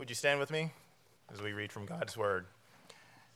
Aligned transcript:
Would 0.00 0.08
you 0.08 0.16
stand 0.16 0.40
with 0.40 0.50
me 0.50 0.72
as 1.30 1.42
we 1.42 1.52
read 1.52 1.70
from 1.70 1.84
God's 1.84 2.16
Word? 2.16 2.46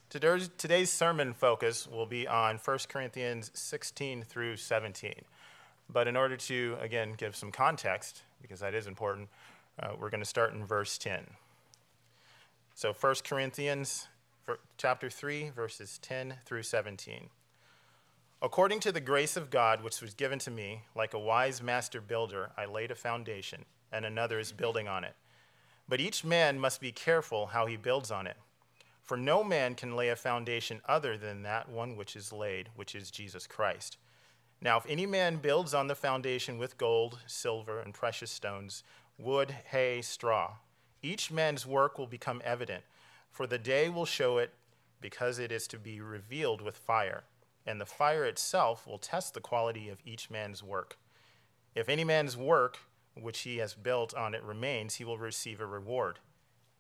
Today's 0.09 0.89
sermon 0.89 1.35
focus 1.35 1.87
will 1.87 2.07
be 2.07 2.27
on 2.27 2.57
1 2.57 2.79
Corinthians 2.89 3.51
16 3.53 4.23
through 4.23 4.57
17. 4.57 5.13
But 5.91 6.09
in 6.09 6.17
order 6.17 6.39
to, 6.39 6.79
again, 6.81 7.17
give 7.19 7.37
some 7.37 7.53
context, 7.53 8.23
because 8.41 8.61
that 8.61 8.73
is 8.73 8.87
important, 8.87 9.29
uh, 9.79 9.91
we're 10.01 10.09
going 10.09 10.23
to 10.23 10.27
start 10.27 10.55
in 10.55 10.65
verse 10.65 10.97
10. 10.97 11.27
So 12.75 12.95
1 12.99 13.17
Corinthians 13.29 14.09
chapter 14.79 15.11
3, 15.11 15.51
verses 15.51 15.99
10 16.01 16.37
through 16.47 16.63
17. 16.63 17.29
According 18.41 18.81
to 18.81 18.91
the 18.91 19.01
grace 19.01 19.37
of 19.37 19.51
God 19.51 19.85
which 19.85 20.01
was 20.01 20.15
given 20.15 20.39
to 20.39 20.51
me, 20.51 20.85
like 20.97 21.13
a 21.13 21.19
wise 21.19 21.63
master 21.63 22.01
builder, 22.01 22.53
I 22.57 22.65
laid 22.65 22.91
a 22.91 22.95
foundation, 22.95 23.67
and 23.93 24.07
another 24.07 24.39
is 24.39 24.51
building 24.51 24.89
on 24.89 25.05
it. 25.05 25.15
But 25.89 26.01
each 26.01 26.25
man 26.25 26.59
must 26.59 26.81
be 26.81 26.93
careful 26.93 27.47
how 27.47 27.67
he 27.67 27.77
builds 27.77 28.11
on 28.11 28.27
it. 28.27 28.37
For 29.03 29.17
no 29.17 29.45
man 29.45 29.75
can 29.75 29.97
lay 29.97 30.09
a 30.09 30.17
foundation 30.17 30.81
other 30.89 31.19
than 31.19 31.43
that 31.43 31.69
one 31.69 31.97
which 31.97 32.17
is 32.17 32.33
laid, 32.33 32.71
which 32.75 32.95
is 32.95 33.11
Jesus 33.11 33.47
Christ. 33.47 33.99
Now, 34.63 34.79
if 34.79 34.87
any 34.89 35.05
man 35.05 35.37
builds 35.37 35.75
on 35.75 35.89
the 35.89 35.95
foundation 35.95 36.57
with 36.57 36.79
gold, 36.79 37.19
silver, 37.27 37.81
and 37.81 37.93
precious 37.93 38.31
stones, 38.31 38.83
wood, 39.19 39.55
hay, 39.67 40.01
straw, 40.01 40.55
each 41.03 41.31
man's 41.31 41.67
work 41.67 41.99
will 41.99 42.07
become 42.07 42.41
evident, 42.45 42.85
for 43.31 43.47
the 43.47 43.59
day 43.59 43.91
will 43.91 44.07
show 44.07 44.39
it, 44.39 44.55
because 45.03 45.39
it 45.39 45.53
is 45.53 45.69
to 45.69 45.79
be 45.79 46.01
revealed 46.01 46.63
with 46.63 46.79
fire, 46.79 47.25
and 47.67 47.79
the 47.79 47.85
fire 47.85 48.25
itself 48.25 48.87
will 48.87 48.97
test 48.97 49.35
the 49.35 49.41
quality 49.41 49.91
of 49.91 49.99
each 50.07 50.31
man's 50.31 50.63
work. 50.63 50.97
If 51.75 51.91
any 51.91 52.05
man's 52.05 52.39
work 52.39 52.79
which 53.21 53.41
he 53.41 53.59
has 53.59 53.75
built 53.75 54.15
on 54.15 54.35
it 54.35 54.43
remains, 54.43 54.97
he 54.97 55.05
will 55.05 55.19
receive 55.19 55.61
a 55.61 55.67
reward. 55.67 56.19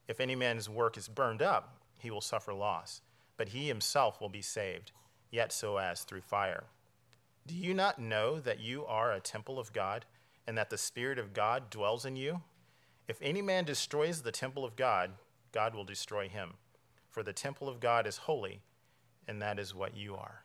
If 0.09 0.20
any 0.20 0.34
man's 0.34 0.69
work 0.69 0.97
is 0.97 1.09
burned 1.09 1.43
up, 1.43 1.79
he 1.98 2.10
will 2.10 2.20
suffer 2.20 2.52
loss, 2.52 3.01
but 3.37 3.51
he 3.51 3.68
himself 3.68 4.21
will 4.21 4.29
be 4.29 4.43
saved, 4.43 4.93
yet 5.30 5.52
so 5.52 5.79
as 5.79 6.02
through 6.02 6.23
fire. 6.23 6.65
Do 7.46 7.54
you 7.54 7.74
not 7.74 7.99
know 7.99 8.41
that 8.41 8.60
you 8.60 8.85
are 8.87 9.13
a 9.13 9.21
temple 9.21 9.59
of 9.59 9.73
God, 9.73 10.04
and 10.46 10.59
that 10.59 10.71
the 10.71 10.79
Spirit 10.79 11.18
of 11.18 11.32
God 11.32 11.71
dwells 11.71 12.04
in 12.04 12.16
you? 12.16 12.43
If 13.09 13.19
any 13.23 13.43
man 13.43 13.65
destroys 13.65 14.23
the 14.23 14.32
temple 14.32 14.65
of 14.65 14.76
God, 14.76 15.13
God 15.52 15.74
will 15.74 15.85
destroy 15.85 16.29
him. 16.29 16.54
For 17.10 17.23
the 17.23 17.32
temple 17.32 17.69
of 17.69 17.80
God 17.80 18.07
is 18.07 18.16
holy, 18.16 18.60
and 19.29 19.41
that 19.41 19.59
is 19.59 19.74
what 19.74 19.96
you 19.96 20.16
are. 20.16 20.43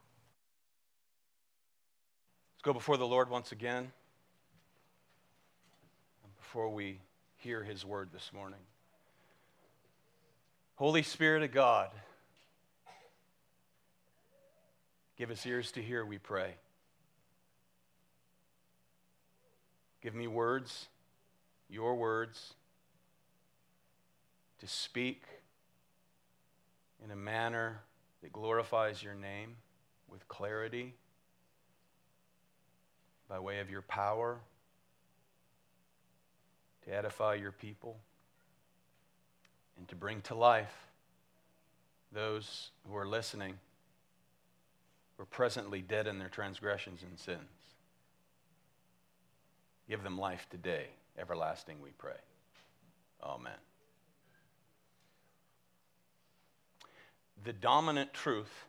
Let's 2.53 2.64
go 2.64 2.74
before 2.74 2.98
the 2.98 3.08
Lord 3.08 3.30
once 3.30 3.52
again 3.52 3.92
before 6.52 6.69
we 6.69 7.00
hear 7.38 7.64
his 7.64 7.86
word 7.86 8.09
this 8.11 8.31
morning. 8.33 8.58
Holy 10.78 11.03
Spirit 11.03 11.44
of 11.44 11.52
God, 11.52 11.91
give 15.16 15.30
us 15.30 15.45
ears 15.45 15.72
to 15.73 15.80
hear, 15.83 16.03
we 16.03 16.17
pray. 16.17 16.56
Give 20.02 20.16
me 20.16 20.25
words, 20.25 20.88
your 21.69 21.94
words, 21.94 22.56
to 24.58 24.66
speak 24.66 25.22
in 27.06 27.11
a 27.11 27.16
manner 27.16 27.81
that 28.23 28.34
glorifies 28.34 29.03
your 29.03 29.13
name 29.13 29.58
with 30.09 30.28
clarity 30.28 30.95
by 33.28 33.38
way 33.38 33.59
of 33.59 33.69
your 33.69 33.84
power 33.84 34.39
to 36.90 36.95
edify 36.95 37.36
your 37.36 37.52
people 37.52 37.98
and 39.78 39.88
to 39.88 39.95
bring 39.95 40.22
to 40.22 40.34
life 40.34 40.88
those 42.12 42.72
who 42.88 42.98
are 42.98 43.08
listening 43.08 43.54
who 45.16 45.23
are 45.23 45.28
presently 45.28 45.81
dead 45.81 46.08
in 46.08 46.18
their 46.18 46.30
transgressions 46.30 47.04
and 47.04 47.19
sins. 47.19 47.40
Give 49.88 50.02
them 50.02 50.18
life 50.18 50.47
today, 50.50 50.88
everlasting, 51.18 51.78
we 51.81 51.91
pray. 51.91 52.18
Amen. 53.24 53.52
The 57.44 57.53
dominant 57.53 58.13
truth 58.13 58.66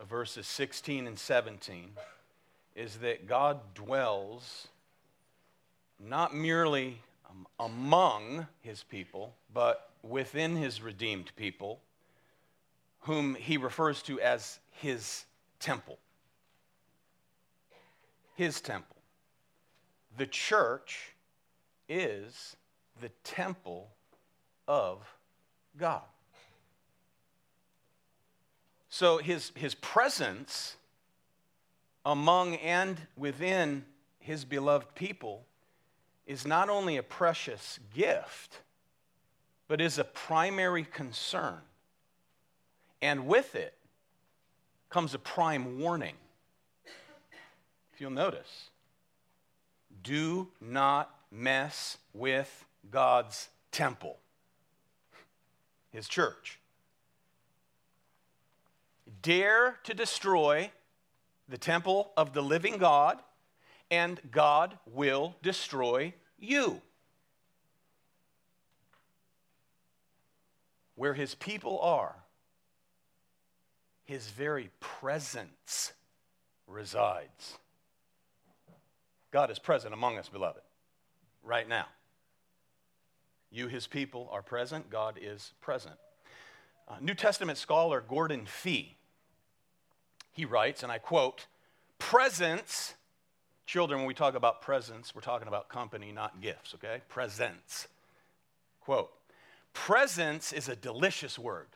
of 0.00 0.08
verses 0.08 0.46
16 0.46 1.06
and 1.06 1.18
17 1.18 1.90
is 2.74 2.96
that 2.96 3.28
God 3.28 3.74
dwells 3.74 4.68
not 5.98 6.34
merely 6.34 7.00
um, 7.28 7.46
among 7.58 8.46
his 8.60 8.82
people, 8.82 9.34
but 9.52 9.90
within 10.02 10.56
his 10.56 10.80
redeemed 10.80 11.32
people, 11.36 11.80
whom 13.00 13.34
he 13.34 13.56
refers 13.56 14.02
to 14.02 14.20
as 14.20 14.58
his 14.70 15.24
temple. 15.60 15.98
His 18.34 18.60
temple. 18.60 18.96
The 20.16 20.26
church 20.26 21.14
is 21.88 22.56
the 23.00 23.10
temple 23.24 23.88
of 24.66 24.98
God. 25.76 26.02
So 28.88 29.18
his, 29.18 29.52
his 29.54 29.74
presence 29.74 30.76
among 32.04 32.56
and 32.56 32.96
within 33.16 33.84
his 34.18 34.44
beloved 34.44 34.94
people 34.94 35.44
is 36.28 36.46
not 36.46 36.68
only 36.68 36.98
a 36.98 37.02
precious 37.02 37.80
gift, 37.94 38.60
but 39.66 39.80
is 39.80 39.98
a 39.98 40.04
primary 40.04 40.84
concern. 40.84 41.58
And 43.00 43.26
with 43.26 43.54
it 43.54 43.74
comes 44.90 45.14
a 45.14 45.18
prime 45.18 45.80
warning. 45.80 46.14
If 47.94 48.00
you'll 48.00 48.10
notice, 48.10 48.68
do 50.02 50.48
not 50.60 51.14
mess 51.32 51.96
with 52.12 52.66
God's 52.90 53.48
temple, 53.72 54.18
his 55.90 56.08
church. 56.08 56.60
Dare 59.22 59.78
to 59.84 59.94
destroy 59.94 60.70
the 61.48 61.58
temple 61.58 62.12
of 62.18 62.34
the 62.34 62.42
living 62.42 62.76
God 62.76 63.18
and 63.90 64.20
God 64.30 64.78
will 64.86 65.34
destroy 65.42 66.14
you. 66.38 66.80
Where 70.94 71.14
his 71.14 71.34
people 71.34 71.80
are, 71.80 72.16
his 74.04 74.28
very 74.28 74.70
presence 74.80 75.92
resides. 76.66 77.58
God 79.30 79.50
is 79.50 79.58
present 79.58 79.94
among 79.94 80.18
us, 80.18 80.28
beloved, 80.28 80.62
right 81.42 81.68
now. 81.68 81.86
You, 83.50 83.68
his 83.68 83.86
people, 83.86 84.28
are 84.32 84.42
present. 84.42 84.90
God 84.90 85.18
is 85.20 85.52
present. 85.60 85.94
Uh, 86.88 86.96
New 87.00 87.14
Testament 87.14 87.58
scholar 87.58 88.00
Gordon 88.00 88.46
Fee, 88.46 88.96
he 90.32 90.44
writes, 90.44 90.82
and 90.82 90.90
I 90.90 90.98
quote, 90.98 91.46
presence 91.98 92.94
Children, 93.68 94.00
when 94.00 94.08
we 94.08 94.14
talk 94.14 94.34
about 94.34 94.62
presents, 94.62 95.14
we're 95.14 95.20
talking 95.20 95.46
about 95.46 95.68
company, 95.68 96.10
not 96.10 96.40
gifts, 96.40 96.74
okay? 96.76 97.02
Presents. 97.10 97.86
Quote 98.80 99.10
Presence 99.74 100.54
is 100.54 100.70
a 100.70 100.74
delicious 100.74 101.38
word 101.38 101.66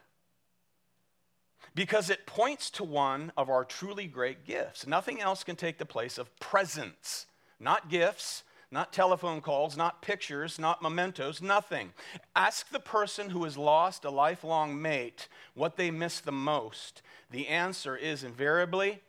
because 1.75 2.09
it 2.09 2.25
points 2.25 2.71
to 2.71 2.83
one 2.83 3.31
of 3.37 3.51
our 3.51 3.63
truly 3.63 4.07
great 4.07 4.47
gifts. 4.47 4.87
Nothing 4.87 5.21
else 5.21 5.45
can 5.45 5.55
take 5.55 5.77
the 5.77 5.85
place 5.85 6.17
of 6.17 6.35
presence, 6.41 7.27
not 7.61 7.91
gifts. 7.91 8.43
Not 8.71 8.91
telephone 8.91 9.43
calls, 9.43 9.77
not 9.77 10.01
pictures, 10.01 10.59
not 10.59 10.81
mementos, 10.81 11.43
nothing. 11.43 11.93
Ask 12.35 12.71
the 12.71 12.81
person 12.81 13.29
who 13.29 13.45
has 13.45 13.59
lost 13.59 14.06
a 14.06 14.11
lifelong 14.11 14.81
mate 14.81 15.29
what 15.53 15.77
they 15.77 15.91
miss 15.91 16.21
the 16.21 16.33
most. 16.33 17.03
The 17.31 17.49
answer 17.49 17.95
is 17.95 18.25
invariably 18.25 19.03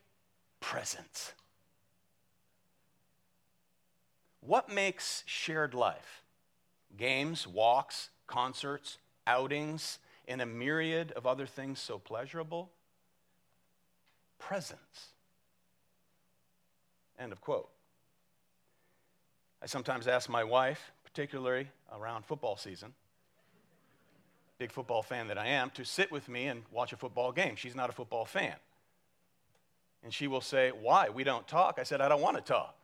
presence. 0.60 1.32
What 4.46 4.70
makes 4.70 5.24
shared 5.26 5.74
life? 5.74 6.24
Games, 6.98 7.48
walks, 7.48 8.10
concerts, 8.28 8.98
outings, 9.26 10.00
and 10.28 10.42
a 10.42 10.46
myriad 10.46 11.12
of 11.14 11.26
other 11.26 11.46
things 11.46 11.80
so 11.80 11.98
pleasurable? 11.98 12.72
Presence. 14.40 15.10
End 17.18 17.32
of 17.32 17.42
quote. 17.42 17.70
I 19.62 19.66
sometimes 19.66 20.08
ask 20.08 20.30
my 20.30 20.44
wife, 20.44 20.92
particularly 21.06 21.70
around 21.96 22.26
football 22.26 22.58
season, 22.58 22.94
big 24.58 24.72
football 24.72 25.02
fan 25.04 25.28
that 25.30 25.38
I 25.38 25.48
am, 25.48 25.70
to 25.72 25.86
sit 25.86 26.12
with 26.12 26.28
me 26.28 26.48
and 26.48 26.64
watch 26.70 26.92
a 26.92 26.98
football 26.98 27.32
game. 27.32 27.56
She's 27.56 27.76
not 27.76 27.90
a 27.90 27.94
football 27.94 28.26
fan. 28.26 28.56
And 30.04 30.14
she 30.14 30.28
will 30.28 30.42
say, 30.42 30.72
Why? 30.72 31.08
We 31.08 31.24
don't 31.24 31.48
talk. 31.48 31.78
I 31.80 31.84
said, 31.84 32.02
I 32.02 32.10
don't 32.10 32.22
want 32.22 32.36
to 32.36 32.42
talk. 32.42 32.76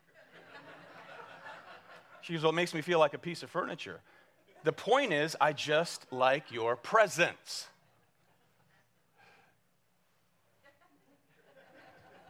She 2.21 2.33
goes, 2.33 2.43
Well, 2.43 2.51
it 2.51 2.55
makes 2.55 2.73
me 2.73 2.81
feel 2.81 2.99
like 2.99 3.13
a 3.13 3.19
piece 3.19 3.43
of 3.43 3.49
furniture. 3.49 4.01
The 4.63 4.73
point 4.73 5.13
is, 5.13 5.37
I 5.39 5.53
just 5.53 6.05
like 6.11 6.51
your 6.51 6.75
presence. 6.75 7.67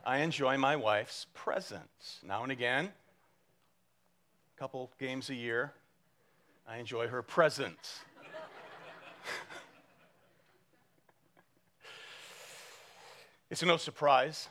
I 0.06 0.20
enjoy 0.20 0.58
my 0.58 0.76
wife's 0.76 1.26
presence. 1.34 2.20
Now 2.26 2.44
and 2.44 2.52
again, 2.52 2.90
a 4.56 4.60
couple 4.60 4.92
games 5.00 5.30
a 5.30 5.36
year, 5.36 5.74
I 6.68 6.78
enjoy 6.78 7.08
her 7.08 7.22
presence. 7.22 8.00
it's 13.50 13.64
no 13.64 13.78
surprise 13.78 14.50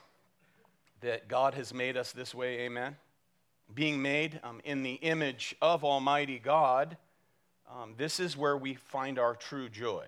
that 1.00 1.28
God 1.28 1.54
has 1.54 1.72
made 1.72 1.96
us 1.96 2.12
this 2.12 2.34
way, 2.34 2.60
amen? 2.60 2.96
Being 3.74 4.00
made 4.00 4.40
um, 4.42 4.60
in 4.64 4.82
the 4.82 4.94
image 4.94 5.54
of 5.60 5.84
Almighty 5.84 6.38
God, 6.38 6.96
um, 7.70 7.94
this 7.96 8.18
is 8.18 8.36
where 8.36 8.56
we 8.56 8.74
find 8.74 9.18
our 9.18 9.34
true 9.34 9.68
joy. 9.68 10.06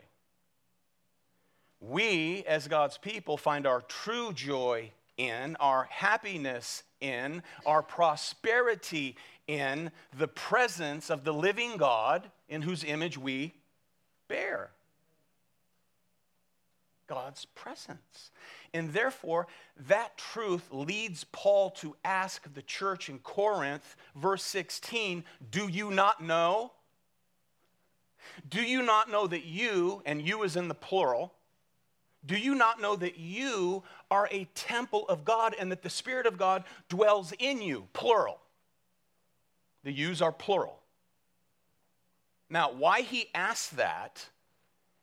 We, 1.80 2.44
as 2.46 2.68
God's 2.68 2.98
people, 2.98 3.36
find 3.36 3.66
our 3.66 3.80
true 3.82 4.32
joy 4.32 4.92
in, 5.16 5.56
our 5.60 5.84
happiness 5.90 6.82
in, 7.00 7.42
our 7.66 7.82
prosperity 7.82 9.16
in 9.46 9.90
the 10.16 10.28
presence 10.28 11.10
of 11.10 11.24
the 11.24 11.32
living 11.32 11.76
God 11.76 12.30
in 12.48 12.62
whose 12.62 12.84
image 12.84 13.18
we 13.18 13.54
bear. 14.28 14.70
God's 17.10 17.44
presence. 17.44 18.30
And 18.72 18.92
therefore, 18.92 19.48
that 19.88 20.16
truth 20.16 20.68
leads 20.70 21.24
Paul 21.32 21.70
to 21.70 21.96
ask 22.04 22.54
the 22.54 22.62
church 22.62 23.08
in 23.08 23.18
Corinth, 23.18 23.96
verse 24.14 24.44
16, 24.44 25.24
Do 25.50 25.66
you 25.66 25.90
not 25.90 26.22
know? 26.22 26.70
Do 28.48 28.62
you 28.62 28.82
not 28.82 29.10
know 29.10 29.26
that 29.26 29.44
you, 29.44 30.02
and 30.06 30.22
you 30.22 30.44
is 30.44 30.54
in 30.54 30.68
the 30.68 30.74
plural, 30.74 31.34
do 32.24 32.36
you 32.36 32.54
not 32.54 32.80
know 32.80 32.94
that 32.94 33.18
you 33.18 33.82
are 34.08 34.28
a 34.30 34.44
temple 34.54 35.04
of 35.08 35.24
God 35.24 35.56
and 35.58 35.72
that 35.72 35.82
the 35.82 35.90
Spirit 35.90 36.26
of 36.26 36.38
God 36.38 36.62
dwells 36.88 37.32
in 37.40 37.60
you? 37.60 37.88
Plural. 37.92 38.38
The 39.82 39.90
yous 39.90 40.22
are 40.22 40.30
plural. 40.30 40.78
Now, 42.48 42.70
why 42.70 43.00
he 43.00 43.30
asks 43.34 43.70
that 43.70 44.28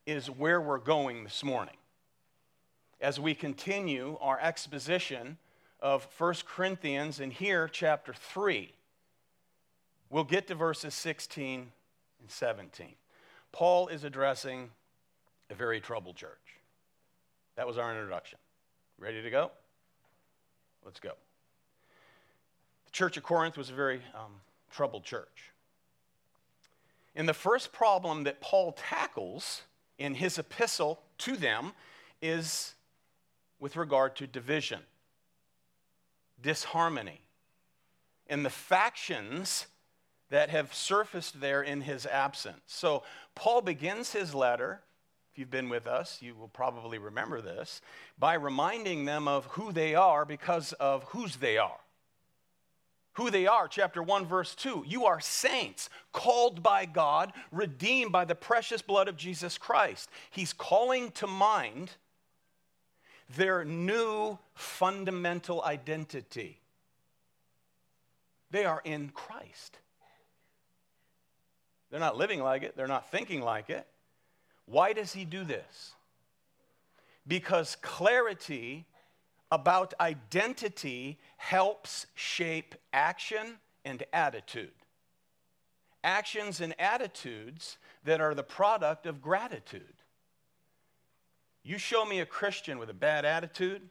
is 0.05 0.29
where 0.29 0.61
we're 0.61 0.77
going 0.77 1.25
this 1.25 1.43
morning. 1.43 1.75
As 2.99 3.19
we 3.19 3.35
continue 3.35 4.17
our 4.21 4.39
exposition 4.39 5.37
of 5.79 6.07
1 6.17 6.35
Corinthians 6.47 7.19
and 7.19 7.31
here, 7.31 7.67
chapter 7.67 8.13
3, 8.13 8.73
we'll 10.09 10.23
get 10.23 10.47
to 10.47 10.55
verses 10.55 10.95
16 10.95 11.71
and 12.19 12.31
17. 12.31 12.95
Paul 13.51 13.87
is 13.87 14.03
addressing 14.03 14.71
a 15.49 15.53
very 15.53 15.79
troubled 15.79 16.15
church. 16.15 16.31
That 17.55 17.67
was 17.67 17.77
our 17.77 17.91
introduction. 17.91 18.39
Ready 18.99 19.21
to 19.21 19.29
go? 19.29 19.51
Let's 20.83 20.99
go. 20.99 21.11
The 22.85 22.91
church 22.91 23.17
of 23.17 23.23
Corinth 23.23 23.57
was 23.57 23.69
a 23.69 23.73
very 23.73 24.01
um, 24.15 24.33
troubled 24.71 25.03
church. 25.03 25.51
And 27.15 27.29
the 27.29 27.33
first 27.33 27.71
problem 27.71 28.23
that 28.23 28.41
Paul 28.41 28.71
tackles 28.71 29.63
in 29.97 30.15
his 30.15 30.37
epistle 30.37 30.99
to 31.19 31.35
them 31.35 31.73
is 32.21 32.75
with 33.59 33.75
regard 33.75 34.15
to 34.17 34.27
division, 34.27 34.81
disharmony, 36.41 37.21
and 38.27 38.45
the 38.45 38.49
factions 38.49 39.67
that 40.29 40.49
have 40.49 40.73
surfaced 40.73 41.39
there 41.39 41.61
in 41.61 41.81
his 41.81 42.05
absence. 42.05 42.61
So 42.67 43.03
Paul 43.35 43.61
begins 43.61 44.11
his 44.11 44.35
letter 44.35 44.81
if 45.37 45.41
you've 45.41 45.51
been 45.51 45.69
with 45.69 45.85
us, 45.85 46.17
you 46.19 46.33
will 46.33 46.47
probably 46.47 46.97
remember 46.97 47.41
this, 47.41 47.79
by 48.17 48.33
reminding 48.33 49.05
them 49.05 49.27
of 49.27 49.45
who 49.45 49.71
they 49.71 49.93
are 49.93 50.25
because 50.25 50.73
of 50.73 51.03
whose 51.03 51.35
they 51.35 51.59
are. 51.59 51.77
Who 53.13 53.29
they 53.29 53.45
are, 53.45 53.67
chapter 53.67 54.01
1, 54.01 54.25
verse 54.25 54.55
2. 54.55 54.85
You 54.87 55.05
are 55.05 55.19
saints, 55.19 55.91
called 56.11 56.63
by 56.63 56.87
God, 56.87 57.33
redeemed 57.51 58.11
by 58.11 58.25
the 58.25 58.33
precious 58.33 58.81
blood 58.81 59.07
of 59.07 59.15
Jesus 59.15 59.59
Christ. 59.59 60.09
He's 60.31 60.53
calling 60.53 61.11
to 61.11 61.27
mind 61.27 61.91
their 63.35 63.65
new 63.65 64.37
fundamental 64.53 65.63
identity. 65.63 66.59
They 68.51 68.65
are 68.65 68.81
in 68.83 69.09
Christ. 69.09 69.79
They're 71.89 71.99
not 71.99 72.17
living 72.17 72.41
like 72.41 72.63
it, 72.63 72.75
they're 72.75 72.87
not 72.87 73.11
thinking 73.11 73.41
like 73.41 73.69
it. 73.69 73.87
Why 74.65 74.93
does 74.93 75.13
he 75.13 75.25
do 75.25 75.43
this? 75.43 75.93
Because 77.25 77.77
clarity 77.81 78.85
about 79.51 79.93
identity 79.99 81.17
helps 81.37 82.07
shape 82.15 82.75
action 82.91 83.59
and 83.85 84.03
attitude. 84.11 84.71
Actions 86.03 86.61
and 86.61 86.79
attitudes 86.79 87.77
that 88.03 88.21
are 88.21 88.33
the 88.33 88.43
product 88.43 89.05
of 89.05 89.21
gratitude. 89.21 89.96
You 91.67 91.77
show 91.77 92.05
me 92.05 92.21
a 92.21 92.25
Christian 92.25 92.79
with 92.79 92.89
a 92.89 92.93
bad 92.93 93.25
attitude, 93.25 93.81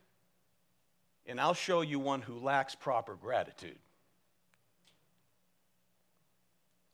and 1.27 1.39
I'll 1.39 1.53
show 1.53 1.83
you 1.83 1.99
one 1.99 2.23
who 2.23 2.39
lacks 2.39 2.75
proper 2.75 3.15
gratitude. 3.15 3.77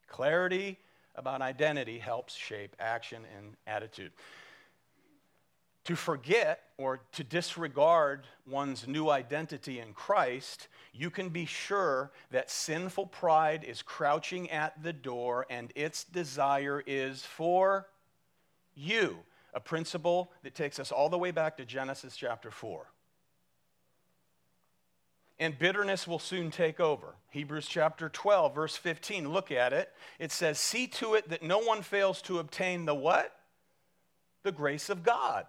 Clarity 0.08 0.81
about 1.14 1.40
identity 1.40 2.00
helps 2.00 2.34
shape 2.34 2.75
action 2.81 3.23
and 3.38 3.55
attitude. 3.64 4.11
To 5.84 5.94
forget 5.94 6.64
or 6.79 7.02
to 7.12 7.23
disregard 7.23 8.26
one's 8.44 8.88
new 8.88 9.08
identity 9.08 9.79
in 9.79 9.93
Christ, 9.93 10.67
you 10.93 11.11
can 11.11 11.29
be 11.29 11.46
sure 11.46 12.11
that 12.32 12.50
sinful 12.50 13.06
pride 13.06 13.62
is 13.62 13.82
crouching 13.82 14.50
at 14.50 14.82
the 14.82 14.93
door 14.93 15.46
and 15.49 15.73
its 15.76 16.02
desire 16.02 16.82
is 16.84 17.25
for 17.25 17.87
you. 18.75 19.19
A 19.55 19.61
principle 19.61 20.33
that 20.43 20.55
takes 20.55 20.79
us 20.79 20.91
all 20.91 21.09
the 21.09 21.19
way 21.19 21.31
back 21.31 21.57
to 21.59 21.65
Genesis 21.65 22.17
chapter 22.17 22.51
4 22.51 22.87
and 25.43 25.59
bitterness 25.59 26.07
will 26.07 26.21
soon 26.21 26.53
take 26.53 26.79
over. 26.79 27.17
Hebrews 27.31 27.67
chapter 27.67 28.09
12, 28.09 28.55
verse 28.55 28.77
15, 28.77 29.29
look 29.29 29.51
at 29.51 29.73
it. 29.73 29.93
It 30.21 30.31
says, 30.31 30.57
See 30.57 30.87
to 30.87 31.15
it 31.15 31.31
that 31.31 31.43
no 31.43 31.59
one 31.59 31.83
fails 31.83 32.23
to 32.23 32.39
obtain 32.39 32.85
the 32.85 32.95
what? 32.95 33.35
The 34.44 34.53
grace 34.53 34.89
of 34.89 35.03
God. 35.03 35.47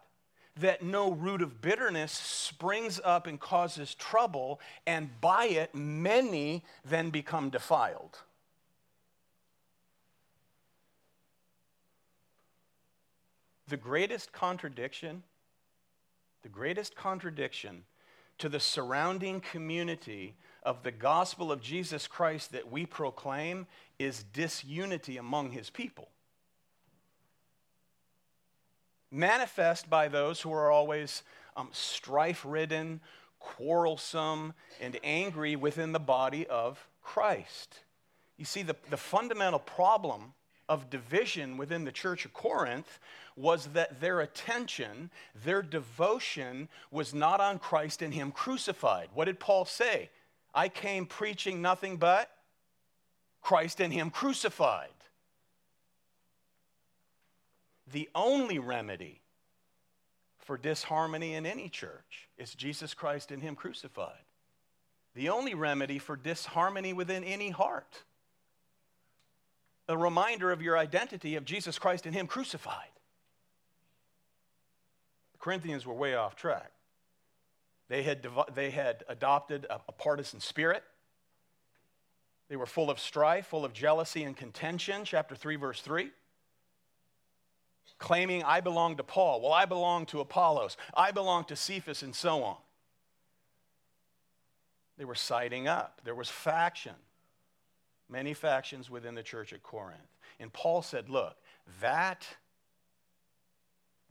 That 0.59 0.81
no 0.81 1.11
root 1.11 1.43
of 1.43 1.61
bitterness 1.61 2.11
springs 2.11 2.99
up 3.03 3.27
and 3.27 3.39
causes 3.39 3.93
trouble, 3.93 4.59
and 4.87 5.09
by 5.21 5.45
it 5.45 5.75
many 5.75 6.63
then 6.83 7.11
become 7.11 7.51
defiled. 7.51 8.17
The 13.73 13.77
greatest 13.77 14.31
contradiction, 14.31 15.23
the 16.43 16.47
greatest 16.47 16.95
contradiction 16.95 17.85
to 18.37 18.47
the 18.47 18.59
surrounding 18.59 19.41
community 19.41 20.35
of 20.61 20.83
the 20.83 20.91
gospel 20.91 21.51
of 21.51 21.59
Jesus 21.59 22.05
Christ 22.05 22.51
that 22.51 22.71
we 22.71 22.85
proclaim 22.85 23.65
is 23.97 24.25
disunity 24.31 25.17
among 25.17 25.53
his 25.53 25.71
people. 25.71 26.09
Manifest 29.09 29.89
by 29.89 30.07
those 30.07 30.41
who 30.41 30.53
are 30.53 30.69
always 30.69 31.23
um, 31.57 31.69
strife 31.71 32.45
ridden, 32.47 33.01
quarrelsome, 33.39 34.53
and 34.81 34.99
angry 35.03 35.55
within 35.55 35.93
the 35.93 35.99
body 35.99 36.45
of 36.45 36.87
Christ. 37.01 37.79
You 38.37 38.45
see, 38.45 38.61
the, 38.61 38.75
the 38.91 38.97
fundamental 38.97 39.57
problem 39.57 40.35
of 40.69 40.89
division 40.89 41.57
within 41.57 41.83
the 41.83 41.91
church 41.91 42.25
of 42.25 42.33
Corinth 42.33 42.99
was 43.35 43.67
that 43.67 43.99
their 43.99 44.21
attention, 44.21 45.09
their 45.43 45.61
devotion 45.61 46.69
was 46.91 47.13
not 47.13 47.39
on 47.39 47.59
Christ 47.59 48.01
and 48.01 48.13
Him 48.13 48.31
crucified. 48.31 49.09
What 49.13 49.25
did 49.25 49.39
Paul 49.39 49.65
say? 49.65 50.09
I 50.53 50.69
came 50.69 51.05
preaching 51.05 51.61
nothing 51.61 51.97
but 51.97 52.29
Christ 53.41 53.81
and 53.81 53.91
Him 53.91 54.09
crucified. 54.09 54.89
The 57.91 58.09
only 58.15 58.59
remedy 58.59 59.21
for 60.39 60.57
disharmony 60.57 61.33
in 61.33 61.45
any 61.45 61.69
church 61.69 62.29
is 62.37 62.53
Jesus 62.53 62.93
Christ 62.93 63.31
and 63.31 63.41
Him 63.41 63.55
crucified. 63.55 64.23
The 65.15 65.29
only 65.29 65.53
remedy 65.53 65.99
for 65.99 66.15
disharmony 66.15 66.93
within 66.93 67.23
any 67.23 67.49
heart 67.49 68.03
a 69.87 69.97
reminder 69.97 70.51
of 70.51 70.61
your 70.61 70.77
identity 70.77 71.35
of 71.35 71.45
Jesus 71.45 71.77
Christ 71.77 72.05
and 72.05 72.15
Him 72.15 72.27
crucified. 72.27 72.89
The 75.33 75.39
Corinthians 75.39 75.85
were 75.85 75.93
way 75.93 76.15
off 76.15 76.35
track. 76.35 76.71
They 77.89 78.03
had, 78.03 78.25
they 78.55 78.71
had 78.71 79.03
adopted 79.09 79.65
a, 79.69 79.79
a 79.87 79.91
partisan 79.91 80.39
spirit. 80.39 80.83
They 82.49 82.55
were 82.55 82.65
full 82.65 82.89
of 82.89 82.99
strife, 82.99 83.47
full 83.47 83.65
of 83.65 83.73
jealousy 83.73 84.23
and 84.23 84.35
contention, 84.35 85.05
chapter 85.05 85.35
3, 85.35 85.55
verse 85.57 85.81
3. 85.81 86.11
claiming, 87.99 88.43
I 88.43 88.61
belong 88.61 88.97
to 88.97 89.03
Paul. 89.03 89.41
Well, 89.41 89.53
I 89.53 89.65
belong 89.65 90.05
to 90.07 90.19
Apollos. 90.19 90.77
I 90.95 91.11
belong 91.11 91.45
to 91.45 91.55
Cephas, 91.55 92.03
and 92.03 92.15
so 92.15 92.43
on. 92.43 92.57
They 94.97 95.05
were 95.05 95.15
siding 95.15 95.67
up. 95.67 96.01
There 96.03 96.15
was 96.15 96.29
faction, 96.29 96.93
many 98.09 98.33
factions 98.33 98.89
within 98.89 99.15
the 99.15 99.23
church 99.23 99.53
at 99.53 99.63
Corinth. 99.63 99.99
And 100.39 100.51
Paul 100.51 100.81
said, 100.81 101.09
Look, 101.09 101.35
that, 101.81 102.27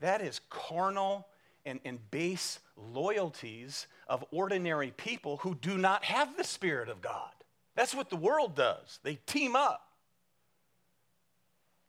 that 0.01 0.21
is 0.21 0.41
carnal 0.51 1.27
and, 1.65 1.81
and 1.85 1.99
base 2.11 2.59
loyalties 2.77 3.87
of 4.09 4.25
ordinary 4.33 4.93
people 4.97 5.39
who 5.39 5.55
do 5.55 5.79
not 5.79 6.05
have 6.05 6.37
the 6.37 6.45
Spirit 6.45 6.89
of 6.89 7.01
God. 7.01 7.31
That's 7.75 7.95
what 7.95 8.11
the 8.11 8.17
world 8.17 8.55
does. 8.55 8.99
They 9.03 9.17
team 9.27 9.57
up. 9.57 9.89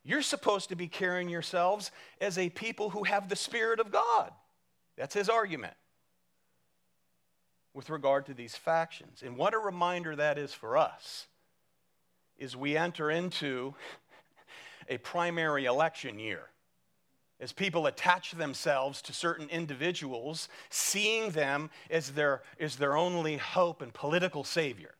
You're 0.04 0.22
supposed 0.22 0.68
to 0.68 0.76
be 0.76 0.86
carrying 0.86 1.28
yourselves 1.28 1.90
as 2.20 2.36
a 2.36 2.50
people 2.50 2.90
who 2.90 3.04
have 3.04 3.28
the 3.28 3.36
Spirit 3.36 3.80
of 3.80 3.90
God. 3.90 4.32
That's 4.96 5.14
his 5.14 5.28
argument 5.28 5.74
with 7.72 7.90
regard 7.90 8.26
to 8.26 8.34
these 8.34 8.54
factions. 8.54 9.22
And 9.22 9.36
what 9.36 9.54
a 9.54 9.58
reminder 9.58 10.14
that 10.14 10.38
is 10.38 10.52
for 10.52 10.76
us 10.76 11.26
is 12.38 12.56
we 12.56 12.76
enter 12.76 13.10
into 13.10 13.74
a 14.88 14.98
primary 14.98 15.64
election 15.64 16.18
year. 16.18 16.50
As 17.40 17.52
people 17.52 17.86
attach 17.86 18.32
themselves 18.32 19.02
to 19.02 19.12
certain 19.12 19.48
individuals, 19.50 20.48
seeing 20.70 21.30
them 21.30 21.70
as 21.90 22.12
their, 22.12 22.42
as 22.60 22.76
their 22.76 22.96
only 22.96 23.36
hope 23.36 23.82
and 23.82 23.92
political 23.92 24.44
savior. 24.44 24.94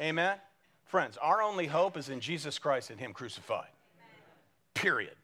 Amen? 0.00 0.38
Friends, 0.84 1.16
our 1.22 1.40
only 1.40 1.66
hope 1.66 1.96
is 1.96 2.08
in 2.08 2.20
Jesus 2.20 2.58
Christ 2.58 2.90
and 2.90 2.98
Him 2.98 3.12
crucified. 3.12 3.70
Period. 4.74 5.14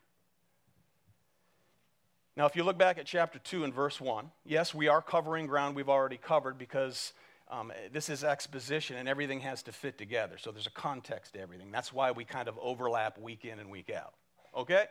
Now, 2.37 2.47
if 2.47 2.55
you 2.55 2.63
look 2.63 2.79
back 2.79 2.99
at 2.99 3.05
chapter 3.05 3.41
2 3.41 3.65
and 3.65 3.75
verse 3.75 4.01
1, 4.01 4.31
yes, 4.45 4.73
we 4.73 4.87
are 4.87 5.03
covering 5.03 5.49
ground 5.49 5.75
we've 5.75 5.89
already 5.89 6.19
covered 6.19 6.57
because 6.57 7.13
um, 7.51 7.73
this 7.93 8.09
is 8.09 8.25
exposition 8.25 8.97
and 8.97 9.09
everything 9.09 9.41
has 9.41 9.63
to 9.65 9.73
fit 9.73 9.99
together. 9.99 10.37
So 10.39 10.51
there's 10.51 10.67
a 10.67 10.71
context 10.71 11.35
to 11.35 11.41
everything. 11.41 11.71
That's 11.71 11.93
why 11.93 12.11
we 12.11 12.25
kind 12.25 12.49
of 12.49 12.59
overlap 12.61 13.19
week 13.19 13.45
in 13.45 13.59
and 13.59 13.71
week 13.71 13.91
out. 13.91 14.15
Okay? 14.57 14.85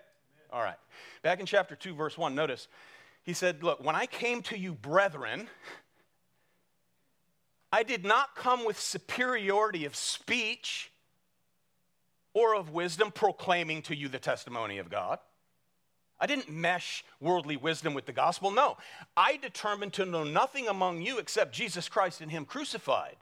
All 0.52 0.62
right. 0.62 0.78
Back 1.22 1.40
in 1.40 1.46
chapter 1.46 1.76
2, 1.76 1.94
verse 1.94 2.18
1, 2.18 2.34
notice 2.34 2.68
he 3.24 3.34
said, 3.34 3.64
Look, 3.64 3.84
when 3.84 3.96
I 3.96 4.06
came 4.06 4.42
to 4.44 4.58
you, 4.58 4.74
brethren, 4.74 5.48
I 7.72 7.84
did 7.84 8.06
not 8.06 8.36
come 8.36 8.66
with 8.66 8.80
superiority 8.80 9.86
of 9.86 9.96
speech 9.96 10.92
or 12.34 12.56
of 12.56 12.70
wisdom, 12.70 13.12
proclaiming 13.12 13.82
to 13.84 13.96
you 13.96 14.08
the 14.08 14.20
testimony 14.20 14.78
of 14.78 14.90
God. 14.90 15.20
I 16.20 16.26
didn't 16.26 16.50
mesh 16.50 17.04
worldly 17.20 17.58
wisdom 17.58 17.94
with 17.94 18.06
the 18.06 18.14
gospel. 18.14 18.52
No, 18.52 18.78
I 19.16 19.38
determined 19.38 19.94
to 19.94 20.06
know 20.06 20.24
nothing 20.24 20.68
among 20.68 21.02
you 21.02 21.20
except 21.20 21.54
Jesus 21.54 21.88
Christ 21.88 22.22
and 22.22 22.32
Him 22.32 22.46
crucified. 22.46 23.18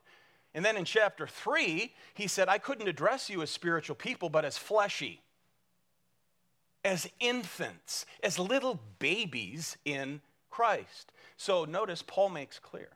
And 0.53 0.63
then 0.63 0.77
in 0.77 0.85
chapter 0.85 1.27
3, 1.27 1.93
he 2.13 2.27
said, 2.27 2.47
I 2.47 2.57
couldn't 2.57 2.87
address 2.87 3.29
you 3.29 3.41
as 3.41 3.49
spiritual 3.49 3.97
people, 3.97 4.29
but 4.29 4.45
as 4.45 4.57
fleshy, 4.57 5.21
as 6.85 7.09
infants, 7.19 8.05
as 8.23 8.39
little 8.39 8.79
babies 8.99 9.75
in 9.83 10.21
Christ. 10.49 11.11
So 11.35 11.65
notice 11.65 12.01
Paul 12.01 12.29
makes 12.29 12.57
clear 12.57 12.87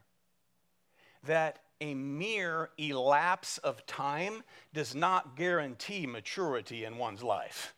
that 1.26 1.60
a 1.82 1.94
mere 1.94 2.70
elapse 2.78 3.58
of 3.58 3.86
time 3.86 4.44
does 4.74 4.96
not 4.96 5.36
guarantee 5.36 6.08
maturity 6.08 6.86
in 6.86 6.98
one's 6.98 7.24
life. 7.24 7.74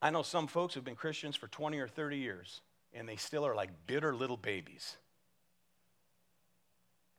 I 0.00 0.10
know 0.10 0.22
some 0.22 0.46
folks 0.46 0.74
who've 0.74 0.84
been 0.84 0.94
Christians 0.94 1.36
for 1.36 1.48
20 1.48 1.78
or 1.78 1.88
30 1.88 2.18
years, 2.18 2.60
and 2.94 3.08
they 3.08 3.16
still 3.16 3.44
are 3.44 3.54
like 3.54 3.70
bitter 3.86 4.14
little 4.14 4.36
babies. 4.36 4.96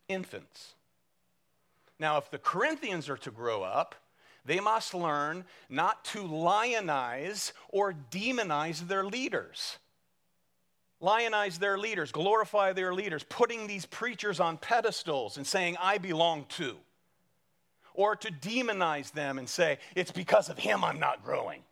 Infants. 0.07 0.73
Now, 1.99 2.17
if 2.17 2.31
the 2.31 2.37
Corinthians 2.37 3.09
are 3.09 3.17
to 3.17 3.31
grow 3.31 3.63
up, 3.63 3.95
they 4.45 4.61
must 4.61 4.93
learn 4.93 5.43
not 5.69 6.05
to 6.05 6.19
lionize 6.19 7.51
or 7.67 7.93
demonize 8.09 8.87
their 8.87 9.03
leaders. 9.03 9.77
Lionize 11.01 11.59
their 11.59 11.77
leaders, 11.77 12.11
glorify 12.11 12.73
their 12.73 12.93
leaders, 12.93 13.23
putting 13.23 13.67
these 13.67 13.85
preachers 13.85 14.39
on 14.39 14.57
pedestals 14.57 15.37
and 15.37 15.45
saying, 15.45 15.75
I 15.79 15.97
belong 15.97 16.45
to. 16.49 16.77
Or 17.93 18.15
to 18.15 18.31
demonize 18.31 19.11
them 19.11 19.37
and 19.37 19.47
say, 19.47 19.79
it's 19.95 20.11
because 20.11 20.49
of 20.49 20.57
him 20.57 20.83
I'm 20.85 20.99
not 20.99 21.23
growing 21.23 21.63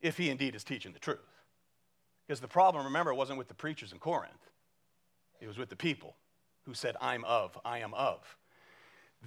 if 0.00 0.16
he 0.16 0.30
indeed 0.30 0.54
is 0.54 0.64
teaching 0.64 0.92
the 0.92 0.98
truth. 0.98 1.18
Because 2.26 2.40
the 2.40 2.48
problem, 2.48 2.84
remember, 2.84 3.14
wasn't 3.14 3.38
with 3.38 3.48
the 3.48 3.54
preachers 3.54 3.92
in 3.92 3.98
Corinth, 3.98 4.50
it 5.40 5.46
was 5.46 5.58
with 5.58 5.68
the 5.68 5.76
people 5.76 6.16
who 6.64 6.74
said, 6.74 6.96
I'm 7.00 7.24
of, 7.24 7.56
I 7.64 7.78
am 7.78 7.94
of. 7.94 8.36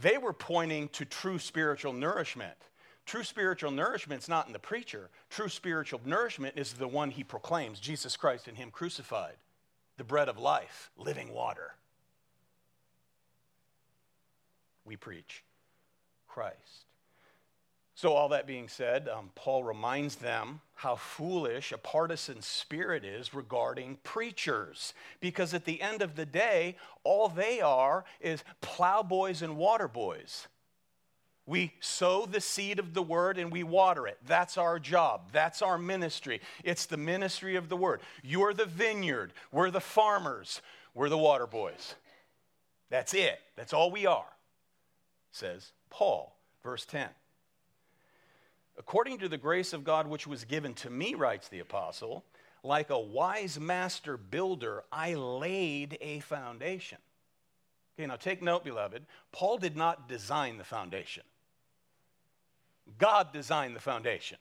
They 0.01 0.17
were 0.17 0.33
pointing 0.33 0.89
to 0.89 1.05
true 1.05 1.39
spiritual 1.39 1.93
nourishment. 1.93 2.57
True 3.05 3.23
spiritual 3.23 3.71
nourishment 3.71 4.21
is 4.21 4.29
not 4.29 4.47
in 4.47 4.53
the 4.53 4.59
preacher. 4.59 5.09
True 5.29 5.49
spiritual 5.49 6.01
nourishment 6.05 6.57
is 6.57 6.73
the 6.73 6.87
one 6.87 7.09
he 7.09 7.23
proclaims 7.23 7.79
Jesus 7.79 8.15
Christ 8.15 8.47
and 8.47 8.57
Him 8.57 8.69
crucified, 8.69 9.37
the 9.97 10.03
bread 10.03 10.29
of 10.29 10.37
life, 10.37 10.91
living 10.97 11.33
water. 11.33 11.73
We 14.85 14.95
preach 14.95 15.43
Christ. 16.27 16.85
So, 17.99 18.13
all 18.13 18.29
that 18.29 18.47
being 18.47 18.69
said, 18.69 19.09
um, 19.09 19.29
Paul 19.35 19.65
reminds 19.65 20.15
them 20.15 20.61
how 20.75 20.95
foolish 20.95 21.73
a 21.73 21.77
partisan 21.77 22.41
spirit 22.41 23.03
is 23.03 23.33
regarding 23.33 23.97
preachers. 24.03 24.93
Because 25.19 25.53
at 25.53 25.65
the 25.65 25.81
end 25.81 26.01
of 26.01 26.15
the 26.15 26.25
day, 26.25 26.77
all 27.03 27.27
they 27.27 27.59
are 27.59 28.05
is 28.21 28.45
plowboys 28.61 29.41
and 29.41 29.57
water 29.57 29.89
boys. 29.89 30.47
We 31.45 31.73
sow 31.81 32.25
the 32.25 32.39
seed 32.39 32.79
of 32.79 32.93
the 32.93 33.01
word 33.01 33.37
and 33.37 33.51
we 33.51 33.63
water 33.63 34.07
it. 34.07 34.17
That's 34.25 34.57
our 34.57 34.79
job. 34.79 35.33
That's 35.33 35.61
our 35.61 35.77
ministry. 35.77 36.39
It's 36.63 36.85
the 36.85 36.95
ministry 36.95 37.57
of 37.57 37.67
the 37.67 37.75
word. 37.75 37.99
You're 38.23 38.53
the 38.53 38.63
vineyard. 38.63 39.33
We're 39.51 39.71
the 39.71 39.81
farmers. 39.81 40.61
We're 40.93 41.09
the 41.09 41.17
water 41.17 41.47
boys. 41.47 41.95
That's 42.89 43.13
it. 43.13 43.41
That's 43.57 43.73
all 43.73 43.91
we 43.91 44.05
are, 44.05 44.37
says 45.33 45.73
Paul. 45.89 46.33
Verse 46.63 46.85
10. 46.85 47.09
According 48.79 49.17
to 49.19 49.29
the 49.29 49.37
grace 49.37 49.73
of 49.73 49.83
God 49.83 50.07
which 50.07 50.25
was 50.25 50.45
given 50.45 50.73
to 50.75 50.89
me, 50.89 51.13
writes 51.13 51.49
the 51.49 51.59
apostle, 51.59 52.23
like 52.63 52.89
a 52.89 52.99
wise 52.99 53.59
master 53.59 54.15
builder, 54.15 54.83
I 54.91 55.15
laid 55.15 55.97
a 55.99 56.21
foundation. 56.21 56.97
Okay, 57.97 58.07
now 58.07 58.15
take 58.15 58.41
note, 58.41 58.63
beloved. 58.63 59.05
Paul 59.33 59.57
did 59.57 59.75
not 59.75 60.07
design 60.07 60.57
the 60.57 60.63
foundation, 60.63 61.23
God 62.97 63.33
designed 63.33 63.75
the 63.75 63.81
foundation. 63.81 64.37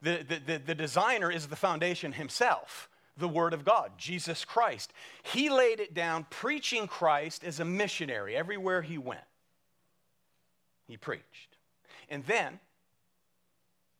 The, 0.00 0.24
the, 0.28 0.38
the, 0.38 0.58
the 0.58 0.74
designer 0.76 1.30
is 1.30 1.48
the 1.48 1.56
foundation 1.56 2.12
himself 2.12 2.88
the 3.18 3.28
Word 3.28 3.52
of 3.52 3.64
God, 3.64 3.92
Jesus 3.98 4.44
Christ. 4.44 4.92
He 5.24 5.50
laid 5.50 5.80
it 5.80 5.92
down 5.92 6.26
preaching 6.30 6.86
Christ 6.86 7.42
as 7.42 7.58
a 7.58 7.64
missionary 7.64 8.36
everywhere 8.36 8.80
he 8.80 8.96
went. 8.96 9.20
He 10.86 10.96
preached. 10.96 11.56
And 12.08 12.24
then 12.26 12.60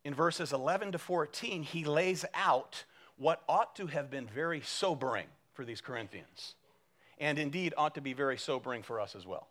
in 0.05 0.14
verses 0.14 0.52
11 0.52 0.93
to 0.93 0.99
14, 0.99 1.62
he 1.62 1.85
lays 1.85 2.25
out 2.35 2.85
what 3.17 3.43
ought 3.49 3.75
to 3.76 3.87
have 3.87 4.11
been 4.11 4.26
very 4.26 4.61
sobering 4.61 5.26
for 5.52 5.64
these 5.64 5.81
Corinthians, 5.81 6.55
and 7.19 7.38
indeed 7.38 7.75
ought 7.76 7.95
to 7.97 8.00
be 8.00 8.12
very 8.12 8.38
sobering 8.38 8.83
for 8.83 9.00
us 9.00 9.17
as 9.17 9.26
well. 9.26 9.49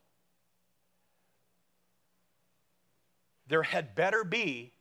There 3.50 3.64
had 3.64 3.94
better 3.94 4.24
be, 4.24 4.72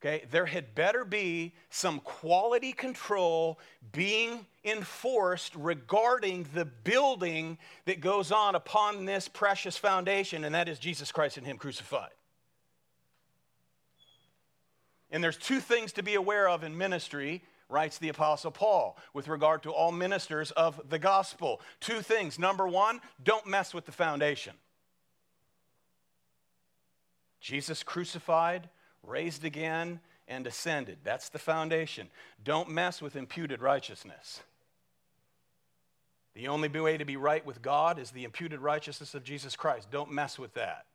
okay, 0.00 0.24
there 0.30 0.46
had 0.46 0.74
better 0.74 1.04
be 1.04 1.52
some 1.70 2.00
quality 2.00 2.72
control 2.72 3.58
being 3.92 4.46
enforced 4.64 5.54
regarding 5.56 6.46
the 6.54 6.64
building 6.64 7.58
that 7.86 8.00
goes 8.00 8.30
on 8.32 8.54
upon 8.54 9.04
this 9.04 9.28
precious 9.28 9.76
foundation, 9.76 10.44
and 10.44 10.54
that 10.54 10.68
is 10.68 10.78
Jesus 10.78 11.10
Christ 11.10 11.36
and 11.36 11.46
Him 11.46 11.58
crucified. 11.58 12.10
And 15.10 15.24
there's 15.24 15.36
two 15.36 15.60
things 15.60 15.92
to 15.92 16.02
be 16.02 16.14
aware 16.14 16.48
of 16.48 16.62
in 16.62 16.76
ministry, 16.76 17.42
writes 17.68 17.98
the 17.98 18.08
Apostle 18.08 18.50
Paul, 18.50 18.98
with 19.14 19.28
regard 19.28 19.62
to 19.62 19.70
all 19.70 19.92
ministers 19.92 20.50
of 20.52 20.80
the 20.88 20.98
gospel. 20.98 21.60
Two 21.80 22.00
things. 22.00 22.38
Number 22.38 22.66
one, 22.66 23.00
don't 23.22 23.46
mess 23.46 23.72
with 23.72 23.86
the 23.86 23.92
foundation. 23.92 24.54
Jesus 27.40 27.82
crucified, 27.82 28.68
raised 29.02 29.44
again, 29.44 30.00
and 30.26 30.46
ascended. 30.46 30.98
That's 31.04 31.30
the 31.30 31.38
foundation. 31.38 32.08
Don't 32.44 32.68
mess 32.68 33.00
with 33.00 33.16
imputed 33.16 33.62
righteousness. 33.62 34.42
The 36.34 36.48
only 36.48 36.68
way 36.68 36.98
to 36.98 37.04
be 37.04 37.16
right 37.16 37.44
with 37.44 37.62
God 37.62 37.98
is 37.98 38.10
the 38.10 38.24
imputed 38.24 38.60
righteousness 38.60 39.14
of 39.14 39.24
Jesus 39.24 39.56
Christ. 39.56 39.90
Don't 39.90 40.12
mess 40.12 40.38
with 40.38 40.54
that. 40.54 40.86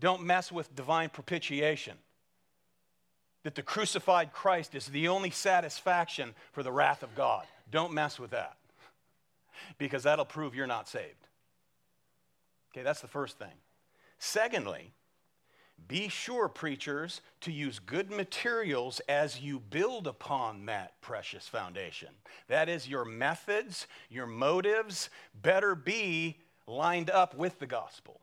Don't 0.00 0.22
mess 0.22 0.52
with 0.52 0.74
divine 0.74 1.10
propitiation. 1.10 1.98
That 3.44 3.54
the 3.54 3.62
crucified 3.62 4.32
Christ 4.32 4.74
is 4.74 4.86
the 4.86 5.08
only 5.08 5.30
satisfaction 5.30 6.34
for 6.52 6.62
the 6.62 6.72
wrath 6.72 7.02
of 7.02 7.14
God. 7.14 7.46
Don't 7.70 7.92
mess 7.92 8.18
with 8.18 8.30
that 8.30 8.56
because 9.78 10.02
that'll 10.02 10.24
prove 10.24 10.54
you're 10.54 10.66
not 10.66 10.88
saved. 10.88 11.28
Okay, 12.72 12.82
that's 12.82 13.00
the 13.00 13.08
first 13.08 13.38
thing. 13.38 13.54
Secondly, 14.18 14.92
be 15.86 16.08
sure, 16.08 16.48
preachers, 16.48 17.20
to 17.42 17.52
use 17.52 17.78
good 17.78 18.10
materials 18.10 19.00
as 19.08 19.40
you 19.40 19.60
build 19.60 20.06
upon 20.06 20.66
that 20.66 21.00
precious 21.00 21.46
foundation. 21.46 22.08
That 22.48 22.68
is, 22.68 22.88
your 22.88 23.04
methods, 23.04 23.86
your 24.10 24.26
motives 24.26 25.08
better 25.40 25.74
be 25.74 26.38
lined 26.66 27.10
up 27.10 27.34
with 27.34 27.60
the 27.60 27.66
gospel. 27.66 28.20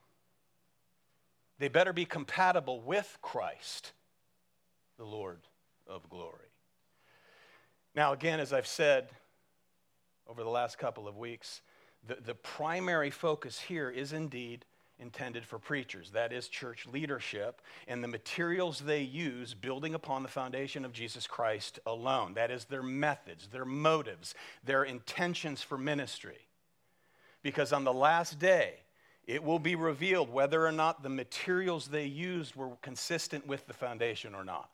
They 1.57 1.69
better 1.69 1.93
be 1.93 2.05
compatible 2.05 2.81
with 2.81 3.17
Christ, 3.21 3.93
the 4.97 5.05
Lord 5.05 5.39
of 5.87 6.09
glory. 6.09 6.49
Now, 7.95 8.13
again, 8.13 8.39
as 8.39 8.53
I've 8.53 8.67
said 8.67 9.07
over 10.27 10.43
the 10.43 10.49
last 10.49 10.77
couple 10.77 11.07
of 11.07 11.17
weeks, 11.17 11.61
the, 12.07 12.17
the 12.25 12.35
primary 12.35 13.09
focus 13.09 13.59
here 13.59 13.89
is 13.89 14.13
indeed 14.13 14.65
intended 14.99 15.45
for 15.45 15.59
preachers. 15.59 16.11
That 16.11 16.31
is 16.31 16.47
church 16.47 16.87
leadership 16.87 17.61
and 17.87 18.03
the 18.03 18.07
materials 18.07 18.79
they 18.79 19.01
use 19.01 19.53
building 19.53 19.93
upon 19.93 20.23
the 20.23 20.29
foundation 20.29 20.85
of 20.85 20.93
Jesus 20.93 21.27
Christ 21.27 21.79
alone. 21.85 22.33
That 22.33 22.51
is 22.51 22.65
their 22.65 22.83
methods, 22.83 23.47
their 23.47 23.65
motives, 23.65 24.35
their 24.63 24.83
intentions 24.83 25.61
for 25.61 25.77
ministry. 25.77 26.47
Because 27.43 27.73
on 27.73 27.83
the 27.83 27.93
last 27.93 28.39
day, 28.39 28.75
it 29.27 29.43
will 29.43 29.59
be 29.59 29.75
revealed 29.75 30.31
whether 30.31 30.65
or 30.65 30.71
not 30.71 31.03
the 31.03 31.09
materials 31.09 31.87
they 31.87 32.05
used 32.05 32.55
were 32.55 32.69
consistent 32.81 33.45
with 33.45 33.67
the 33.67 33.73
foundation 33.73 34.33
or 34.35 34.43
not. 34.43 34.69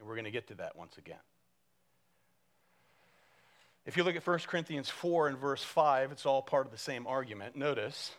And 0.00 0.08
we're 0.08 0.16
going 0.16 0.24
to 0.24 0.30
get 0.30 0.48
to 0.48 0.54
that 0.56 0.76
once 0.76 0.98
again. 0.98 1.20
If 3.86 3.96
you 3.96 4.04
look 4.04 4.16
at 4.16 4.26
1 4.26 4.38
Corinthians 4.46 4.88
4 4.88 5.28
and 5.28 5.38
verse 5.38 5.62
5, 5.62 6.10
it's 6.10 6.26
all 6.26 6.42
part 6.42 6.66
of 6.66 6.72
the 6.72 6.78
same 6.78 7.06
argument. 7.06 7.54
Notice 7.54 8.12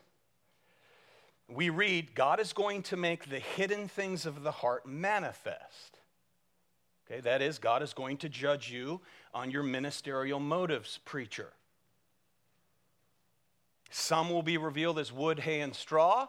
we 1.48 1.70
read, 1.70 2.16
God 2.16 2.40
is 2.40 2.54
going 2.54 2.84
to 2.84 2.98
make 2.98 3.30
the 3.30 3.40
hidden 3.40 3.88
things 3.88 4.26
of 4.26 4.44
the 4.44 4.52
heart 4.52 4.86
manifest. 4.86 5.98
Okay, 7.06 7.20
that 7.22 7.42
is, 7.42 7.60
God 7.60 7.84
is 7.84 7.94
going 7.94 8.18
to 8.18 8.30
judge 8.30 8.72
you 8.72 9.02
on 9.34 9.52
your 9.52 9.64
ministerial 9.64 10.40
motives, 10.40 11.00
preacher. 11.04 11.50
Some 13.90 14.30
will 14.30 14.44
be 14.44 14.58
revealed 14.58 14.98
as 14.98 15.12
wood, 15.12 15.40
hay, 15.40 15.60
and 15.60 15.76
straw. 15.76 16.28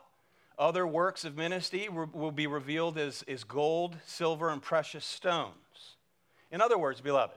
Other 0.62 0.86
works 0.86 1.24
of 1.24 1.36
ministry 1.36 1.88
will 1.88 2.30
be 2.30 2.46
revealed 2.46 2.96
as, 2.96 3.24
as 3.26 3.42
gold, 3.42 3.96
silver, 4.06 4.48
and 4.48 4.62
precious 4.62 5.04
stones. 5.04 5.96
In 6.52 6.60
other 6.60 6.78
words, 6.78 7.00
beloved, 7.00 7.36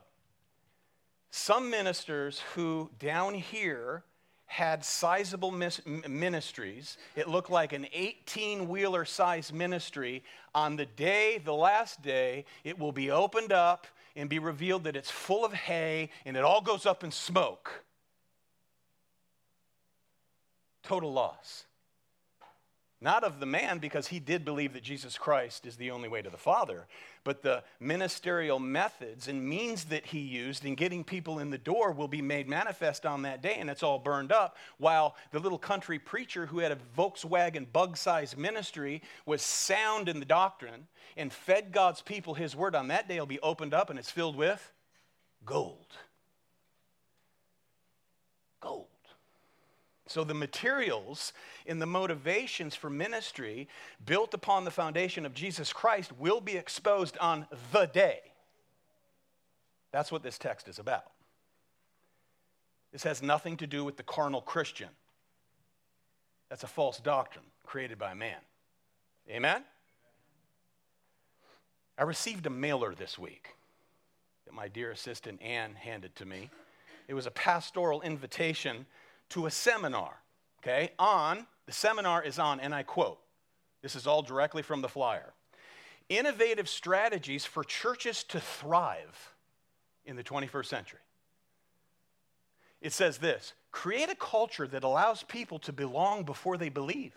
some 1.32 1.72
ministers 1.72 2.44
who 2.54 2.92
down 3.00 3.34
here 3.34 4.04
had 4.46 4.86
sizable 4.86 5.50
ministries. 5.50 7.00
It 7.16 7.28
looked 7.28 7.50
like 7.50 7.74
an 7.74 7.88
18 7.94 8.70
wheeler 8.70 9.06
size 9.06 9.52
ministry. 9.52 10.24
On 10.54 10.76
the 10.76 10.86
day, 10.86 11.42
the 11.44 11.52
last 11.52 12.04
day, 12.04 12.46
it 12.64 12.78
will 12.78 12.92
be 12.92 13.10
opened 13.10 13.52
up 13.52 13.88
and 14.16 14.30
be 14.30 14.38
revealed 14.38 14.84
that 14.84 14.96
it's 14.96 15.10
full 15.10 15.44
of 15.44 15.52
hay 15.52 16.12
and 16.26 16.38
it 16.38 16.44
all 16.44 16.62
goes 16.62 16.86
up 16.86 17.04
in 17.04 17.10
smoke. 17.10 17.86
Total 20.84 21.12
loss. 21.12 21.66
Not 23.02 23.26
of 23.26 23.40
the 23.40 23.46
man, 23.46 23.80
because 23.80 24.08
he 24.08 24.20
did 24.20 24.46
believe 24.46 24.74
that 24.74 24.84
Jesus 24.84 25.18
Christ 25.18 25.66
is 25.66 25.76
the 25.76 25.92
only 25.92 26.08
way 26.08 26.22
to 26.22 26.30
the 26.30 26.38
Father, 26.38 26.88
but 27.26 27.42
the 27.42 27.64
ministerial 27.80 28.58
methods 28.58 29.28
and 29.28 29.48
means 29.48 29.86
that 29.86 30.06
he 30.06 30.20
used 30.20 30.64
in 30.64 30.76
getting 30.76 31.04
people 31.04 31.40
in 31.40 31.50
the 31.50 31.58
door 31.58 31.92
will 31.92 32.08
be 32.08 32.22
made 32.22 32.48
manifest 32.48 33.06
on 33.06 33.24
that 33.24 33.42
day, 33.42 33.58
and 33.60 33.70
it's 33.70 33.84
all 33.84 34.00
burned 34.00 34.32
up. 34.32 34.56
While 34.78 35.16
the 35.32 35.40
little 35.40 35.58
country 35.58 36.00
preacher 36.00 36.46
who 36.46 36.60
had 36.60 36.72
a 36.72 36.78
Volkswagen 36.98 37.72
bug 37.72 37.98
sized 37.98 38.38
ministry 38.38 39.02
was 39.26 39.42
sound 39.42 40.08
in 40.08 40.20
the 40.20 40.26
doctrine 40.26 40.88
and 41.18 41.34
fed 41.34 41.74
God's 41.74 42.02
people 42.02 42.34
his 42.34 42.56
word, 42.56 42.76
on 42.76 42.88
that 42.88 43.10
day 43.10 43.20
will 43.20 43.28
be 43.28 43.42
opened 43.42 43.74
up 43.74 43.90
and 43.90 44.00
it's 44.00 44.12
filled 44.12 44.38
with 44.38 44.72
gold. 45.46 45.98
Gold. 48.62 48.95
So, 50.08 50.24
the 50.24 50.36
materials 50.36 51.34
and 51.66 51.82
the 51.82 51.88
motivations 51.88 52.76
for 52.76 52.90
ministry 52.90 53.68
built 54.06 54.34
upon 54.36 54.64
the 54.64 54.72
foundation 54.72 55.26
of 55.26 55.34
Jesus 55.34 55.74
Christ 55.74 56.12
will 56.20 56.42
be 56.42 56.58
exposed 56.58 57.18
on 57.18 57.48
the 57.72 57.86
day. 57.88 58.20
That's 59.92 60.12
what 60.12 60.22
this 60.22 60.38
text 60.38 60.68
is 60.68 60.78
about. 60.78 61.12
This 62.92 63.04
has 63.04 63.24
nothing 63.24 63.58
to 63.58 63.68
do 63.68 63.84
with 63.84 63.98
the 63.98 64.04
carnal 64.04 64.42
Christian. 64.42 64.90
That's 66.50 66.64
a 66.64 66.68
false 66.68 67.00
doctrine 67.00 67.46
created 67.66 67.98
by 67.98 68.14
man. 68.14 68.38
Amen? 69.30 69.64
I 71.98 72.04
received 72.04 72.46
a 72.46 72.50
mailer 72.50 72.94
this 72.94 73.18
week 73.18 73.56
that 74.46 74.54
my 74.54 74.68
dear 74.68 74.92
assistant 74.92 75.42
Ann 75.42 75.74
handed 75.74 76.16
to 76.18 76.26
me. 76.26 76.50
It 77.08 77.14
was 77.14 77.26
a 77.26 77.32
pastoral 77.32 78.02
invitation 78.02 78.86
to 79.30 79.46
a 79.46 79.52
seminar, 79.52 80.22
okay, 80.62 80.92
on, 81.00 81.48
the 81.66 81.72
seminar 81.72 82.24
is 82.24 82.40
on, 82.40 82.60
and 82.60 82.74
I 82.74 82.84
quote, 82.84 83.20
this 83.82 83.96
is 83.96 84.08
all 84.08 84.22
directly 84.22 84.62
from 84.62 84.82
the 84.82 84.90
flyer 84.90 85.34
innovative 86.10 86.70
strategies 86.70 87.46
for 87.46 87.64
churches 87.64 88.24
to 88.24 88.40
thrive 88.40 89.34
in 90.06 90.16
the 90.16 90.24
21st 90.24 90.66
century. 90.66 91.00
It 92.82 92.94
says 92.94 93.18
this 93.18 93.54
create 93.72 94.10
a 94.10 94.16
culture 94.16 94.68
that 94.68 94.84
allows 94.84 95.24
people 95.24 95.60
to 95.60 95.74
belong 95.74 96.24
before 96.24 96.58
they 96.58 96.70
believe. 96.70 97.14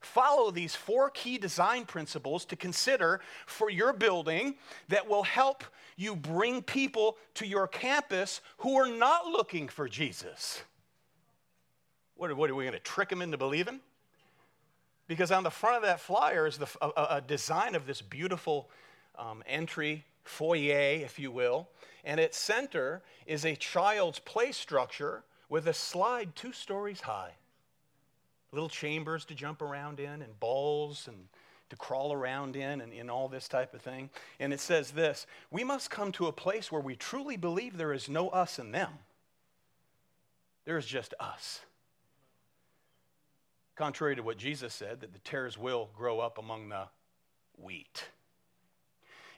Follow 0.00 0.50
these 0.50 0.74
four 0.74 1.10
key 1.10 1.38
design 1.38 1.84
principles 1.84 2.44
to 2.46 2.56
consider 2.56 3.20
for 3.46 3.68
your 3.68 3.92
building 3.92 4.54
that 4.88 5.08
will 5.08 5.24
help 5.24 5.64
you 5.96 6.14
bring 6.14 6.62
people 6.62 7.16
to 7.34 7.46
your 7.46 7.66
campus 7.66 8.40
who 8.58 8.76
are 8.76 8.88
not 8.88 9.26
looking 9.26 9.66
for 9.66 9.88
Jesus. 9.88 10.62
What, 12.18 12.36
what 12.36 12.50
are 12.50 12.54
we 12.54 12.64
going 12.64 12.74
to 12.74 12.80
trick 12.80 13.08
them 13.08 13.22
into 13.22 13.38
believing? 13.38 13.80
Because 15.06 15.30
on 15.30 15.44
the 15.44 15.50
front 15.50 15.76
of 15.76 15.82
that 15.82 16.00
flyer 16.00 16.46
is 16.46 16.58
the, 16.58 16.68
a, 16.82 17.16
a 17.16 17.20
design 17.20 17.74
of 17.74 17.86
this 17.86 18.02
beautiful 18.02 18.68
um, 19.16 19.42
entry 19.46 20.04
foyer, 20.24 21.00
if 21.00 21.18
you 21.18 21.30
will, 21.30 21.68
and 22.04 22.18
its 22.18 22.36
center 22.36 23.02
is 23.24 23.44
a 23.44 23.54
child's 23.54 24.18
play 24.18 24.50
structure 24.50 25.22
with 25.48 25.68
a 25.68 25.72
slide 25.72 26.34
two 26.34 26.52
stories 26.52 27.00
high. 27.00 27.32
Little 28.50 28.68
chambers 28.68 29.24
to 29.26 29.34
jump 29.34 29.62
around 29.62 30.00
in, 30.00 30.20
and 30.20 30.40
balls 30.40 31.06
and 31.06 31.28
to 31.70 31.76
crawl 31.76 32.12
around 32.12 32.56
in, 32.56 32.80
and, 32.80 32.92
and 32.92 33.10
all 33.10 33.28
this 33.28 33.46
type 33.46 33.74
of 33.74 33.80
thing. 33.80 34.10
And 34.40 34.52
it 34.52 34.60
says 34.60 34.90
this 34.90 35.26
We 35.52 35.62
must 35.62 35.88
come 35.88 36.10
to 36.12 36.26
a 36.26 36.32
place 36.32 36.72
where 36.72 36.80
we 36.80 36.96
truly 36.96 37.36
believe 37.36 37.76
there 37.76 37.92
is 37.92 38.08
no 38.08 38.28
us 38.30 38.58
and 38.58 38.74
them, 38.74 38.90
there 40.64 40.78
is 40.78 40.86
just 40.86 41.14
us. 41.20 41.60
Contrary 43.78 44.16
to 44.16 44.24
what 44.24 44.36
Jesus 44.36 44.74
said, 44.74 45.00
that 45.02 45.12
the 45.12 45.20
tares 45.20 45.56
will 45.56 45.88
grow 45.96 46.18
up 46.18 46.36
among 46.36 46.68
the 46.68 46.88
wheat. 47.56 48.06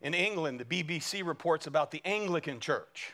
In 0.00 0.14
England, 0.14 0.58
the 0.58 0.64
BBC 0.64 1.22
reports 1.22 1.66
about 1.66 1.90
the 1.90 2.00
Anglican 2.06 2.58
Church. 2.58 3.12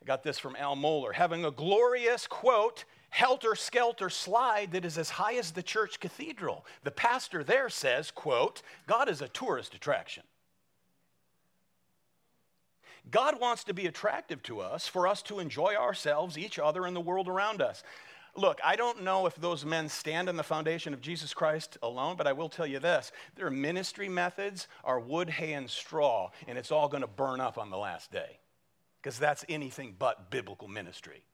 I 0.00 0.04
got 0.04 0.22
this 0.22 0.38
from 0.38 0.54
Al 0.54 0.76
Mohler, 0.76 1.12
having 1.12 1.44
a 1.44 1.50
glorious, 1.50 2.28
quote, 2.28 2.84
helter 3.10 3.56
skelter 3.56 4.08
slide 4.08 4.70
that 4.70 4.84
is 4.84 4.96
as 4.96 5.10
high 5.10 5.34
as 5.34 5.50
the 5.50 5.62
church 5.62 5.98
cathedral. 5.98 6.64
The 6.84 6.92
pastor 6.92 7.42
there 7.42 7.68
says, 7.68 8.12
quote, 8.12 8.62
God 8.86 9.08
is 9.08 9.22
a 9.22 9.28
tourist 9.28 9.74
attraction. 9.74 10.22
God 13.10 13.40
wants 13.40 13.64
to 13.64 13.74
be 13.74 13.86
attractive 13.86 14.40
to 14.44 14.60
us 14.60 14.86
for 14.86 15.08
us 15.08 15.20
to 15.22 15.40
enjoy 15.40 15.74
ourselves, 15.74 16.38
each 16.38 16.60
other, 16.60 16.86
and 16.86 16.94
the 16.94 17.00
world 17.00 17.26
around 17.26 17.60
us. 17.60 17.82
Look, 18.34 18.60
I 18.64 18.76
don't 18.76 19.02
know 19.02 19.26
if 19.26 19.34
those 19.36 19.64
men 19.64 19.90
stand 19.90 20.28
on 20.28 20.36
the 20.36 20.42
foundation 20.42 20.94
of 20.94 21.02
Jesus 21.02 21.34
Christ 21.34 21.76
alone, 21.82 22.16
but 22.16 22.26
I 22.26 22.32
will 22.32 22.48
tell 22.48 22.66
you 22.66 22.78
this 22.78 23.12
their 23.36 23.50
ministry 23.50 24.08
methods 24.08 24.68
are 24.84 24.98
wood, 24.98 25.28
hay, 25.28 25.52
and 25.52 25.68
straw, 25.68 26.30
and 26.48 26.56
it's 26.56 26.72
all 26.72 26.88
going 26.88 27.02
to 27.02 27.06
burn 27.06 27.40
up 27.40 27.58
on 27.58 27.68
the 27.68 27.76
last 27.76 28.10
day 28.10 28.38
because 29.00 29.18
that's 29.18 29.44
anything 29.48 29.96
but 29.98 30.30
biblical 30.30 30.66
ministry. 30.66 31.24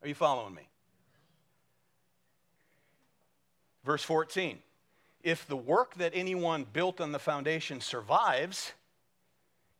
Are 0.00 0.08
you 0.08 0.14
following 0.14 0.54
me? 0.54 0.68
Verse 3.84 4.02
14 4.02 4.58
If 5.22 5.46
the 5.46 5.56
work 5.56 5.96
that 5.96 6.12
anyone 6.14 6.64
built 6.72 7.00
on 7.00 7.12
the 7.12 7.18
foundation 7.18 7.80
survives, 7.82 8.72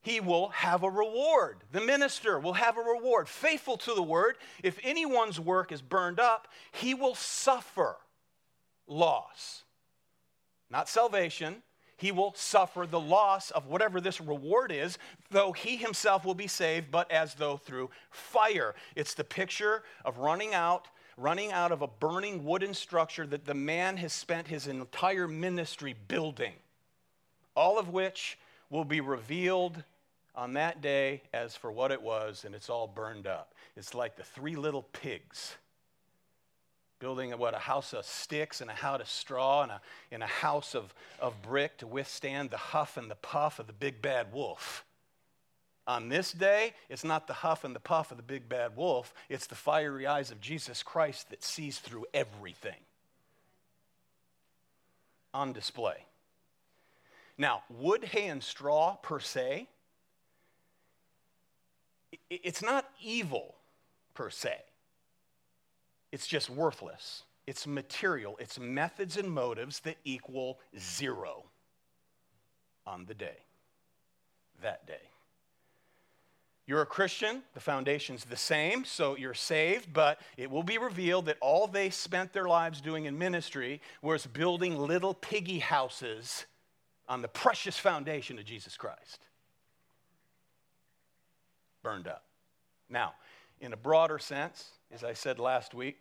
he 0.00 0.20
will 0.20 0.48
have 0.50 0.82
a 0.82 0.90
reward. 0.90 1.58
The 1.72 1.80
minister 1.80 2.38
will 2.38 2.54
have 2.54 2.78
a 2.78 2.82
reward. 2.82 3.28
Faithful 3.28 3.76
to 3.78 3.94
the 3.94 4.02
word, 4.02 4.36
if 4.62 4.78
anyone's 4.82 5.40
work 5.40 5.72
is 5.72 5.82
burned 5.82 6.20
up, 6.20 6.48
he 6.72 6.94
will 6.94 7.14
suffer 7.14 7.96
loss. 8.86 9.64
not 10.70 10.88
salvation. 10.88 11.62
He 11.96 12.12
will 12.12 12.32
suffer 12.36 12.86
the 12.86 13.00
loss 13.00 13.50
of 13.50 13.66
whatever 13.66 14.00
this 14.00 14.20
reward 14.20 14.70
is, 14.70 14.98
though 15.30 15.50
he 15.50 15.76
himself 15.76 16.24
will 16.24 16.34
be 16.34 16.46
saved, 16.46 16.92
but 16.92 17.10
as 17.10 17.34
though 17.34 17.56
through 17.56 17.90
fire. 18.10 18.76
It's 18.94 19.14
the 19.14 19.24
picture 19.24 19.82
of 20.04 20.18
running 20.18 20.54
out, 20.54 20.86
running 21.16 21.50
out 21.50 21.72
of 21.72 21.82
a 21.82 21.88
burning 21.88 22.44
wooden 22.44 22.72
structure 22.72 23.26
that 23.26 23.46
the 23.46 23.54
man 23.54 23.96
has 23.96 24.12
spent 24.12 24.46
his 24.46 24.68
entire 24.68 25.26
ministry 25.26 25.96
building, 26.06 26.52
all 27.56 27.80
of 27.80 27.88
which 27.88 28.38
will 28.70 28.84
be 28.84 29.00
revealed 29.00 29.82
on 30.34 30.54
that 30.54 30.80
day 30.80 31.22
as 31.32 31.56
for 31.56 31.72
what 31.72 31.90
it 31.90 32.00
was, 32.00 32.44
and 32.44 32.54
it's 32.54 32.70
all 32.70 32.86
burned 32.86 33.26
up. 33.26 33.54
It's 33.76 33.94
like 33.94 34.16
the 34.16 34.22
three 34.22 34.56
little 34.56 34.82
pigs 34.82 35.56
building 36.98 37.30
what 37.32 37.54
a 37.54 37.58
house 37.58 37.92
of 37.92 38.04
sticks 38.04 38.60
and 38.60 38.70
a 38.70 38.74
house 38.74 39.00
of 39.00 39.08
straw 39.08 39.62
and 39.62 39.72
a, 39.72 39.80
and 40.10 40.22
a 40.22 40.26
house 40.26 40.74
of, 40.74 40.92
of 41.20 41.40
brick 41.42 41.78
to 41.78 41.86
withstand 41.86 42.50
the 42.50 42.56
huff 42.56 42.96
and 42.96 43.10
the 43.10 43.16
puff 43.16 43.58
of 43.58 43.66
the 43.66 43.72
big 43.72 44.02
bad 44.02 44.32
wolf. 44.32 44.84
On 45.86 46.08
this 46.08 46.32
day, 46.32 46.74
it's 46.88 47.04
not 47.04 47.26
the 47.26 47.32
huff 47.32 47.64
and 47.64 47.74
the 47.74 47.80
puff 47.80 48.10
of 48.10 48.16
the 48.16 48.22
big 48.22 48.48
bad 48.48 48.76
wolf, 48.76 49.14
it's 49.28 49.46
the 49.46 49.54
fiery 49.54 50.06
eyes 50.06 50.30
of 50.30 50.40
Jesus 50.40 50.82
Christ 50.82 51.30
that 51.30 51.42
sees 51.42 51.78
through 51.78 52.04
everything 52.12 52.80
on 55.32 55.52
display. 55.52 56.07
Now, 57.38 57.62
wood, 57.70 58.04
hay, 58.04 58.26
and 58.26 58.42
straw 58.42 58.96
per 58.96 59.20
se, 59.20 59.68
it's 62.28 62.62
not 62.62 62.84
evil 63.00 63.54
per 64.14 64.28
se. 64.28 64.56
It's 66.10 66.26
just 66.26 66.50
worthless. 66.50 67.22
It's 67.46 67.66
material. 67.66 68.36
It's 68.40 68.58
methods 68.58 69.16
and 69.16 69.30
motives 69.30 69.80
that 69.80 69.96
equal 70.04 70.58
zero 70.76 71.44
on 72.86 73.04
the 73.06 73.14
day, 73.14 73.38
that 74.62 74.86
day. 74.86 75.00
You're 76.66 76.82
a 76.82 76.86
Christian, 76.86 77.42
the 77.54 77.60
foundation's 77.60 78.24
the 78.24 78.36
same, 78.36 78.84
so 78.84 79.16
you're 79.16 79.32
saved, 79.32 79.90
but 79.92 80.20
it 80.36 80.50
will 80.50 80.62
be 80.62 80.76
revealed 80.76 81.26
that 81.26 81.38
all 81.40 81.66
they 81.66 81.88
spent 81.88 82.34
their 82.34 82.46
lives 82.46 82.82
doing 82.82 83.06
in 83.06 83.16
ministry 83.16 83.80
was 84.02 84.26
building 84.26 84.76
little 84.76 85.14
piggy 85.14 85.60
houses 85.60 86.44
on 87.08 87.22
the 87.22 87.28
precious 87.28 87.78
foundation 87.78 88.38
of 88.38 88.44
Jesus 88.44 88.76
Christ. 88.76 89.20
Burned 91.82 92.06
up. 92.06 92.24
Now, 92.90 93.14
in 93.60 93.72
a 93.72 93.76
broader 93.76 94.18
sense, 94.18 94.70
as 94.92 95.04
I 95.04 95.12
said 95.12 95.38
last 95.38 95.74
week, 95.74 95.98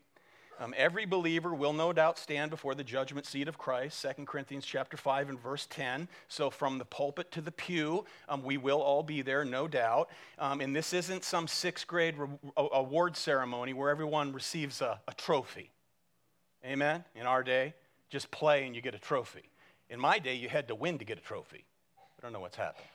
um, 0.59 0.73
every 0.75 1.05
believer 1.05 1.53
will 1.53 1.73
no 1.73 1.93
doubt 1.93 2.17
stand 2.17 2.49
before 2.49 2.73
the 2.73 2.83
judgment 2.83 3.27
seat 3.27 3.47
of 3.47 3.59
Christ, 3.59 4.03
2 4.17 4.25
Corinthians 4.25 4.65
chapter 4.65 4.97
5 4.97 5.29
and 5.29 5.39
verse 5.39 5.67
10. 5.69 6.07
So 6.29 6.49
from 6.49 6.79
the 6.79 6.85
pulpit 6.85 7.31
to 7.33 7.41
the 7.41 7.51
pew, 7.51 8.05
um, 8.27 8.41
we 8.43 8.57
will 8.57 8.81
all 8.81 9.03
be 9.03 9.21
there, 9.21 9.45
no 9.45 9.67
doubt. 9.67 10.09
Um, 10.39 10.59
and 10.61 10.75
this 10.75 10.93
isn't 10.93 11.23
some 11.23 11.47
sixth 11.47 11.85
grade 11.85 12.17
re- 12.17 12.29
award 12.57 13.15
ceremony 13.15 13.73
where 13.73 13.91
everyone 13.91 14.33
receives 14.33 14.81
a, 14.81 14.99
a 15.07 15.13
trophy. 15.13 15.69
Amen? 16.65 17.03
In 17.15 17.27
our 17.27 17.43
day, 17.43 17.75
just 18.09 18.31
play 18.31 18.65
and 18.65 18.75
you 18.75 18.81
get 18.81 18.95
a 18.95 18.99
trophy. 18.99 19.51
In 19.89 19.99
my 19.99 20.19
day, 20.19 20.35
you 20.35 20.49
had 20.49 20.67
to 20.67 20.75
win 20.75 20.97
to 20.97 21.05
get 21.05 21.17
a 21.17 21.21
trophy. 21.21 21.65
I 21.97 22.21
don't 22.21 22.33
know 22.33 22.39
what's 22.39 22.57
happened. 22.57 22.87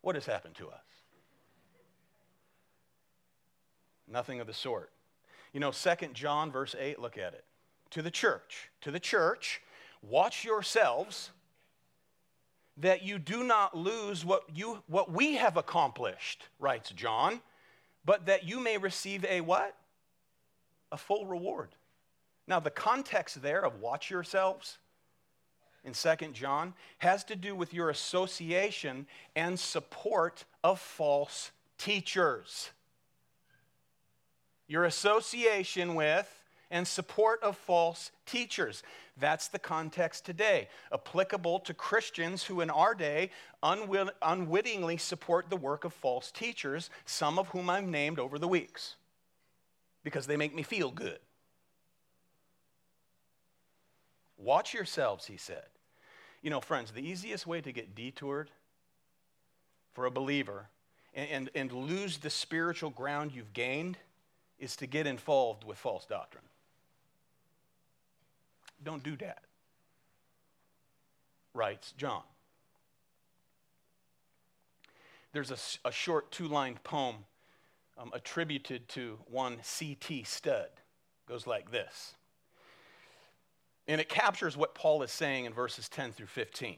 What 0.00 0.16
has 0.16 0.26
happened 0.26 0.54
to 0.56 0.68
us? 0.68 0.82
Nothing 4.08 4.40
of 4.40 4.46
the 4.46 4.54
sort. 4.54 4.90
You 5.52 5.60
know, 5.60 5.70
Second 5.70 6.14
John, 6.14 6.50
verse 6.50 6.74
8, 6.78 6.98
look 6.98 7.16
at 7.16 7.32
it. 7.32 7.44
To 7.90 8.02
the 8.02 8.10
church, 8.10 8.70
to 8.80 8.90
the 8.90 9.00
church, 9.00 9.62
watch 10.02 10.44
yourselves 10.44 11.30
that 12.78 13.02
you 13.02 13.18
do 13.18 13.44
not 13.44 13.76
lose 13.76 14.24
what, 14.24 14.42
you, 14.52 14.82
what 14.88 15.12
we 15.12 15.34
have 15.34 15.56
accomplished, 15.56 16.48
writes 16.58 16.90
John, 16.90 17.40
but 18.04 18.26
that 18.26 18.44
you 18.44 18.58
may 18.58 18.78
receive 18.78 19.24
a 19.24 19.40
what? 19.40 19.76
A 20.90 20.96
full 20.96 21.24
reward. 21.24 21.70
Now, 22.46 22.60
the 22.60 22.70
context 22.70 23.40
there 23.42 23.64
of 23.64 23.80
watch 23.80 24.10
yourselves 24.10 24.78
in 25.84 25.94
Second 25.94 26.34
John 26.34 26.74
has 26.98 27.24
to 27.24 27.36
do 27.36 27.54
with 27.54 27.74
your 27.74 27.90
association 27.90 29.06
and 29.36 29.58
support 29.58 30.44
of 30.62 30.80
false 30.80 31.50
teachers 31.78 32.70
your 34.66 34.84
association 34.84 35.94
with 35.94 36.30
and 36.70 36.86
support 36.86 37.42
of 37.42 37.56
false 37.56 38.10
teachers. 38.26 38.82
That's 39.18 39.48
the 39.48 39.58
context 39.58 40.24
today, 40.24 40.68
applicable 40.92 41.60
to 41.60 41.74
Christians 41.74 42.42
who 42.42 42.60
in 42.60 42.70
our 42.70 42.94
day 42.94 43.30
unwittingly 43.62 44.96
support 44.96 45.50
the 45.50 45.56
work 45.56 45.84
of 45.84 45.92
false 45.92 46.30
teachers, 46.30 46.90
some 47.04 47.38
of 47.38 47.48
whom 47.48 47.70
I've 47.70 47.86
named 47.86 48.18
over 48.18 48.38
the 48.38 48.48
weeks, 48.48 48.96
because 50.02 50.26
they 50.26 50.36
make 50.36 50.54
me 50.54 50.62
feel 50.62 50.90
good. 50.90 51.18
Watch 54.36 54.74
yourselves, 54.74 55.26
he 55.26 55.36
said. 55.36 55.64
You 56.44 56.50
know, 56.50 56.60
friends, 56.60 56.90
the 56.90 57.00
easiest 57.00 57.46
way 57.46 57.62
to 57.62 57.72
get 57.72 57.94
detoured 57.94 58.50
for 59.94 60.04
a 60.04 60.10
believer 60.10 60.68
and, 61.14 61.30
and, 61.30 61.50
and 61.54 61.72
lose 61.72 62.18
the 62.18 62.28
spiritual 62.28 62.90
ground 62.90 63.32
you've 63.32 63.54
gained 63.54 63.96
is 64.58 64.76
to 64.76 64.86
get 64.86 65.06
involved 65.06 65.64
with 65.64 65.78
false 65.78 66.04
doctrine. 66.04 66.44
Don't 68.82 69.02
do 69.02 69.16
that, 69.16 69.42
writes 71.54 71.94
John. 71.96 72.24
There's 75.32 75.50
a, 75.50 75.88
a 75.88 75.92
short 75.92 76.30
two 76.30 76.46
lined 76.46 76.84
poem 76.84 77.24
um, 77.96 78.10
attributed 78.12 78.86
to 78.90 79.18
one 79.30 79.56
C.T. 79.62 80.24
Studd. 80.24 80.68
Goes 81.26 81.46
like 81.46 81.70
this. 81.70 82.16
And 83.86 84.00
it 84.00 84.08
captures 84.08 84.56
what 84.56 84.74
Paul 84.74 85.02
is 85.02 85.12
saying 85.12 85.44
in 85.44 85.52
verses 85.52 85.88
10 85.88 86.12
through 86.12 86.26
15. 86.26 86.76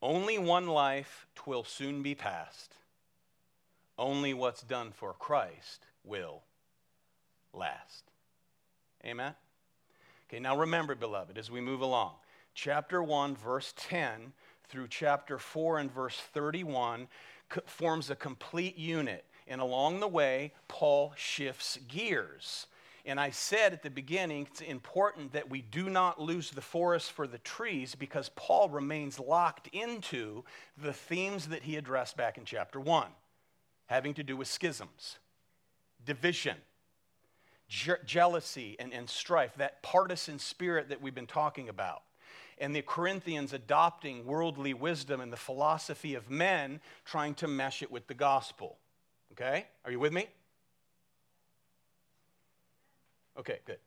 Only 0.00 0.38
one 0.38 0.66
life 0.66 1.26
twill 1.34 1.64
soon 1.64 2.02
be 2.02 2.14
past. 2.14 2.74
Only 3.98 4.34
what's 4.34 4.62
done 4.62 4.92
for 4.92 5.12
Christ 5.12 5.86
will 6.04 6.42
last. 7.52 8.04
Amen? 9.04 9.34
Okay, 10.28 10.40
now 10.40 10.56
remember, 10.56 10.94
beloved, 10.94 11.38
as 11.38 11.50
we 11.50 11.60
move 11.60 11.80
along, 11.80 12.12
chapter 12.54 13.02
1, 13.02 13.36
verse 13.36 13.72
10 13.76 14.32
through 14.68 14.88
chapter 14.88 15.38
4 15.38 15.78
and 15.78 15.92
verse 15.92 16.20
31 16.32 17.08
forms 17.66 18.10
a 18.10 18.16
complete 18.16 18.76
unit. 18.76 19.24
And 19.46 19.60
along 19.60 20.00
the 20.00 20.08
way, 20.08 20.52
Paul 20.68 21.12
shifts 21.16 21.78
gears. 21.86 22.66
And 23.06 23.20
I 23.20 23.30
said 23.30 23.74
at 23.74 23.82
the 23.82 23.90
beginning, 23.90 24.46
it's 24.50 24.62
important 24.62 25.32
that 25.32 25.50
we 25.50 25.60
do 25.60 25.90
not 25.90 26.20
lose 26.20 26.50
the 26.50 26.62
forest 26.62 27.12
for 27.12 27.26
the 27.26 27.38
trees 27.38 27.94
because 27.94 28.30
Paul 28.34 28.70
remains 28.70 29.18
locked 29.18 29.68
into 29.68 30.42
the 30.82 30.92
themes 30.92 31.48
that 31.48 31.64
he 31.64 31.76
addressed 31.76 32.16
back 32.16 32.38
in 32.38 32.46
chapter 32.46 32.80
1, 32.80 33.08
having 33.86 34.14
to 34.14 34.22
do 34.22 34.38
with 34.38 34.48
schisms, 34.48 35.18
division, 36.04 36.56
je- 37.68 37.92
jealousy 38.06 38.76
and, 38.78 38.90
and 38.92 39.10
strife, 39.10 39.54
that 39.56 39.82
partisan 39.82 40.38
spirit 40.38 40.88
that 40.88 41.02
we've 41.02 41.14
been 41.14 41.26
talking 41.26 41.68
about. 41.68 42.02
And 42.56 42.74
the 42.74 42.82
Corinthians 42.82 43.52
adopting 43.52 44.24
worldly 44.24 44.72
wisdom 44.72 45.20
and 45.20 45.30
the 45.30 45.36
philosophy 45.36 46.14
of 46.14 46.30
men, 46.30 46.80
trying 47.04 47.34
to 47.34 47.48
mesh 47.48 47.82
it 47.82 47.90
with 47.90 48.06
the 48.06 48.14
gospel. 48.14 48.78
Okay? 49.32 49.66
Are 49.84 49.90
you 49.90 49.98
with 49.98 50.12
me? 50.12 50.28
Okay, 53.38 53.58
good. 53.64 53.78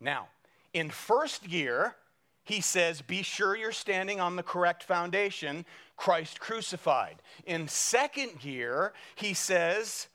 Now, 0.00 0.28
in 0.72 0.90
first 0.90 1.48
gear, 1.48 1.96
he 2.44 2.60
says, 2.60 3.02
Be 3.02 3.22
sure 3.22 3.56
you're 3.56 3.72
standing 3.72 4.20
on 4.20 4.36
the 4.36 4.42
correct 4.42 4.82
foundation, 4.82 5.64
Christ 5.96 6.40
crucified. 6.40 7.16
In 7.44 7.68
second 7.68 8.38
gear, 8.40 8.92
he 9.16 9.34
says, 9.34 10.08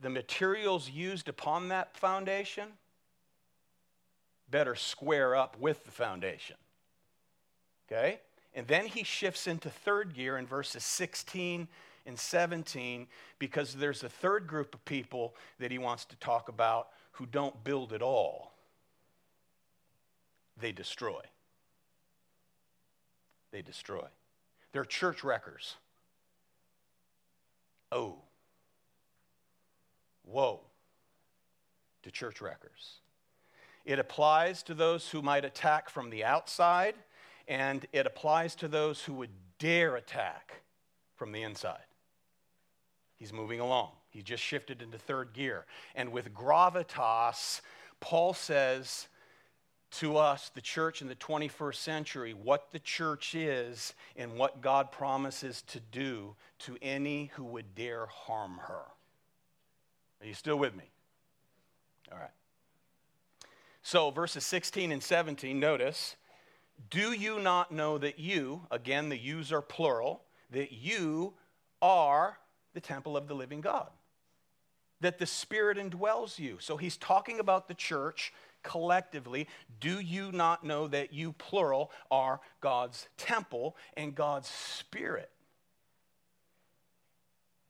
the 0.00 0.10
materials 0.10 0.90
used 0.90 1.28
upon 1.28 1.68
that 1.68 1.96
foundation 1.96 2.68
better 4.50 4.74
square 4.74 5.34
up 5.34 5.58
with 5.58 5.84
the 5.84 5.90
foundation. 5.90 6.56
Okay? 7.86 8.20
And 8.54 8.66
then 8.66 8.86
he 8.86 9.04
shifts 9.04 9.46
into 9.46 9.68
third 9.68 10.14
gear 10.14 10.38
in 10.38 10.46
verses 10.46 10.84
16 10.84 11.68
and 12.06 12.18
17 12.18 13.06
because 13.38 13.74
there's 13.74 14.04
a 14.04 14.08
third 14.08 14.46
group 14.46 14.74
of 14.74 14.84
people 14.84 15.34
that 15.58 15.70
he 15.70 15.78
wants 15.78 16.04
to 16.06 16.16
talk 16.16 16.48
about 16.48 16.88
who 17.16 17.26
don't 17.26 17.64
build 17.64 17.92
at 17.92 18.02
all, 18.02 18.52
they 20.58 20.72
destroy. 20.72 21.20
They 23.52 23.62
destroy. 23.62 24.06
They're 24.72 24.84
church 24.84 25.24
wreckers. 25.24 25.76
Oh, 27.90 28.16
woe 30.24 30.60
to 32.02 32.10
church 32.10 32.40
wreckers. 32.40 33.00
It 33.86 33.98
applies 33.98 34.62
to 34.64 34.74
those 34.74 35.08
who 35.08 35.22
might 35.22 35.44
attack 35.44 35.88
from 35.88 36.10
the 36.10 36.24
outside, 36.24 36.96
and 37.48 37.86
it 37.92 38.06
applies 38.06 38.54
to 38.56 38.68
those 38.68 39.04
who 39.04 39.14
would 39.14 39.30
dare 39.58 39.96
attack 39.96 40.62
from 41.14 41.32
the 41.32 41.42
inside. 41.42 41.86
He's 43.14 43.32
moving 43.32 43.60
along. 43.60 43.92
He 44.16 44.22
just 44.22 44.42
shifted 44.42 44.80
into 44.80 44.96
third 44.96 45.34
gear. 45.34 45.66
And 45.94 46.10
with 46.10 46.32
gravitas, 46.32 47.60
Paul 48.00 48.32
says 48.32 49.08
to 49.92 50.16
us, 50.16 50.50
the 50.54 50.62
church 50.62 51.02
in 51.02 51.08
the 51.08 51.14
21st 51.14 51.74
century, 51.74 52.32
what 52.32 52.72
the 52.72 52.78
church 52.78 53.34
is 53.34 53.92
and 54.16 54.32
what 54.32 54.62
God 54.62 54.90
promises 54.90 55.60
to 55.68 55.80
do 55.80 56.34
to 56.60 56.78
any 56.80 57.30
who 57.34 57.44
would 57.44 57.74
dare 57.74 58.06
harm 58.06 58.58
her. 58.66 58.84
Are 60.22 60.26
you 60.26 60.34
still 60.34 60.56
with 60.56 60.74
me? 60.74 60.84
All 62.10 62.18
right. 62.18 62.30
So, 63.82 64.10
verses 64.10 64.46
16 64.46 64.92
and 64.92 65.02
17, 65.02 65.60
notice, 65.60 66.16
do 66.88 67.12
you 67.12 67.38
not 67.38 67.70
know 67.70 67.98
that 67.98 68.18
you, 68.18 68.62
again, 68.70 69.10
the 69.10 69.18
yous 69.18 69.52
are 69.52 69.60
plural, 69.60 70.22
that 70.50 70.72
you 70.72 71.34
are 71.82 72.38
the 72.72 72.80
temple 72.80 73.16
of 73.16 73.28
the 73.28 73.34
living 73.34 73.60
God? 73.60 73.88
That 75.00 75.18
the 75.18 75.26
Spirit 75.26 75.78
indwells 75.78 76.38
you. 76.38 76.56
So, 76.60 76.76
he's 76.76 76.96
talking 76.96 77.38
about 77.38 77.68
the 77.68 77.74
church 77.74 78.32
collectively. 78.62 79.46
Do 79.80 80.00
you 80.00 80.32
not 80.32 80.64
know 80.64 80.88
that 80.88 81.12
you, 81.12 81.32
plural, 81.32 81.90
are 82.10 82.40
God's 82.60 83.08
temple 83.16 83.76
and 83.96 84.14
God's 84.14 84.48
Spirit 84.48 85.30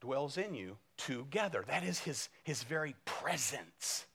dwells 0.01 0.37
in 0.37 0.55
you 0.55 0.77
together? 0.97 1.63
That 1.67 1.83
is 1.83 1.99
his, 1.99 2.29
his 2.43 2.63
very 2.63 2.95
presence. 3.05 4.05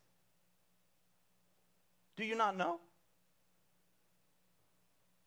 Do 2.16 2.24
you 2.24 2.34
not 2.34 2.56
know? 2.56 2.80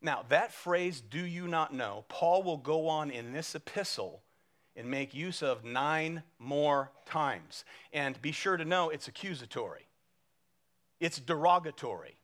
Now, 0.02 0.24
that 0.30 0.54
phrase, 0.54 1.02
do 1.02 1.26
you 1.26 1.48
not 1.48 1.74
know, 1.74 2.06
Paul 2.10 2.44
will 2.44 2.58
go 2.58 2.88
on 2.88 3.10
in 3.10 3.34
this 3.34 3.56
epistle 3.56 4.22
and 4.76 4.90
make 4.90 5.14
use 5.14 5.42
of 5.42 5.64
nine 5.64 6.24
more 6.40 6.92
times. 7.06 7.64
And 7.94 8.22
be 8.22 8.32
sure 8.32 8.58
to 8.58 8.66
know 8.66 8.90
it's 8.90 9.08
accusatory, 9.08 9.88
it's 11.00 11.20
derogatory. 11.20 12.16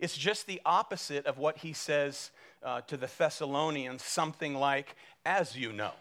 It's 0.00 0.16
just 0.16 0.46
the 0.46 0.60
opposite 0.66 1.24
of 1.24 1.38
what 1.38 1.58
he 1.58 1.72
says 1.72 2.32
uh, 2.64 2.80
to 2.82 2.96
the 2.96 3.08
Thessalonians, 3.16 4.02
something 4.02 4.54
like, 4.54 4.96
as 5.24 5.56
you 5.56 5.72
know. 5.72 5.92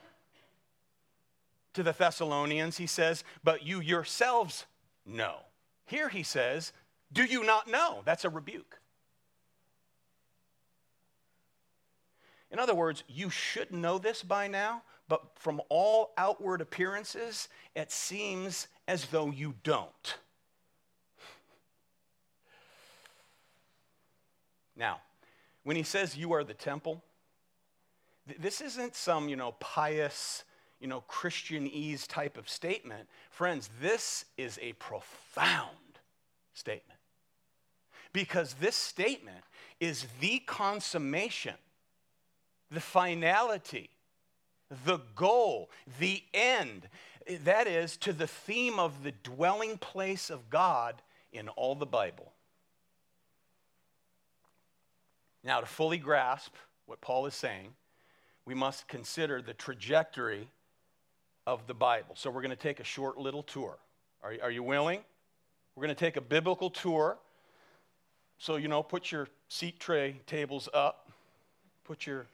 To 1.75 1.83
the 1.83 1.91
Thessalonians, 1.91 2.77
he 2.77 2.87
says, 2.87 3.23
but 3.43 3.65
you 3.65 3.79
yourselves 3.79 4.65
know. 5.05 5.35
Here 5.85 6.09
he 6.09 6.23
says, 6.23 6.73
do 7.13 7.23
you 7.23 7.43
not 7.43 7.67
know? 7.67 8.01
That's 8.03 8.25
a 8.25 8.29
rebuke. 8.29 8.79
In 12.49 12.59
other 12.59 12.75
words, 12.75 13.03
you 13.07 13.29
should 13.29 13.71
know 13.71 13.99
this 13.99 14.23
by 14.23 14.47
now, 14.47 14.81
but 15.07 15.21
from 15.35 15.61
all 15.69 16.13
outward 16.17 16.61
appearances, 16.61 17.49
it 17.75 17.91
seems 17.91 18.67
as 18.87 19.05
though 19.07 19.29
you 19.29 19.55
don't. 19.63 20.17
Now, 24.75 25.01
when 25.63 25.75
he 25.75 25.83
says 25.83 26.17
you 26.17 26.33
are 26.33 26.43
the 26.43 26.53
temple, 26.53 27.03
th- 28.27 28.39
this 28.39 28.61
isn't 28.61 28.95
some, 28.95 29.29
you 29.29 29.35
know, 29.35 29.53
pious, 29.59 30.43
you 30.79 30.87
know, 30.87 31.03
Christianese 31.09 32.07
type 32.07 32.37
of 32.37 32.49
statement. 32.49 33.07
Friends, 33.29 33.69
this 33.81 34.25
is 34.37 34.59
a 34.61 34.73
profound 34.73 35.69
statement 36.53 36.99
because 38.13 38.53
this 38.55 38.75
statement 38.75 39.43
is 39.79 40.05
the 40.19 40.39
consummation, 40.39 41.55
the 42.71 42.79
finality, 42.79 43.89
the 44.85 44.99
goal, 45.15 45.69
the 45.99 46.23
end. 46.33 46.87
That 47.43 47.67
is 47.67 47.97
to 47.97 48.13
the 48.13 48.27
theme 48.27 48.79
of 48.79 49.03
the 49.03 49.11
dwelling 49.11 49.77
place 49.77 50.29
of 50.29 50.49
God 50.49 51.01
in 51.31 51.49
all 51.49 51.75
the 51.75 51.85
Bible. 51.85 52.31
Now, 55.43 55.59
to 55.59 55.65
fully 55.65 55.97
grasp 55.97 56.53
what 56.85 57.01
Paul 57.01 57.25
is 57.25 57.33
saying, 57.33 57.69
we 58.45 58.53
must 58.53 58.87
consider 58.87 59.41
the 59.41 59.53
trajectory 59.53 60.49
of 61.45 61.67
the 61.67 61.73
Bible. 61.73 62.15
So, 62.15 62.29
we're 62.29 62.41
going 62.41 62.51
to 62.51 62.55
take 62.55 62.79
a 62.79 62.85
short 62.85 63.17
little 63.17 63.43
tour. 63.43 63.77
Are, 64.21 64.33
are 64.43 64.51
you 64.51 64.63
willing? 64.63 64.99
We're 65.75 65.83
going 65.85 65.95
to 65.95 65.99
take 66.05 66.17
a 66.17 66.21
biblical 66.21 66.69
tour 66.69 67.17
so, 68.43 68.57
you 68.57 68.67
know, 68.67 68.83
put 68.83 69.09
your 69.09 69.29
seat 69.47 69.79
tray 69.79 70.19
tables 70.25 70.67
up, 70.73 71.09
put 71.85 72.05
your 72.05 72.25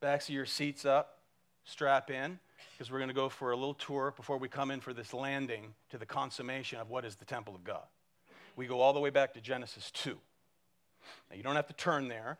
backs 0.00 0.28
of 0.28 0.34
your 0.34 0.44
seats 0.44 0.84
up, 0.84 1.20
strap 1.64 2.10
in, 2.10 2.38
because 2.72 2.90
we're 2.90 2.98
going 2.98 3.08
to 3.08 3.14
go 3.14 3.28
for 3.28 3.52
a 3.52 3.56
little 3.56 3.74
tour 3.74 4.12
before 4.16 4.38
we 4.38 4.48
come 4.48 4.70
in 4.70 4.80
for 4.80 4.92
this 4.92 5.14
landing 5.14 5.74
to 5.90 5.98
the 5.98 6.06
consummation 6.06 6.80
of 6.80 6.90
what 6.90 7.04
is 7.04 7.16
the 7.16 7.24
temple 7.24 7.54
of 7.54 7.64
God. 7.64 7.84
We 8.56 8.66
go 8.66 8.80
all 8.80 8.92
the 8.92 9.00
way 9.00 9.10
back 9.10 9.34
to 9.34 9.40
Genesis 9.40 9.90
2. 9.92 10.16
Now, 11.30 11.36
you 11.36 11.42
don't 11.42 11.56
have 11.56 11.66
to 11.66 11.74
turn 11.74 12.08
there, 12.08 12.38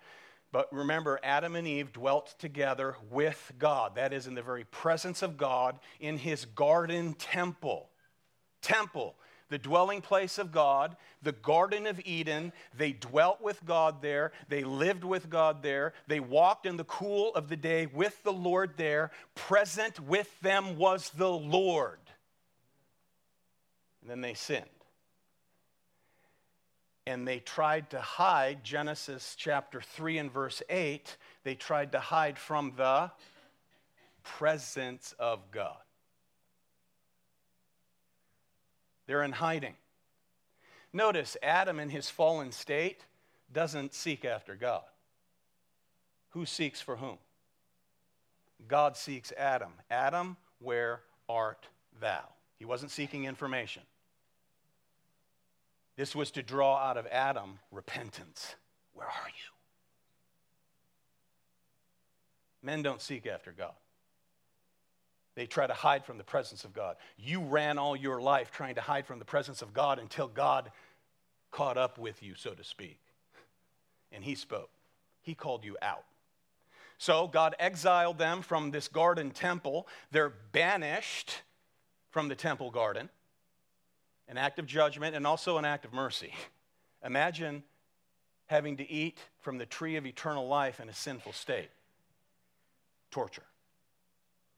but 0.53 0.73
remember, 0.73 1.19
Adam 1.23 1.57
and 1.57 1.67
Eve 1.67 1.93
dwelt 1.93 2.35
together 2.39 2.97
with 3.11 3.53
God. 3.59 3.97
That 3.97 4.13
is, 4.13 4.27
in 4.27 4.35
the 4.35 4.43
very 4.43 4.65
presence 4.65 5.23
of 5.23 5.37
God 5.37 5.79
in 5.99 6.17
his 6.17 6.45
garden 6.45 7.15
temple. 7.15 7.89
Temple 8.63 9.17
the 9.49 9.59
dwelling 9.59 10.01
place 10.01 10.39
of 10.39 10.53
God, 10.53 10.97
the 11.23 11.33
Garden 11.33 11.87
of 11.87 12.01
Eden. 12.05 12.53
They 12.77 12.93
dwelt 12.93 13.41
with 13.41 13.65
God 13.65 14.03
there. 14.03 14.33
They 14.49 14.65
lived 14.65 15.05
with 15.05 15.31
God 15.31 15.63
there. 15.63 15.93
They 16.07 16.21
walked 16.21 16.67
in 16.67 16.77
the 16.77 16.85
cool 16.85 17.35
of 17.35 17.49
the 17.49 17.57
day 17.57 17.87
with 17.87 18.23
the 18.23 18.33
Lord 18.33 18.73
there. 18.77 19.11
Present 19.35 20.01
with 20.01 20.41
them 20.41 20.77
was 20.77 21.11
the 21.11 21.31
Lord. 21.31 21.99
And 24.01 24.11
then 24.11 24.21
they 24.21 24.35
sinned. 24.35 24.65
And 27.07 27.29
they 27.29 27.39
tried 27.39 27.91
to 27.91 28.01
hide, 28.01 28.65
Genesis 28.65 29.35
chapter 29.39 29.81
3 29.81 30.19
and 30.19 30.33
verse 30.33 30.63
8, 30.71 31.17
they 31.43 31.55
tried 31.55 31.93
to 31.93 32.01
hide 32.01 32.39
from 32.39 32.73
the 32.77 33.11
presence 34.23 35.15
of 35.19 35.51
God. 35.51 35.84
They're 39.07 39.23
in 39.23 39.33
hiding. 39.33 39.75
Notice 40.93 41.37
Adam 41.43 41.81
in 41.81 41.89
his 41.89 42.09
fallen 42.09 42.53
state 42.53 43.05
doesn't 43.53 43.95
seek 43.95 44.25
after 44.25 44.55
God. 44.55 44.85
Who 46.31 46.47
seeks 46.47 46.81
for 46.81 46.97
whom? 46.97 47.19
God 48.67 48.97
seeks 48.97 49.33
Adam. 49.37 49.73
Adam, 49.91 50.37
where 50.59 51.01
art 51.29 51.69
thou? 52.01 52.25
He 52.59 52.65
wasn't 52.65 52.91
seeking 52.91 53.25
information. 53.25 53.83
This 55.97 56.15
was 56.15 56.31
to 56.33 56.43
draw 56.43 56.77
out 56.77 56.97
of 56.97 57.07
Adam 57.07 57.59
repentance. 57.71 58.57
Where 58.95 59.07
are 59.07 59.29
you? 59.29 59.53
Men 62.63 62.83
don't 62.83 63.01
seek 63.01 63.27
after 63.27 63.53
God. 63.53 63.75
They 65.35 65.47
try 65.47 65.67
to 65.67 65.75
hide 65.75 66.05
from 66.05 66.19
the 66.19 66.25
presence 66.25 66.65
of 66.65 66.73
God. 66.73 66.97
You 67.17 67.41
ran 67.41 67.79
all 67.79 67.97
your 67.97 68.21
life 68.21 68.51
trying 68.53 68.77
to 68.77 68.81
hide 68.81 69.07
from 69.07 69.19
the 69.19 69.25
presence 69.25 69.63
of 69.63 69.73
God 69.73 69.99
until 69.99 70.29
God 70.29 70.71
caught 71.51 71.77
up 71.77 71.99
with 71.99 72.23
you, 72.23 72.35
so 72.35 72.51
to 72.51 72.63
speak. 72.63 73.01
And 74.13 74.23
He 74.23 74.35
spoke, 74.35 74.71
He 75.23 75.35
called 75.35 75.65
you 75.65 75.77
out. 75.83 76.05
So 76.99 77.27
God 77.27 77.57
exiled 77.59 78.19
them 78.19 78.43
from 78.43 78.71
this 78.71 78.87
garden 78.87 79.31
temple. 79.31 79.89
They're 80.13 80.33
banished 80.53 81.43
from 82.11 82.29
the 82.29 82.37
temple 82.37 82.71
garden, 82.71 83.09
an 84.29 84.39
act 84.39 84.61
of 84.61 84.67
judgment 84.67 85.17
and 85.17 85.27
also 85.27 85.59
an 85.59 85.65
act 85.65 85.85
of 85.85 85.93
mercy. 85.93 86.33
Imagine 87.05 87.65
having 88.47 88.77
to 88.77 88.89
eat 88.89 89.19
from 89.41 89.59
the 89.59 89.67
tree 89.67 89.97
of 89.97 90.07
eternal 90.07 90.47
life 90.47 90.79
in 90.79 90.89
a 90.89 90.95
sinful 90.95 91.33
state. 91.33 91.71
Torture. 93.11 93.43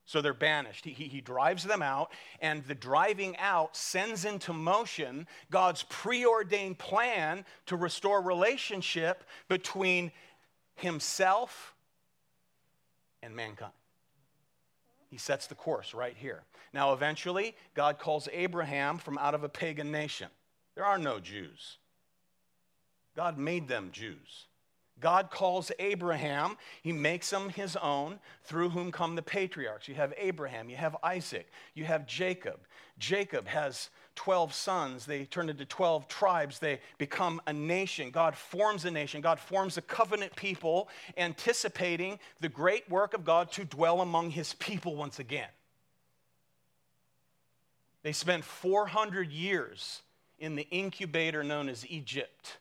So 0.07 0.23
they're 0.23 0.33
banished. 0.33 0.85
He, 0.85 0.93
he, 0.93 1.09
he, 1.09 1.21
drives 1.21 1.65
them 1.65 1.83
out, 1.83 2.13
and 2.41 2.65
the 2.65 2.77
driving 2.77 3.37
out 3.39 3.77
sends 3.77 4.25
into 4.25 4.53
motion 4.53 5.27
God's 5.51 5.83
preordained 5.89 6.79
plan 6.79 7.45
to 7.67 7.77
restore 7.77 8.23
relationship 8.23 9.25
between 9.49 10.13
himself 10.77 11.75
and 13.21 13.35
mankind. 13.35 13.73
He 15.11 15.19
sets 15.19 15.49
the 15.49 15.57
course 15.57 15.93
right 15.93 16.17
here. 16.17 16.43
Now, 16.73 16.93
eventually, 16.93 17.57
God 17.75 17.99
calls 17.99 18.29
Abraham 18.33 18.99
from 18.99 19.19
out 19.19 19.35
of 19.35 19.43
a 19.43 19.49
pagan 19.49 19.91
nation. 19.91 20.29
There 20.77 20.85
are 20.85 20.99
no 20.99 21.19
Jews, 21.19 21.79
God 23.17 23.39
made 23.39 23.67
them 23.67 23.91
Jews. 23.93 24.47
God 25.01 25.31
calls 25.31 25.71
Abraham, 25.79 26.57
he 26.83 26.93
makes 26.93 27.33
him 27.33 27.51
his 27.51 27.77
own, 27.77 28.19
through 28.45 28.71
whom 28.71 28.91
come 28.91 29.15
the 29.15 29.23
patriarchs. 29.23 29.89
You 29.89 29.95
have 29.97 30.15
Abraham, 30.17 30.71
you 30.71 30.77
have 30.77 30.97
Isaac, 31.03 31.49
you 31.75 31.85
have 31.85 32.07
Jacob. 32.07 32.61
Jacob 32.99 33.47
has 33.47 33.91
12 34.17 34.55
sons. 34.55 35.07
They 35.07 35.27
turn 35.27 35.49
into 35.49 35.65
12 35.65 36.09
tribes. 36.09 36.59
They 36.59 36.81
become 36.99 37.41
a 37.47 37.53
nation. 37.53 38.11
God 38.11 38.35
forms 38.35 38.85
a 38.85 38.91
nation. 38.91 39.21
God 39.21 39.39
forms 39.39 39.77
a 39.77 39.83
covenant 39.83 40.35
people, 40.35 40.89
anticipating 41.17 42.19
the 42.41 42.49
great 42.49 42.89
work 42.91 43.15
of 43.15 43.25
God 43.25 43.53
to 43.53 43.65
dwell 43.65 44.01
among 44.01 44.31
his 44.31 44.55
people 44.55 44.97
once 44.97 45.19
again. 45.19 45.49
They 48.03 48.13
spent 48.13 48.45
400 48.45 49.31
years 49.31 50.03
in 50.39 50.55
the 50.55 50.67
incubator 50.71 51.43
known 51.43 51.69
as 51.69 51.87
Egypt, 51.89 52.59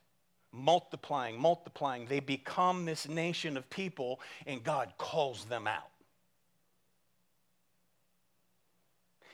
multiplying, 0.55 1.39
multiplying. 1.39 2.05
They 2.05 2.19
become 2.19 2.85
this 2.85 3.07
nation 3.07 3.57
of 3.57 3.69
people, 3.69 4.19
and 4.47 4.63
God 4.63 4.93
calls 4.97 5.45
them 5.45 5.67
out. 5.67 5.89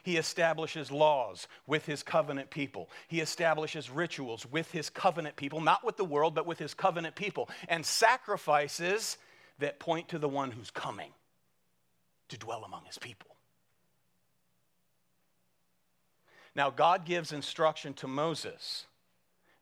He 0.03 0.17
establishes 0.17 0.91
laws 0.91 1.47
with 1.67 1.85
his 1.85 2.01
covenant 2.01 2.49
people. 2.49 2.89
He 3.07 3.21
establishes 3.21 3.89
rituals 3.89 4.45
with 4.45 4.71
his 4.71 4.89
covenant 4.89 5.35
people, 5.35 5.61
not 5.61 5.85
with 5.85 5.97
the 5.97 6.05
world, 6.05 6.33
but 6.33 6.47
with 6.47 6.57
his 6.57 6.73
covenant 6.73 7.15
people, 7.15 7.49
and 7.69 7.85
sacrifices 7.85 9.17
that 9.59 9.79
point 9.79 10.09
to 10.09 10.17
the 10.17 10.27
one 10.27 10.51
who's 10.51 10.71
coming 10.71 11.11
to 12.29 12.37
dwell 12.37 12.63
among 12.63 12.85
his 12.85 12.97
people. 12.97 13.27
Now, 16.55 16.69
God 16.69 17.05
gives 17.05 17.31
instruction 17.31 17.93
to 17.95 18.07
Moses, 18.07 18.85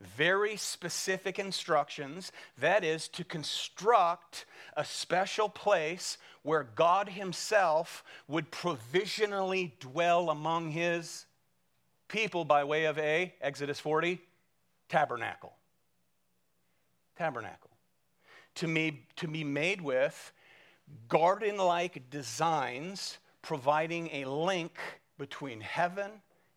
very 0.01 0.55
specific 0.55 1.39
instructions, 1.39 2.31
that 2.57 2.83
is, 2.83 3.07
to 3.09 3.23
construct 3.23 4.45
a 4.77 4.85
special 4.85 5.49
place 5.49 6.17
where 6.43 6.63
God 6.63 7.09
Himself 7.09 8.03
would 8.27 8.49
provisionally 8.49 9.75
dwell 9.79 10.29
among 10.29 10.71
His 10.71 11.25
people 12.07 12.45
by 12.45 12.63
way 12.63 12.85
of 12.85 12.97
a, 12.97 13.33
Exodus 13.41 13.79
40, 13.79 14.21
tabernacle. 14.87 15.53
Tabernacle. 17.17 17.69
To 18.55 18.73
be, 18.73 19.05
to 19.17 19.27
be 19.27 19.43
made 19.43 19.81
with 19.81 20.31
garden 21.07 21.57
like 21.57 22.09
designs, 22.09 23.17
providing 23.41 24.09
a 24.11 24.25
link 24.25 24.77
between 25.17 25.61
heaven 25.61 26.09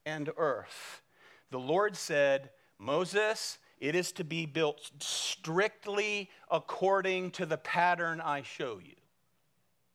and 0.07 0.31
earth. 0.37 1.03
The 1.51 1.59
Lord 1.59 1.97
said, 1.97 2.51
Moses, 2.83 3.59
it 3.79 3.95
is 3.95 4.11
to 4.13 4.25
be 4.25 4.45
built 4.45 4.91
strictly 4.99 6.29
according 6.51 7.31
to 7.33 7.47
the 7.47 7.57
pattern 7.57 8.21
I 8.21 8.43
show 8.43 8.81
you. 8.85 8.97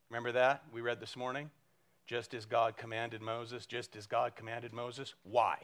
Remember 0.10 0.32
that 0.32 0.64
we 0.74 0.80
read 0.80 1.02
this 1.02 1.18
morning? 1.18 1.52
Just 2.06 2.34
as 2.34 2.46
God 2.46 2.78
commanded 2.78 3.22
Moses, 3.22 3.66
just 3.66 3.98
as 3.98 4.08
God 4.08 4.38
commanded 4.38 4.72
Moses. 4.72 5.14
Why? 5.24 5.58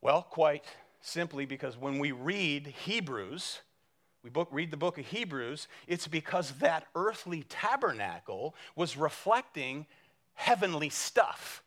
Well, 0.00 0.22
quite 0.22 0.64
simply 1.00 1.46
because 1.46 1.76
when 1.76 2.00
we 2.00 2.10
read 2.10 2.66
Hebrews, 2.66 3.60
we 4.24 4.30
book, 4.30 4.48
read 4.50 4.72
the 4.72 4.76
book 4.76 4.98
of 4.98 5.06
Hebrews, 5.06 5.68
it's 5.86 6.08
because 6.08 6.50
that 6.58 6.88
earthly 6.96 7.44
tabernacle 7.44 8.56
was 8.74 8.96
reflecting 8.96 9.86
heavenly 10.34 10.88
stuff 10.88 11.63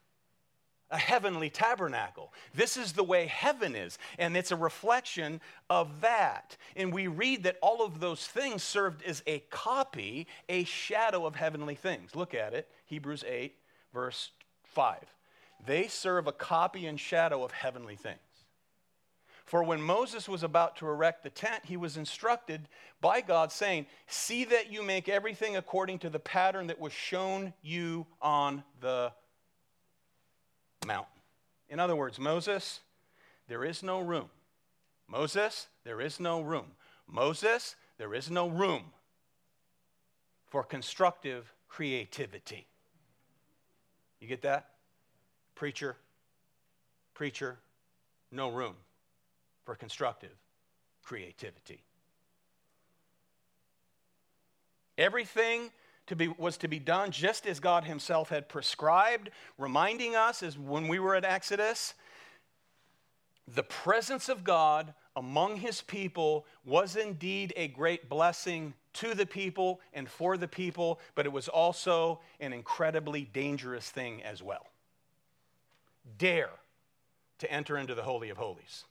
a 0.89 0.97
heavenly 0.97 1.49
tabernacle. 1.49 2.33
This 2.53 2.77
is 2.77 2.93
the 2.93 3.03
way 3.03 3.27
heaven 3.27 3.75
is, 3.75 3.97
and 4.17 4.37
it's 4.37 4.51
a 4.51 4.55
reflection 4.55 5.41
of 5.69 6.01
that. 6.01 6.57
And 6.75 6.93
we 6.93 7.07
read 7.07 7.43
that 7.43 7.57
all 7.61 7.83
of 7.83 7.99
those 7.99 8.25
things 8.25 8.63
served 8.63 9.03
as 9.03 9.21
a 9.27 9.39
copy, 9.49 10.27
a 10.47 10.63
shadow 10.63 11.25
of 11.25 11.35
heavenly 11.35 11.75
things. 11.75 12.15
Look 12.15 12.33
at 12.33 12.53
it, 12.53 12.69
Hebrews 12.85 13.23
8, 13.27 13.55
verse 13.93 14.31
5. 14.63 14.97
They 15.65 15.87
serve 15.87 16.27
a 16.27 16.31
copy 16.31 16.85
and 16.85 16.99
shadow 16.99 17.43
of 17.43 17.51
heavenly 17.51 17.95
things. 17.95 18.19
For 19.47 19.63
when 19.63 19.81
Moses 19.81 20.27
was 20.27 20.43
about 20.43 20.75
to 20.77 20.87
erect 20.87 21.23
the 21.23 21.29
tent, 21.29 21.63
he 21.63 21.77
was 21.77 21.95
instructed 21.95 22.67
by 22.99 23.21
God, 23.21 23.49
saying, 23.49 23.85
See 24.05 24.43
that 24.43 24.71
you 24.73 24.83
make 24.83 25.07
everything 25.07 25.55
according 25.55 25.99
to 25.99 26.09
the 26.09 26.19
pattern 26.19 26.67
that 26.67 26.81
was 26.81 26.91
shown 26.91 27.53
you 27.61 28.05
on 28.21 28.61
the 28.81 29.13
mountain. 30.85 31.21
In 31.69 31.79
other 31.79 31.95
words, 31.95 32.19
Moses, 32.19 32.81
there 33.47 33.63
is 33.63 33.83
no 33.83 34.01
room. 34.01 34.29
Moses, 35.07 35.67
there 35.83 36.01
is 36.01 36.19
no 36.19 36.41
room. 36.41 36.71
Moses, 37.07 37.75
there 37.97 38.13
is 38.13 38.29
no 38.29 38.49
room 38.49 38.83
for 40.45 40.63
constructive 40.63 41.51
creativity. 41.67 42.67
You 44.19 44.27
get 44.27 44.41
that? 44.41 44.69
Preacher, 45.55 45.95
preacher, 47.13 47.57
no 48.31 48.49
room 48.49 48.75
for 49.63 49.75
constructive 49.75 50.35
creativity. 51.03 51.83
Everything 54.97 55.69
to 56.07 56.15
be, 56.15 56.27
was 56.27 56.57
to 56.57 56.67
be 56.67 56.79
done 56.79 57.11
just 57.11 57.45
as 57.45 57.59
God 57.59 57.83
Himself 57.83 58.29
had 58.29 58.49
prescribed, 58.49 59.29
reminding 59.57 60.15
us 60.15 60.41
as 60.41 60.57
when 60.57 60.87
we 60.87 60.99
were 60.99 61.15
at 61.15 61.25
Exodus, 61.25 61.93
the 63.47 63.63
presence 63.63 64.27
of 64.27 64.43
God 64.43 64.93
among 65.15 65.57
His 65.57 65.81
people 65.81 66.45
was 66.65 66.95
indeed 66.95 67.53
a 67.55 67.67
great 67.67 68.09
blessing 68.09 68.73
to 68.93 69.13
the 69.13 69.25
people 69.25 69.79
and 69.93 70.09
for 70.09 70.37
the 70.37 70.47
people, 70.47 70.99
but 71.15 71.25
it 71.25 71.31
was 71.31 71.47
also 71.47 72.19
an 72.39 72.51
incredibly 72.51 73.23
dangerous 73.23 73.89
thing 73.89 74.23
as 74.23 74.41
well. 74.41 74.65
Dare 76.17 76.49
to 77.39 77.51
enter 77.51 77.77
into 77.77 77.93
the 77.93 78.03
Holy 78.03 78.29
of 78.29 78.37
Holies 78.37 78.85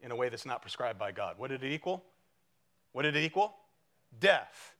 in 0.00 0.10
a 0.10 0.16
way 0.16 0.28
that's 0.28 0.44
not 0.44 0.60
prescribed 0.60 0.98
by 0.98 1.12
God. 1.12 1.36
What 1.38 1.50
did 1.50 1.62
it 1.62 1.72
equal? 1.72 2.02
What 2.92 3.02
did 3.02 3.16
it 3.16 3.24
equal? 3.24 3.54
Death. 4.18 4.74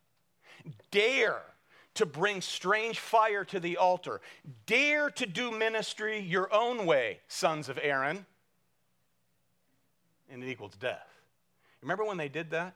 Dare 0.90 1.42
to 1.94 2.06
bring 2.06 2.40
strange 2.40 2.98
fire 2.98 3.44
to 3.44 3.60
the 3.60 3.76
altar. 3.76 4.20
Dare 4.66 5.10
to 5.10 5.26
do 5.26 5.50
ministry 5.50 6.20
your 6.20 6.52
own 6.52 6.86
way, 6.86 7.20
sons 7.28 7.68
of 7.68 7.78
Aaron. 7.82 8.24
And 10.30 10.42
it 10.42 10.48
equals 10.48 10.72
death. 10.80 11.08
Remember 11.82 12.04
when 12.04 12.16
they 12.16 12.28
did 12.28 12.50
that? 12.50 12.74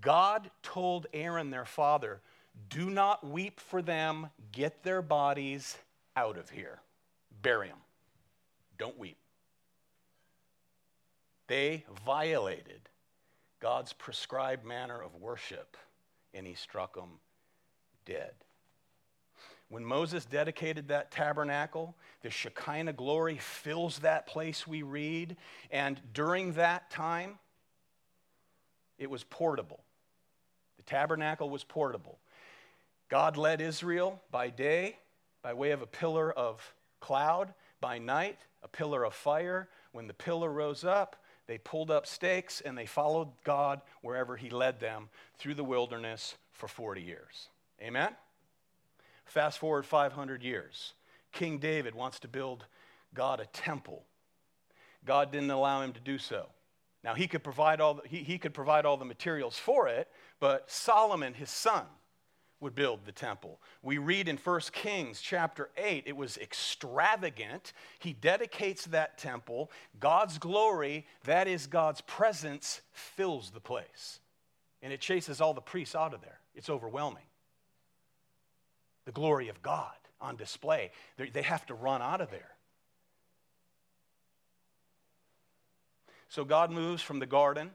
God 0.00 0.50
told 0.62 1.06
Aaron, 1.14 1.50
their 1.50 1.64
father, 1.64 2.20
do 2.68 2.90
not 2.90 3.26
weep 3.26 3.60
for 3.60 3.80
them, 3.80 4.30
get 4.52 4.82
their 4.82 5.00
bodies 5.00 5.76
out 6.16 6.36
of 6.36 6.50
here, 6.50 6.80
bury 7.42 7.68
them. 7.68 7.78
Don't 8.76 8.98
weep. 8.98 9.16
They 11.46 11.84
violated 12.04 12.80
God's 13.60 13.92
prescribed 13.92 14.64
manner 14.64 15.00
of 15.00 15.16
worship, 15.16 15.76
and 16.34 16.46
he 16.46 16.54
struck 16.54 16.94
them 16.94 17.18
dead. 18.04 18.32
When 19.68 19.84
Moses 19.84 20.24
dedicated 20.24 20.88
that 20.88 21.10
tabernacle, 21.10 21.94
the 22.22 22.30
Shekinah 22.30 22.94
glory 22.94 23.36
fills 23.36 23.98
that 23.98 24.26
place 24.26 24.66
we 24.66 24.82
read, 24.82 25.36
and 25.70 26.00
during 26.14 26.52
that 26.54 26.90
time, 26.90 27.38
it 28.98 29.10
was 29.10 29.24
portable. 29.24 29.80
The 30.78 30.84
tabernacle 30.84 31.50
was 31.50 31.64
portable. 31.64 32.18
God 33.08 33.36
led 33.36 33.60
Israel 33.60 34.20
by 34.30 34.50
day 34.50 34.96
by 35.42 35.54
way 35.54 35.70
of 35.70 35.82
a 35.82 35.86
pillar 35.86 36.32
of 36.32 36.74
cloud, 37.00 37.54
by 37.80 37.98
night, 37.98 38.38
a 38.62 38.68
pillar 38.68 39.04
of 39.04 39.14
fire. 39.14 39.68
When 39.92 40.06
the 40.06 40.14
pillar 40.14 40.50
rose 40.50 40.84
up, 40.84 41.16
they 41.48 41.58
pulled 41.58 41.90
up 41.90 42.06
stakes 42.06 42.60
and 42.60 42.78
they 42.78 42.86
followed 42.86 43.28
God 43.42 43.80
wherever 44.02 44.36
He 44.36 44.50
led 44.50 44.78
them 44.78 45.08
through 45.38 45.54
the 45.54 45.64
wilderness 45.64 46.36
for 46.52 46.68
40 46.68 47.02
years. 47.02 47.48
Amen? 47.82 48.14
Fast 49.24 49.58
forward 49.58 49.84
500 49.84 50.42
years. 50.42 50.92
King 51.32 51.58
David 51.58 51.94
wants 51.94 52.20
to 52.20 52.28
build 52.28 52.66
God 53.14 53.40
a 53.40 53.46
temple. 53.46 54.04
God 55.04 55.32
didn't 55.32 55.50
allow 55.50 55.82
him 55.82 55.92
to 55.94 56.00
do 56.00 56.18
so. 56.18 56.46
Now, 57.02 57.14
he 57.14 57.26
could 57.26 57.44
provide 57.44 57.80
all 57.80 57.94
the, 57.94 58.02
he, 58.06 58.18
he 58.18 58.38
could 58.38 58.52
provide 58.52 58.84
all 58.84 58.96
the 58.96 59.04
materials 59.04 59.58
for 59.58 59.88
it, 59.88 60.08
but 60.40 60.70
Solomon, 60.70 61.32
his 61.32 61.50
son, 61.50 61.84
would 62.60 62.74
build 62.74 63.00
the 63.04 63.12
temple. 63.12 63.60
We 63.82 63.98
read 63.98 64.28
in 64.28 64.36
1 64.36 64.60
Kings 64.72 65.20
chapter 65.20 65.70
8, 65.76 66.04
it 66.06 66.16
was 66.16 66.36
extravagant. 66.38 67.72
He 67.98 68.12
dedicates 68.12 68.86
that 68.86 69.16
temple. 69.16 69.70
God's 70.00 70.38
glory, 70.38 71.06
that 71.24 71.46
is 71.46 71.66
God's 71.66 72.00
presence, 72.00 72.80
fills 72.92 73.50
the 73.50 73.60
place. 73.60 74.20
And 74.82 74.92
it 74.92 75.00
chases 75.00 75.40
all 75.40 75.54
the 75.54 75.60
priests 75.60 75.94
out 75.94 76.14
of 76.14 76.20
there. 76.20 76.40
It's 76.54 76.68
overwhelming. 76.68 77.22
The 79.04 79.12
glory 79.12 79.48
of 79.48 79.62
God 79.62 79.94
on 80.20 80.36
display. 80.36 80.90
They 81.16 81.42
have 81.42 81.64
to 81.66 81.74
run 81.74 82.02
out 82.02 82.20
of 82.20 82.30
there. 82.30 82.50
So 86.28 86.44
God 86.44 86.70
moves 86.70 87.00
from 87.00 87.20
the 87.20 87.26
garden, 87.26 87.70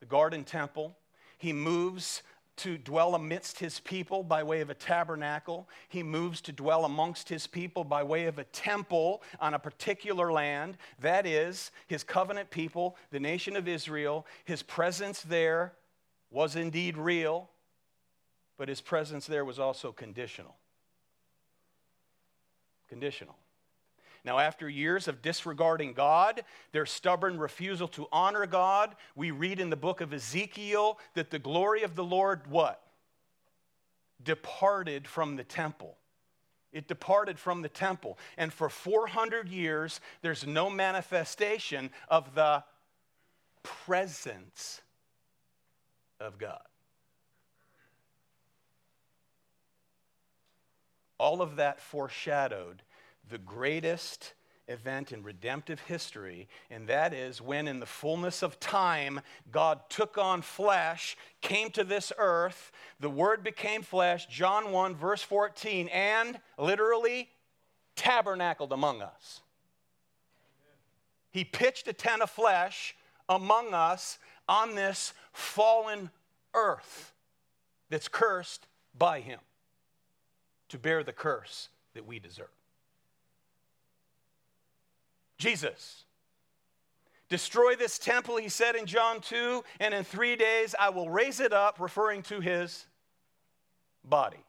the 0.00 0.06
garden 0.06 0.44
temple. 0.44 0.96
He 1.38 1.52
moves 1.54 2.22
to 2.60 2.76
dwell 2.76 3.14
amidst 3.14 3.58
his 3.58 3.80
people 3.80 4.22
by 4.22 4.42
way 4.42 4.60
of 4.60 4.70
a 4.70 4.74
tabernacle. 4.74 5.68
He 5.88 6.02
moves 6.02 6.40
to 6.42 6.52
dwell 6.52 6.84
amongst 6.84 7.28
his 7.28 7.46
people 7.46 7.84
by 7.84 8.02
way 8.02 8.26
of 8.26 8.38
a 8.38 8.44
temple 8.44 9.22
on 9.40 9.54
a 9.54 9.58
particular 9.58 10.30
land. 10.30 10.76
That 11.00 11.26
is, 11.26 11.70
his 11.86 12.04
covenant 12.04 12.50
people, 12.50 12.96
the 13.10 13.20
nation 13.20 13.56
of 13.56 13.66
Israel. 13.66 14.26
His 14.44 14.62
presence 14.62 15.22
there 15.22 15.72
was 16.30 16.54
indeed 16.54 16.96
real, 16.96 17.48
but 18.58 18.68
his 18.68 18.80
presence 18.80 19.26
there 19.26 19.44
was 19.44 19.58
also 19.58 19.90
conditional. 19.90 20.56
Conditional. 22.88 23.36
Now, 24.24 24.38
after 24.38 24.68
years 24.68 25.08
of 25.08 25.22
disregarding 25.22 25.94
God, 25.94 26.42
their 26.72 26.86
stubborn 26.86 27.38
refusal 27.38 27.88
to 27.88 28.06
honor 28.12 28.46
God, 28.46 28.94
we 29.14 29.30
read 29.30 29.60
in 29.60 29.70
the 29.70 29.76
book 29.76 30.00
of 30.00 30.12
Ezekiel 30.12 30.98
that 31.14 31.30
the 31.30 31.38
glory 31.38 31.82
of 31.82 31.94
the 31.94 32.04
Lord, 32.04 32.46
what? 32.48 32.82
Departed 34.22 35.08
from 35.08 35.36
the 35.36 35.44
temple. 35.44 35.96
It 36.72 36.86
departed 36.86 37.38
from 37.38 37.62
the 37.62 37.68
temple. 37.68 38.18
And 38.36 38.52
for 38.52 38.68
400 38.68 39.48
years, 39.48 40.00
there's 40.22 40.46
no 40.46 40.68
manifestation 40.68 41.90
of 42.08 42.34
the 42.34 42.62
presence 43.62 44.82
of 46.20 46.38
God. 46.38 46.60
All 51.18 51.42
of 51.42 51.56
that 51.56 51.80
foreshadowed 51.80 52.82
the 53.30 53.38
greatest 53.38 54.34
event 54.68 55.12
in 55.12 55.22
redemptive 55.22 55.80
history, 55.80 56.48
and 56.70 56.86
that 56.86 57.12
is 57.12 57.40
when, 57.40 57.66
in 57.66 57.80
the 57.80 57.86
fullness 57.86 58.42
of 58.42 58.60
time, 58.60 59.20
God 59.50 59.80
took 59.88 60.16
on 60.16 60.42
flesh, 60.42 61.16
came 61.40 61.70
to 61.70 61.82
this 61.82 62.12
earth, 62.18 62.70
the 63.00 63.10
Word 63.10 63.42
became 63.42 63.82
flesh, 63.82 64.26
John 64.26 64.70
1, 64.70 64.94
verse 64.94 65.22
14, 65.22 65.88
and 65.88 66.38
literally 66.58 67.28
tabernacled 67.96 68.72
among 68.72 69.02
us. 69.02 69.40
He 71.32 71.44
pitched 71.44 71.88
a 71.88 71.92
tent 71.92 72.22
of 72.22 72.30
flesh 72.30 72.96
among 73.28 73.74
us 73.74 74.18
on 74.48 74.74
this 74.74 75.12
fallen 75.32 76.10
earth 76.54 77.12
that's 77.88 78.08
cursed 78.08 78.66
by 78.96 79.20
Him 79.20 79.40
to 80.68 80.78
bear 80.78 81.02
the 81.02 81.12
curse 81.12 81.68
that 81.94 82.06
we 82.06 82.18
deserve. 82.18 82.48
Jesus. 85.40 86.04
Destroy 87.28 87.74
this 87.74 87.98
temple, 87.98 88.36
he 88.36 88.48
said 88.48 88.76
in 88.76 88.86
John 88.86 89.20
2, 89.20 89.64
and 89.80 89.94
in 89.94 90.04
three 90.04 90.36
days 90.36 90.74
I 90.78 90.90
will 90.90 91.08
raise 91.08 91.40
it 91.40 91.52
up, 91.52 91.80
referring 91.80 92.22
to 92.24 92.40
his 92.40 92.86
body. 94.04 94.44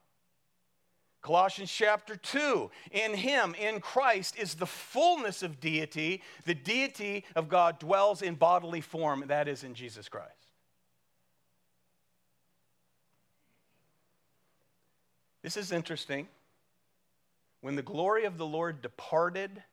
Colossians 1.21 1.71
chapter 1.71 2.15
2 2.15 2.71
In 2.91 3.13
him, 3.13 3.55
in 3.59 3.79
Christ, 3.79 4.37
is 4.37 4.55
the 4.55 4.65
fullness 4.65 5.43
of 5.43 5.59
deity. 5.59 6.23
The 6.45 6.55
deity 6.55 7.25
of 7.35 7.47
God 7.47 7.79
dwells 7.79 8.21
in 8.21 8.35
bodily 8.35 8.81
form, 8.81 9.23
that 9.27 9.47
is, 9.47 9.63
in 9.63 9.75
Jesus 9.75 10.09
Christ. 10.09 10.29
This 15.43 15.55
is 15.57 15.71
interesting. 15.71 16.27
When 17.61 17.75
the 17.75 17.83
glory 17.83 18.25
of 18.25 18.39
the 18.39 18.45
Lord 18.45 18.81
departed, 18.81 19.63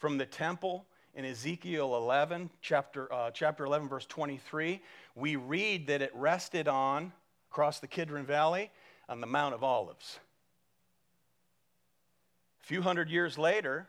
from 0.00 0.16
the 0.16 0.26
temple 0.26 0.86
in 1.14 1.26
Ezekiel 1.26 1.94
11, 1.94 2.48
chapter, 2.62 3.12
uh, 3.12 3.30
chapter 3.30 3.66
11, 3.66 3.86
verse 3.86 4.06
23, 4.06 4.80
we 5.14 5.36
read 5.36 5.86
that 5.88 6.00
it 6.00 6.10
rested 6.14 6.66
on, 6.66 7.12
across 7.50 7.80
the 7.80 7.86
Kidron 7.86 8.24
Valley, 8.24 8.70
on 9.10 9.20
the 9.20 9.26
Mount 9.26 9.54
of 9.54 9.62
Olives. 9.62 10.18
A 12.62 12.66
few 12.66 12.80
hundred 12.80 13.10
years 13.10 13.36
later, 13.36 13.88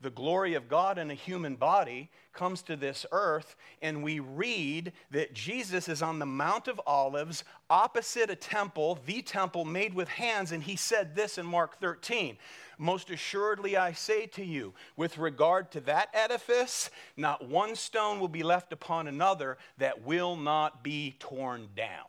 the 0.00 0.10
glory 0.10 0.54
of 0.54 0.68
God 0.68 0.98
in 0.98 1.10
a 1.10 1.14
human 1.14 1.56
body 1.56 2.10
comes 2.34 2.60
to 2.62 2.76
this 2.76 3.06
earth, 3.12 3.56
and 3.80 4.02
we 4.02 4.20
read 4.20 4.92
that 5.10 5.32
Jesus 5.32 5.88
is 5.88 6.02
on 6.02 6.18
the 6.18 6.26
Mount 6.26 6.68
of 6.68 6.80
Olives 6.86 7.44
opposite 7.70 8.28
a 8.28 8.36
temple, 8.36 8.98
the 9.06 9.22
temple 9.22 9.64
made 9.64 9.94
with 9.94 10.08
hands, 10.08 10.52
and 10.52 10.62
he 10.62 10.76
said 10.76 11.16
this 11.16 11.38
in 11.38 11.46
Mark 11.46 11.80
13 11.80 12.36
Most 12.76 13.10
assuredly 13.10 13.76
I 13.78 13.92
say 13.92 14.26
to 14.26 14.44
you, 14.44 14.74
with 14.96 15.16
regard 15.16 15.70
to 15.72 15.80
that 15.82 16.10
edifice, 16.12 16.90
not 17.16 17.48
one 17.48 17.74
stone 17.74 18.20
will 18.20 18.28
be 18.28 18.42
left 18.42 18.74
upon 18.74 19.08
another 19.08 19.56
that 19.78 20.04
will 20.04 20.36
not 20.36 20.84
be 20.84 21.16
torn 21.18 21.68
down. 21.74 22.04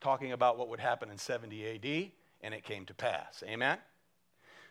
Talking 0.00 0.32
about 0.32 0.56
what 0.56 0.68
would 0.68 0.80
happen 0.80 1.10
in 1.10 1.18
70 1.18 1.66
AD 1.74 2.12
and 2.42 2.52
it 2.54 2.64
came 2.64 2.84
to 2.86 2.94
pass. 2.94 3.42
Amen? 3.46 3.78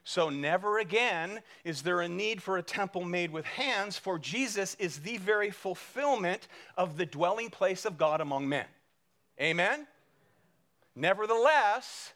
So, 0.03 0.29
never 0.29 0.79
again 0.79 1.41
is 1.63 1.83
there 1.83 2.01
a 2.01 2.09
need 2.09 2.41
for 2.41 2.57
a 2.57 2.63
temple 2.63 3.05
made 3.05 3.31
with 3.31 3.45
hands, 3.45 3.97
for 3.97 4.17
Jesus 4.17 4.75
is 4.79 4.99
the 4.99 5.17
very 5.17 5.51
fulfillment 5.51 6.47
of 6.75 6.97
the 6.97 7.05
dwelling 7.05 7.49
place 7.49 7.85
of 7.85 7.97
God 7.97 8.19
among 8.19 8.49
men. 8.49 8.65
Amen? 9.39 9.85
Nevertheless, 10.95 12.13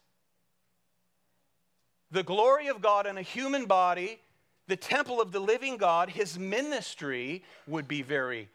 the 2.10 2.22
glory 2.22 2.66
of 2.66 2.82
God 2.82 3.06
in 3.06 3.18
a 3.18 3.22
human 3.22 3.66
body, 3.66 4.18
the 4.66 4.76
temple 4.76 5.20
of 5.20 5.30
the 5.30 5.40
living 5.40 5.76
God, 5.76 6.10
his 6.10 6.38
ministry 6.38 7.44
would 7.66 7.86
be 7.86 8.02
very 8.02 8.48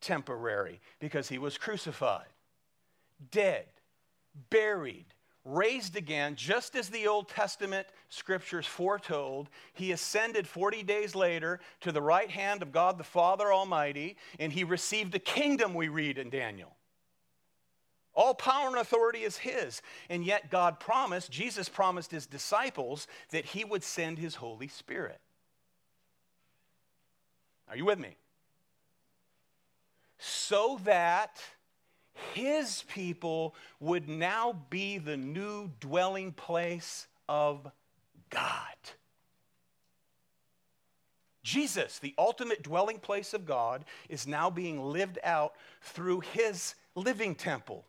temporary 0.00 0.80
because 0.98 1.28
he 1.28 1.38
was 1.38 1.56
crucified, 1.56 2.26
dead, 3.30 3.66
buried, 4.50 5.06
raised 5.44 5.96
again, 5.96 6.36
just 6.36 6.76
as 6.76 6.88
the 6.88 7.06
Old 7.08 7.28
Testament 7.28 7.86
scriptures 8.08 8.66
foretold. 8.66 9.48
He 9.72 9.92
ascended 9.92 10.46
40 10.46 10.82
days 10.82 11.14
later 11.14 11.60
to 11.80 11.92
the 11.92 12.02
right 12.02 12.30
hand 12.30 12.62
of 12.62 12.72
God 12.72 12.98
the 12.98 13.04
Father 13.04 13.52
Almighty, 13.52 14.16
and 14.38 14.52
he 14.52 14.64
received 14.64 15.14
a 15.14 15.18
kingdom, 15.18 15.74
we 15.74 15.88
read 15.88 16.18
in 16.18 16.30
Daniel. 16.30 16.76
All 18.14 18.34
power 18.34 18.68
and 18.68 18.76
authority 18.76 19.20
is 19.24 19.38
his. 19.38 19.80
And 20.10 20.24
yet, 20.24 20.50
God 20.50 20.78
promised, 20.78 21.30
Jesus 21.30 21.68
promised 21.68 22.10
his 22.10 22.26
disciples 22.26 23.06
that 23.30 23.46
he 23.46 23.64
would 23.64 23.82
send 23.82 24.18
his 24.18 24.34
Holy 24.34 24.68
Spirit. 24.68 25.18
Are 27.68 27.76
you 27.76 27.86
with 27.86 27.98
me? 27.98 28.16
So 30.18 30.78
that 30.84 31.40
his 32.34 32.84
people 32.88 33.54
would 33.80 34.08
now 34.08 34.56
be 34.70 34.98
the 34.98 35.16
new 35.16 35.70
dwelling 35.80 36.32
place 36.32 37.06
of 37.28 37.70
God. 38.30 38.76
Jesus, 41.42 41.98
the 41.98 42.14
ultimate 42.18 42.62
dwelling 42.62 42.98
place 42.98 43.34
of 43.34 43.44
God, 43.44 43.84
is 44.08 44.26
now 44.26 44.48
being 44.48 44.80
lived 44.80 45.18
out 45.24 45.54
through 45.80 46.20
his 46.20 46.74
living 46.94 47.34
temple, 47.34 47.84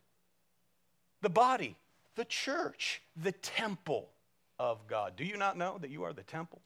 the 1.21 1.29
body, 1.29 1.75
the 2.15 2.25
church, 2.25 3.01
the 3.15 3.31
temple 3.31 4.09
of 4.57 4.87
God. 4.87 5.15
Do 5.15 5.23
you 5.23 5.37
not 5.37 5.57
know 5.57 5.77
that 5.79 5.91
you 5.91 6.03
are 6.03 6.13
the 6.13 6.23
temple 6.23 6.61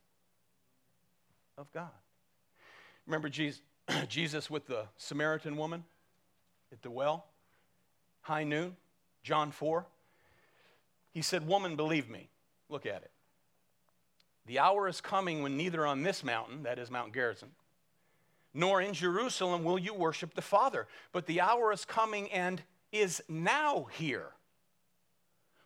of 1.57 1.71
God? 1.73 1.89
Remember 3.05 3.29
Jesus, 3.29 3.61
Jesus 4.07 4.49
with 4.49 4.67
the 4.67 4.85
Samaritan 4.97 5.57
woman 5.57 5.83
at 6.71 6.81
the 6.81 6.91
well? 6.91 7.25
High 8.27 8.43
noon, 8.43 8.75
John 9.23 9.51
4. 9.51 9.85
He 11.11 11.21
said, 11.21 11.47
Woman, 11.47 11.75
believe 11.75 12.09
me. 12.09 12.29
Look 12.69 12.85
at 12.85 13.01
it. 13.01 13.11
The 14.45 14.59
hour 14.59 14.87
is 14.87 15.01
coming 15.01 15.41
when 15.41 15.57
neither 15.57 15.85
on 15.85 16.03
this 16.03 16.23
mountain, 16.23 16.63
that 16.63 16.79
is 16.79 16.91
Mount 16.91 17.13
Gerizim, 17.13 17.49
nor 18.53 18.81
in 18.81 18.93
Jerusalem 18.93 19.63
will 19.63 19.79
you 19.79 19.93
worship 19.93 20.33
the 20.35 20.41
Father, 20.41 20.87
but 21.11 21.25
the 21.25 21.41
hour 21.41 21.71
is 21.71 21.85
coming 21.85 22.31
and 22.31 22.61
is 22.91 23.21
now 23.27 23.87
here 23.91 24.31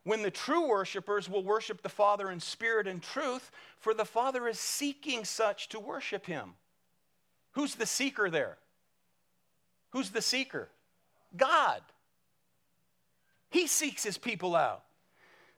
when 0.04 0.24
the 0.24 0.32
true 0.32 0.68
worshipers 0.68 1.30
will 1.30 1.44
worship 1.44 1.82
the 1.82 1.90
Father 1.90 2.32
in 2.32 2.40
spirit 2.40 2.88
and 2.88 3.04
truth, 3.04 3.52
for 3.78 3.94
the 3.94 4.06
Father 4.06 4.48
is 4.48 4.60
seeking 4.60 5.24
such 5.26 5.70
to 5.70 5.80
worship 5.80 6.26
him. 6.26 6.54
Who's 7.52 7.76
the 7.76 7.86
seeker 7.86 8.30
there? 8.30 8.58
Who's 9.92 10.10
the 10.10 10.22
seeker? 10.22 10.70
God. 11.36 11.82
He 13.52 13.68
seeks 13.68 14.04
his 14.04 14.18
people 14.18 14.56
out. 14.56 14.84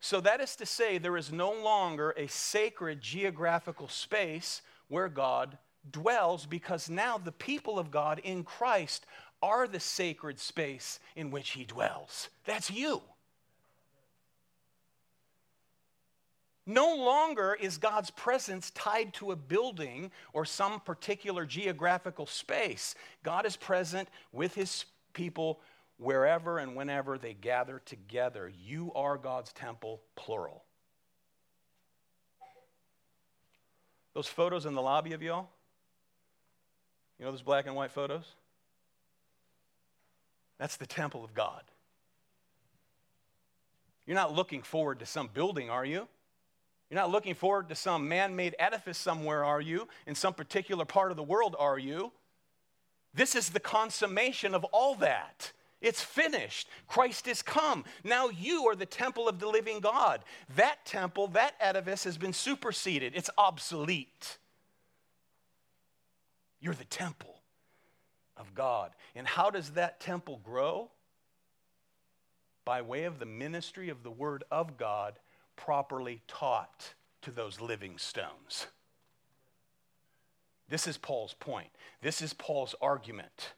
So 0.01 0.19
that 0.19 0.41
is 0.41 0.57
to 0.57 0.65
say, 0.65 0.97
there 0.97 1.15
is 1.15 1.31
no 1.31 1.53
longer 1.53 2.13
a 2.17 2.27
sacred 2.27 2.99
geographical 2.99 3.87
space 3.87 4.61
where 4.89 5.07
God 5.07 5.57
dwells 5.89 6.45
because 6.45 6.89
now 6.89 7.17
the 7.17 7.31
people 7.31 7.79
of 7.79 7.91
God 7.91 8.19
in 8.23 8.43
Christ 8.43 9.05
are 9.41 9.67
the 9.67 9.79
sacred 9.79 10.39
space 10.39 10.99
in 11.15 11.31
which 11.31 11.51
he 11.51 11.63
dwells. 11.63 12.29
That's 12.45 12.69
you. 12.69 13.01
No 16.65 16.95
longer 16.95 17.57
is 17.59 17.77
God's 17.77 18.09
presence 18.09 18.71
tied 18.71 19.13
to 19.15 19.31
a 19.31 19.35
building 19.35 20.11
or 20.31 20.45
some 20.45 20.79
particular 20.79 21.45
geographical 21.45 22.25
space. 22.25 22.95
God 23.23 23.45
is 23.45 23.57
present 23.57 24.07
with 24.31 24.55
his 24.55 24.85
people 25.13 25.59
wherever 25.97 26.57
and 26.57 26.75
whenever 26.75 27.17
they 27.17 27.33
gather 27.33 27.81
together. 27.85 28.51
You 28.65 28.91
are 28.95 29.17
God's 29.17 29.53
temple, 29.53 30.01
plural. 30.15 30.63
Those 34.13 34.27
photos 34.27 34.65
in 34.65 34.75
the 34.75 34.81
lobby 34.81 35.13
of 35.13 35.23
y'all, 35.23 35.49
you 37.17 37.25
know 37.25 37.31
those 37.31 37.41
black 37.41 37.65
and 37.65 37.75
white 37.75 37.91
photos? 37.91 38.25
That's 40.59 40.77
the 40.77 40.85
temple 40.85 41.23
of 41.23 41.33
God. 41.33 41.63
You're 44.05 44.15
not 44.15 44.33
looking 44.33 44.61
forward 44.61 44.99
to 44.99 45.05
some 45.05 45.29
building, 45.33 45.69
are 45.69 45.85
you? 45.85 46.07
You're 46.89 46.99
not 46.99 47.09
looking 47.09 47.33
forward 47.33 47.69
to 47.69 47.75
some 47.75 48.07
man 48.07 48.35
made 48.35 48.55
edifice 48.59 48.97
somewhere, 48.97 49.43
are 49.43 49.61
you? 49.61 49.87
In 50.05 50.13
some 50.13 50.33
particular 50.33 50.85
part 50.85 51.09
of 51.09 51.17
the 51.17 51.23
world, 51.23 51.55
are 51.57 51.79
you? 51.79 52.11
This 53.13 53.35
is 53.35 53.49
the 53.49 53.59
consummation 53.59 54.53
of 54.53 54.63
all 54.65 54.95
that. 54.95 55.53
It's 55.83 56.01
finished. 56.01 56.69
Christ 56.87 57.27
is 57.27 57.41
come. 57.41 57.83
Now 58.05 58.29
you 58.29 58.67
are 58.67 58.75
the 58.75 58.85
temple 58.85 59.27
of 59.27 59.39
the 59.39 59.47
living 59.47 59.81
God. 59.81 60.21
That 60.55 60.85
temple, 60.85 61.27
that 61.27 61.55
edifice 61.59 62.05
has 62.05 62.17
been 62.17 62.33
superseded, 62.33 63.13
it's 63.15 63.29
obsolete. 63.37 64.37
You're 66.61 66.73
the 66.73 66.85
temple 66.85 67.35
of 68.37 68.55
God. 68.55 68.91
And 69.13 69.27
how 69.27 69.49
does 69.49 69.71
that 69.71 69.99
temple 69.99 70.39
grow? 70.41 70.89
By 72.63 72.81
way 72.81 73.03
of 73.03 73.19
the 73.19 73.25
ministry 73.25 73.89
of 73.89 74.03
the 74.03 74.11
Word 74.11 74.45
of 74.49 74.77
God 74.77 75.19
properly 75.57 76.21
taught 76.29 76.93
to 77.23 77.31
those 77.31 77.59
living 77.59 77.97
stones. 77.97 78.67
This 80.69 80.87
is 80.87 80.97
Paul's 80.97 81.33
point. 81.33 81.67
This 82.01 82.21
is 82.21 82.33
Paul's 82.33 82.73
argument. 82.81 83.53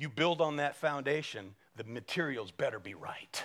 You 0.00 0.08
build 0.08 0.40
on 0.40 0.56
that 0.56 0.76
foundation, 0.76 1.54
the 1.76 1.84
materials 1.84 2.50
better 2.50 2.78
be 2.78 2.94
right. 2.94 3.44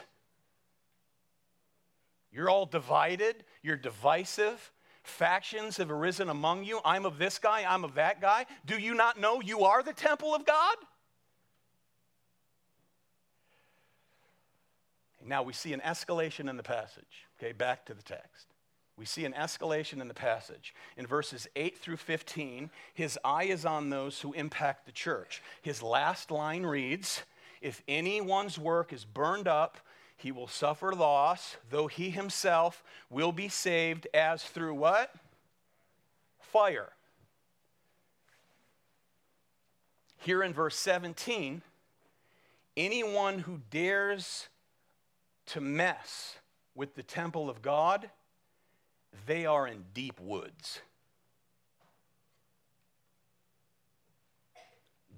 You're 2.31 2.49
all 2.49 2.65
divided, 2.65 3.43
you're 3.61 3.75
divisive. 3.75 4.71
Factions 5.03 5.75
have 5.75 5.91
arisen 5.91 6.29
among 6.29 6.63
you. 6.63 6.79
I'm 6.85 7.05
of 7.05 7.17
this 7.17 7.39
guy, 7.39 7.65
I'm 7.67 7.83
of 7.83 7.95
that 7.95 8.21
guy. 8.21 8.45
Do 8.65 8.77
you 8.77 8.93
not 8.93 9.19
know 9.19 9.41
you 9.41 9.65
are 9.65 9.83
the 9.83 9.91
temple 9.91 10.33
of 10.33 10.45
God? 10.45 10.77
Now 15.25 15.43
we 15.43 15.51
see 15.51 15.73
an 15.73 15.81
escalation 15.81 16.49
in 16.49 16.55
the 16.55 16.63
passage. 16.63 17.27
Okay, 17.37 17.51
back 17.51 17.85
to 17.87 17.93
the 17.93 18.03
text. 18.03 18.54
We 18.97 19.05
see 19.05 19.25
an 19.25 19.33
escalation 19.33 19.99
in 19.99 20.07
the 20.07 20.13
passage. 20.13 20.73
In 20.95 21.05
verses 21.05 21.47
8 21.55 21.77
through 21.77 21.97
15, 21.97 22.69
his 22.93 23.19
eye 23.25 23.43
is 23.45 23.65
on 23.65 23.89
those 23.89 24.21
who 24.21 24.31
impact 24.33 24.85
the 24.85 24.91
church. 24.91 25.41
His 25.61 25.83
last 25.83 26.31
line 26.31 26.63
reads 26.63 27.23
If 27.61 27.83
anyone's 27.87 28.57
work 28.57 28.93
is 28.93 29.03
burned 29.03 29.47
up, 29.47 29.77
he 30.15 30.31
will 30.31 30.47
suffer 30.47 30.93
loss, 30.93 31.57
though 31.69 31.87
he 31.87 32.09
himself 32.09 32.83
will 33.09 33.33
be 33.33 33.49
saved 33.49 34.07
as 34.13 34.43
through 34.43 34.75
what? 34.75 35.13
Fire. 36.39 36.93
Here 40.19 40.41
in 40.41 40.53
verse 40.53 40.77
17, 40.77 41.61
anyone 42.77 43.39
who 43.39 43.59
dares 43.69 44.47
to 45.47 45.59
mess 45.59 46.37
with 46.73 46.95
the 46.95 47.03
temple 47.03 47.49
of 47.49 47.61
God, 47.61 48.09
they 49.25 49.45
are 49.45 49.67
in 49.67 49.85
deep 49.93 50.19
woods. 50.19 50.81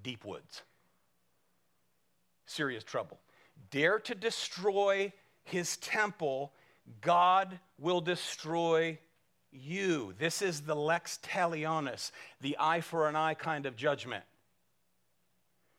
Deep 0.03 0.23
woods. 0.25 0.61
Serious 2.45 2.83
trouble. 2.83 3.19
Dare 3.71 3.99
to 3.99 4.15
destroy 4.15 5.11
his 5.43 5.77
temple, 5.77 6.53
God 7.01 7.59
will 7.77 8.01
destroy 8.01 8.99
you. 9.51 10.13
This 10.17 10.41
is 10.41 10.61
the 10.61 10.75
lex 10.75 11.19
talionis, 11.23 12.11
the 12.41 12.57
eye 12.59 12.81
for 12.81 13.09
an 13.09 13.15
eye 13.15 13.33
kind 13.33 13.65
of 13.65 13.75
judgment. 13.75 14.23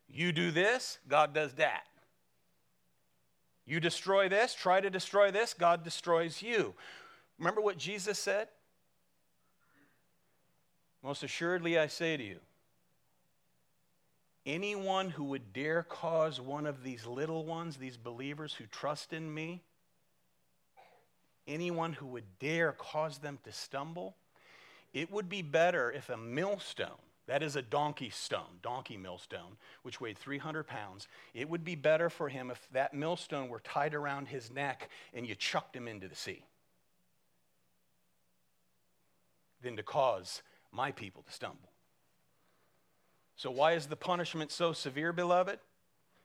You 0.09 0.33
do 0.33 0.51
this, 0.51 0.99
God 1.09 1.35
does 1.35 1.53
that. 1.55 1.85
You 3.67 3.81
destroy 3.81 4.29
this, 4.29 4.55
try 4.55 4.81
to 4.81 4.89
destroy 4.89 5.31
this, 5.31 5.53
God 5.53 5.85
destroys 5.85 6.41
you. 6.41 6.75
Remember 7.39 7.61
what 7.61 7.79
Jesus 7.79 8.19
said? 8.19 8.49
Most 11.03 11.23
assuredly, 11.23 11.79
I 11.79 11.87
say 11.87 12.17
to 12.17 12.23
you, 12.23 12.41
anyone 14.45 15.11
who 15.11 15.25
would 15.25 15.53
dare 15.53 15.85
cause 15.85 16.41
one 16.41 16.67
of 16.67 16.83
these 16.83 17.07
little 17.07 17.45
ones, 17.45 17.77
these 17.77 17.97
believers 17.97 18.55
who 18.55 18.67
trust 18.67 19.13
in 19.13 19.33
me, 19.33 19.63
anyone 21.47 21.93
who 21.93 22.07
would 22.07 22.39
dare 22.41 22.73
cause 22.73 23.19
them 23.19 23.39
to 23.45 23.53
stumble, 23.53 24.17
it 24.93 25.11
would 25.13 25.29
be 25.29 25.43
better 25.43 25.93
if 25.93 26.09
a 26.09 26.17
millstone 26.17 26.99
that 27.29 27.43
is 27.43 27.57
a 27.57 27.63
donkey 27.63 28.09
stone, 28.09 28.59
donkey 28.63 28.97
millstone, 28.97 29.59
which 29.83 30.01
weighed 30.01 30.17
300 30.19 30.67
pounds. 30.67 31.09
It 31.35 31.49
would 31.49 31.63
be 31.63 31.75
better 31.75 32.09
for 32.09 32.31
him 32.31 32.51
if 32.51 32.67
that 32.73 32.95
millstone 32.95 33.51
were 33.51 33.61
tied 33.61 33.95
around 33.95 34.29
his 34.29 34.51
neck 34.51 34.89
and 35.13 35.27
you 35.27 35.35
chucked 35.35 35.77
him 35.77 35.87
into 35.87 36.09
the 36.09 36.17
sea 36.17 36.43
than 39.63 39.77
to 39.77 39.83
cause 39.83 40.43
my 40.73 40.93
people 40.93 41.23
to 41.23 41.33
stumble. 41.33 41.73
So, 43.37 43.51
why 43.51 43.73
is 43.73 43.87
the 43.87 43.97
punishment 43.97 44.51
so 44.51 44.73
severe, 44.73 45.13
beloved? 45.13 45.59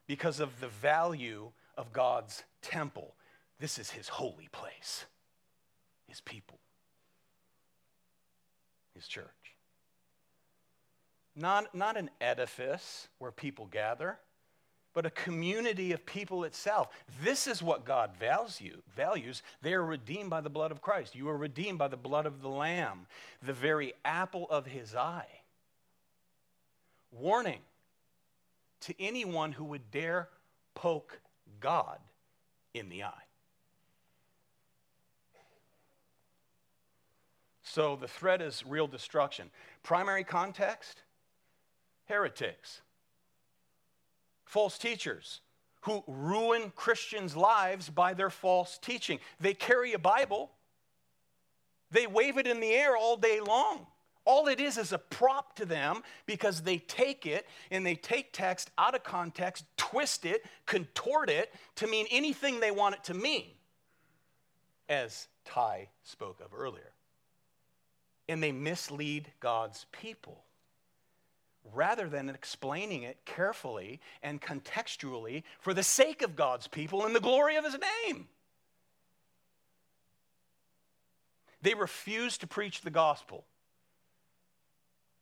Because 0.07 0.39
of 0.39 0.59
the 0.59 0.67
value 0.67 1.51
of 1.77 1.93
God's 1.93 2.43
temple. 2.61 3.15
This 3.59 3.77
is 3.77 3.91
his 3.91 4.07
holy 4.07 4.49
place, 4.51 5.05
his 6.07 6.21
people, 6.21 6.59
his 8.95 9.07
church. 9.07 9.27
Not, 11.35 11.73
not 11.73 11.97
an 11.97 12.09
edifice 12.19 13.07
where 13.19 13.31
people 13.31 13.65
gather, 13.65 14.19
but 14.93 15.05
a 15.05 15.11
community 15.11 15.91
of 15.91 16.05
people 16.05 16.43
itself. 16.43 16.89
This 17.23 17.47
is 17.47 17.61
what 17.61 17.85
God 17.85 18.11
value, 18.19 18.81
values. 18.95 19.41
They 19.61 19.73
are 19.73 19.83
redeemed 19.83 20.29
by 20.29 20.41
the 20.41 20.49
blood 20.49 20.71
of 20.71 20.81
Christ. 20.81 21.15
You 21.15 21.29
are 21.29 21.37
redeemed 21.37 21.79
by 21.79 21.87
the 21.87 21.97
blood 21.97 22.25
of 22.25 22.41
the 22.41 22.49
Lamb, 22.49 23.07
the 23.41 23.53
very 23.53 23.93
apple 24.05 24.47
of 24.49 24.65
his 24.65 24.95
eye. 24.95 25.27
Warning 27.11 27.61
to 28.81 28.93
anyone 28.99 29.51
who 29.51 29.65
would 29.65 29.91
dare 29.91 30.29
poke 30.75 31.19
God 31.59 31.99
in 32.73 32.89
the 32.89 33.03
eye. 33.03 33.23
So 37.63 37.95
the 37.95 38.07
threat 38.07 38.41
is 38.41 38.63
real 38.67 38.87
destruction. 38.87 39.49
Primary 39.81 40.23
context 40.23 41.01
heretics, 42.05 42.81
false 44.53 44.77
teachers 44.77 45.41
who 45.81 46.03
ruin 46.05 46.71
Christians' 46.75 47.35
lives 47.35 47.89
by 47.89 48.13
their 48.13 48.29
false 48.29 48.77
teaching. 48.77 49.17
They 49.39 49.55
carry 49.55 49.93
a 49.93 49.99
Bible, 49.99 50.51
they 51.89 52.05
wave 52.05 52.37
it 52.37 52.45
in 52.45 52.59
the 52.59 52.71
air 52.71 52.95
all 52.95 53.17
day 53.17 53.39
long. 53.39 53.87
All 54.25 54.47
it 54.47 54.61
is 54.61 54.77
is 54.77 54.93
a 54.93 54.99
prop 54.99 55.55
to 55.57 55.65
them 55.65 56.01
because 56.25 56.61
they 56.61 56.77
take 56.77 57.25
it 57.25 57.45
and 57.71 57.85
they 57.85 57.95
take 57.95 58.31
text 58.31 58.69
out 58.77 58.95
of 58.95 59.03
context, 59.03 59.65
twist 59.75 60.23
it, 60.23 60.45
contort 60.65 61.29
it 61.29 61.51
to 61.75 61.87
mean 61.87 62.05
anything 62.09 62.59
they 62.59 62.71
want 62.71 62.95
it 62.95 63.03
to 63.05 63.13
mean, 63.13 63.51
as 64.87 65.27
Ty 65.43 65.89
spoke 66.03 66.39
of 66.39 66.53
earlier. 66.55 66.93
And 68.29 68.41
they 68.41 68.53
mislead 68.53 69.29
God's 69.41 69.87
people 69.91 70.45
rather 71.71 72.09
than 72.09 72.29
explaining 72.29 73.03
it 73.03 73.17
carefully 73.25 73.99
and 74.21 74.41
contextually 74.41 75.43
for 75.59 75.73
the 75.73 75.83
sake 75.83 76.21
of 76.21 76.35
God's 76.35 76.67
people 76.67 77.05
and 77.05 77.15
the 77.15 77.19
glory 77.19 77.55
of 77.55 77.63
his 77.63 77.77
name. 78.05 78.27
They 81.61 81.73
refuse 81.73 82.37
to 82.39 82.47
preach 82.47 82.81
the 82.81 82.89
gospel. 82.89 83.45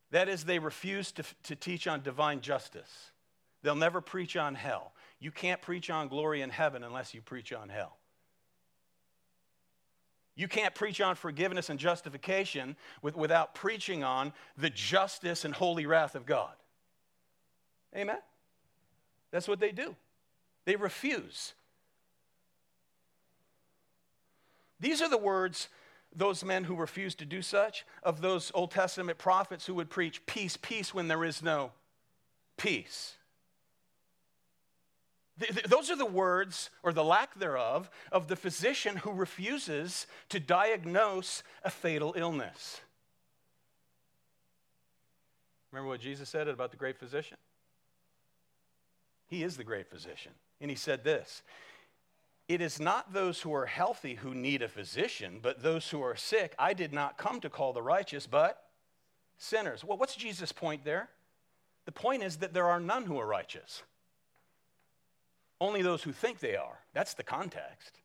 That 0.10 0.28
is, 0.28 0.44
they 0.44 0.60
refuse 0.60 1.12
to, 1.14 1.24
to 1.44 1.56
teach 1.56 1.88
on 1.88 2.02
divine 2.02 2.42
justice. 2.42 3.12
They'll 3.62 3.76
never 3.76 4.02
preach 4.02 4.36
on 4.36 4.56
hell. 4.56 4.94
You 5.20 5.32
can't 5.32 5.62
preach 5.62 5.90
on 5.90 6.08
glory 6.08 6.42
in 6.42 6.50
heaven 6.50 6.84
unless 6.84 7.14
you 7.14 7.22
preach 7.22 7.54
on 7.54 7.70
hell. 7.70 7.98
You 10.36 10.48
can't 10.48 10.74
preach 10.74 11.02
on 11.02 11.16
forgiveness 11.16 11.70
and 11.70 11.80
justification 11.80 12.76
with, 13.02 13.16
without 13.16 13.54
preaching 13.54 14.04
on 14.04 14.34
the 14.58 14.70
justice 14.70 15.46
and 15.46 15.54
holy 15.54 15.86
wrath 15.86 16.16
of 16.16 16.26
God. 16.26 16.54
Amen? 17.96 18.20
That's 19.32 19.48
what 19.48 19.60
they 19.60 19.72
do. 19.72 19.96
They 20.66 20.76
refuse. 20.76 21.54
These 24.80 25.02
are 25.02 25.10
the 25.10 25.18
words 25.18 25.68
those 26.16 26.44
men 26.44 26.66
who 26.66 26.76
refused 26.76 27.20
to 27.20 27.26
do 27.26 27.42
such, 27.42 27.86
of 28.04 28.22
those 28.22 28.52
Old 28.54 28.72
Testament 28.72 29.18
prophets 29.18 29.66
who 29.66 29.76
would 29.76 29.90
preach 29.90 30.26
peace, 30.26 30.58
peace 30.58 30.94
when 30.94 31.08
there 31.08 31.24
is 31.24 31.42
no 31.42 31.72
peace. 32.58 33.16
Those 35.68 35.90
are 35.90 35.96
the 35.96 36.06
words, 36.06 36.70
or 36.84 36.94
the 36.94 37.04
lack 37.04 37.36
thereof, 37.40 37.90
of 38.12 38.28
the 38.28 38.36
physician 38.36 38.98
who 38.98 39.12
refuses 39.12 40.08
to 40.30 40.40
diagnose 40.40 41.44
a 41.64 41.70
fatal 41.70 42.14
illness. 42.18 42.82
Remember 45.72 45.90
what 45.90 46.02
Jesus 46.02 46.30
said 46.30 46.48
about 46.48 46.72
the 46.72 46.78
great 46.78 46.98
physician? 46.98 47.38
He 49.28 49.44
is 49.44 49.56
the 49.56 49.64
great 49.64 49.88
physician. 49.88 50.34
And 50.60 50.70
he 50.70 50.76
said 50.76 51.04
this 51.04 51.42
It 52.48 52.62
is 52.62 52.80
not 52.80 53.14
those 53.14 53.42
who 53.42 53.54
are 53.54 53.66
healthy 53.66 54.16
who 54.16 54.34
need 54.34 54.62
a 54.62 54.68
physician, 54.68 55.40
but 55.42 55.64
those 55.64 55.90
who 55.90 56.02
are 56.02 56.16
sick. 56.16 56.54
I 56.60 56.74
did 56.74 56.94
not 56.94 57.18
come 57.18 57.40
to 57.42 57.50
call 57.50 57.74
the 57.74 57.82
righteous, 57.82 58.28
but 58.28 58.66
sinners. 59.38 59.84
Well, 59.84 59.98
what's 59.98 60.16
Jesus' 60.16 60.52
point 60.52 60.84
there? 60.84 61.10
The 61.86 61.92
point 61.92 62.24
is 62.24 62.38
that 62.38 62.54
there 62.54 62.70
are 62.70 62.80
none 62.80 63.06
who 63.06 63.20
are 63.20 63.26
righteous. 63.26 63.82
Only 65.62 65.84
those 65.84 66.02
who 66.02 66.12
think 66.12 66.40
they 66.40 66.56
are. 66.56 66.80
That's 66.94 67.14
the 67.14 67.24
context. 67.24 68.00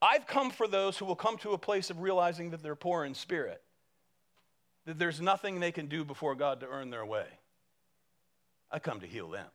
I've 0.00 0.26
come 0.26 0.50
for 0.50 0.66
those 0.66 0.96
who 0.96 1.04
will 1.04 1.16
come 1.16 1.36
to 1.38 1.50
a 1.50 1.58
place 1.58 1.90
of 1.90 2.00
realizing 2.00 2.50
that 2.50 2.62
they're 2.62 2.74
poor 2.74 3.04
in 3.04 3.12
spirit, 3.12 3.60
that 4.86 4.98
there's 4.98 5.20
nothing 5.20 5.60
they 5.60 5.70
can 5.70 5.86
do 5.86 6.02
before 6.02 6.34
God 6.34 6.60
to 6.60 6.66
earn 6.66 6.88
their 6.88 7.04
way. 7.04 7.26
I 8.70 8.78
come 8.78 9.00
to 9.00 9.06
heal 9.06 9.28
them. 9.28 9.48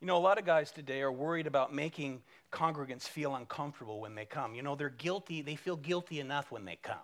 You 0.00 0.06
know, 0.06 0.16
a 0.16 0.18
lot 0.18 0.38
of 0.38 0.46
guys 0.46 0.70
today 0.70 1.00
are 1.00 1.10
worried 1.10 1.48
about 1.48 1.74
making 1.74 2.22
congregants 2.52 3.02
feel 3.02 3.34
uncomfortable 3.34 4.00
when 4.00 4.14
they 4.14 4.24
come. 4.24 4.54
You 4.54 4.62
know, 4.62 4.76
they're 4.76 4.88
guilty, 4.88 5.42
they 5.42 5.56
feel 5.56 5.74
guilty 5.74 6.20
enough 6.20 6.52
when 6.52 6.64
they 6.64 6.76
come. 6.76 6.96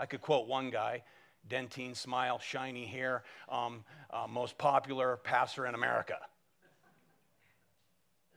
I 0.00 0.06
could 0.06 0.22
quote 0.22 0.48
one 0.48 0.70
guy 0.70 1.02
dentine 1.48 1.96
smile, 1.96 2.38
shiny 2.38 2.86
hair, 2.86 3.22
um, 3.48 3.84
uh, 4.10 4.26
most 4.28 4.58
popular 4.58 5.16
pastor 5.16 5.66
in 5.66 5.74
America. 5.74 6.18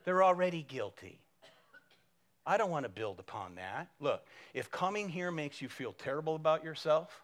They're 0.06 0.24
already 0.24 0.64
guilty. 0.64 1.20
I 2.46 2.58
don't 2.58 2.72
want 2.72 2.86
to 2.86 2.90
build 2.90 3.20
upon 3.20 3.56
that. 3.56 3.90
Look, 4.00 4.26
if 4.54 4.72
coming 4.72 5.10
here 5.10 5.32
makes 5.32 5.62
you 5.62 5.70
feel 5.70 5.94
terrible 5.94 6.36
about 6.36 6.64
yourself 6.64 7.24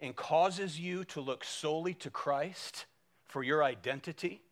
and 0.00 0.14
causes 0.16 0.78
you 0.78 1.04
to 1.04 1.20
look 1.20 1.44
solely 1.44 1.94
to 1.94 2.10
Christ 2.10 2.86
for 3.26 3.42
your 3.42 3.62
identity, 3.62 4.42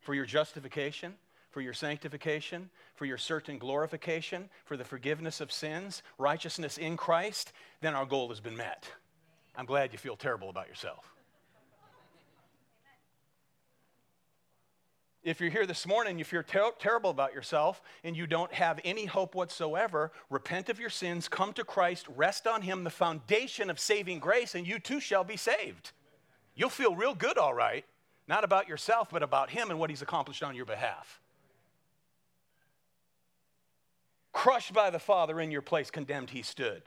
for 0.00 0.14
your 0.14 0.24
justification, 0.24 1.14
for 1.58 1.62
your 1.62 1.74
sanctification, 1.74 2.70
for 2.94 3.04
your 3.04 3.18
certain 3.18 3.58
glorification, 3.58 4.48
for 4.64 4.76
the 4.76 4.84
forgiveness 4.84 5.40
of 5.40 5.50
sins, 5.50 6.04
righteousness 6.16 6.78
in 6.78 6.96
Christ, 6.96 7.52
then 7.80 7.96
our 7.96 8.06
goal 8.06 8.28
has 8.28 8.38
been 8.38 8.56
met. 8.56 8.88
I'm 9.56 9.66
glad 9.66 9.92
you 9.92 9.98
feel 9.98 10.14
terrible 10.14 10.50
about 10.50 10.68
yourself. 10.68 11.12
If 15.24 15.40
you're 15.40 15.50
here 15.50 15.66
this 15.66 15.84
morning 15.84 16.16
you 16.16 16.24
feel 16.24 16.44
ter- 16.44 16.70
terrible 16.78 17.10
about 17.10 17.34
yourself 17.34 17.82
and 18.04 18.16
you 18.16 18.28
don't 18.28 18.54
have 18.54 18.78
any 18.84 19.06
hope 19.06 19.34
whatsoever, 19.34 20.12
repent 20.30 20.68
of 20.68 20.78
your 20.78 20.90
sins, 20.90 21.26
come 21.26 21.52
to 21.54 21.64
Christ, 21.64 22.06
rest 22.14 22.46
on 22.46 22.62
Him, 22.62 22.84
the 22.84 22.90
foundation 22.90 23.68
of 23.68 23.80
saving 23.80 24.20
grace, 24.20 24.54
and 24.54 24.64
you 24.64 24.78
too 24.78 25.00
shall 25.00 25.24
be 25.24 25.36
saved. 25.36 25.90
You'll 26.54 26.68
feel 26.68 26.94
real 26.94 27.16
good, 27.16 27.36
all 27.36 27.52
right, 27.52 27.84
not 28.28 28.44
about 28.44 28.68
yourself, 28.68 29.08
but 29.10 29.24
about 29.24 29.50
Him 29.50 29.70
and 29.70 29.80
what 29.80 29.90
He's 29.90 30.02
accomplished 30.02 30.44
on 30.44 30.54
your 30.54 30.64
behalf 30.64 31.20
crushed 34.38 34.72
by 34.72 34.88
the 34.88 35.00
Father 35.00 35.40
in 35.40 35.50
your 35.50 35.62
place, 35.62 35.90
condemned 35.90 36.30
he 36.30 36.42
stood, 36.42 36.82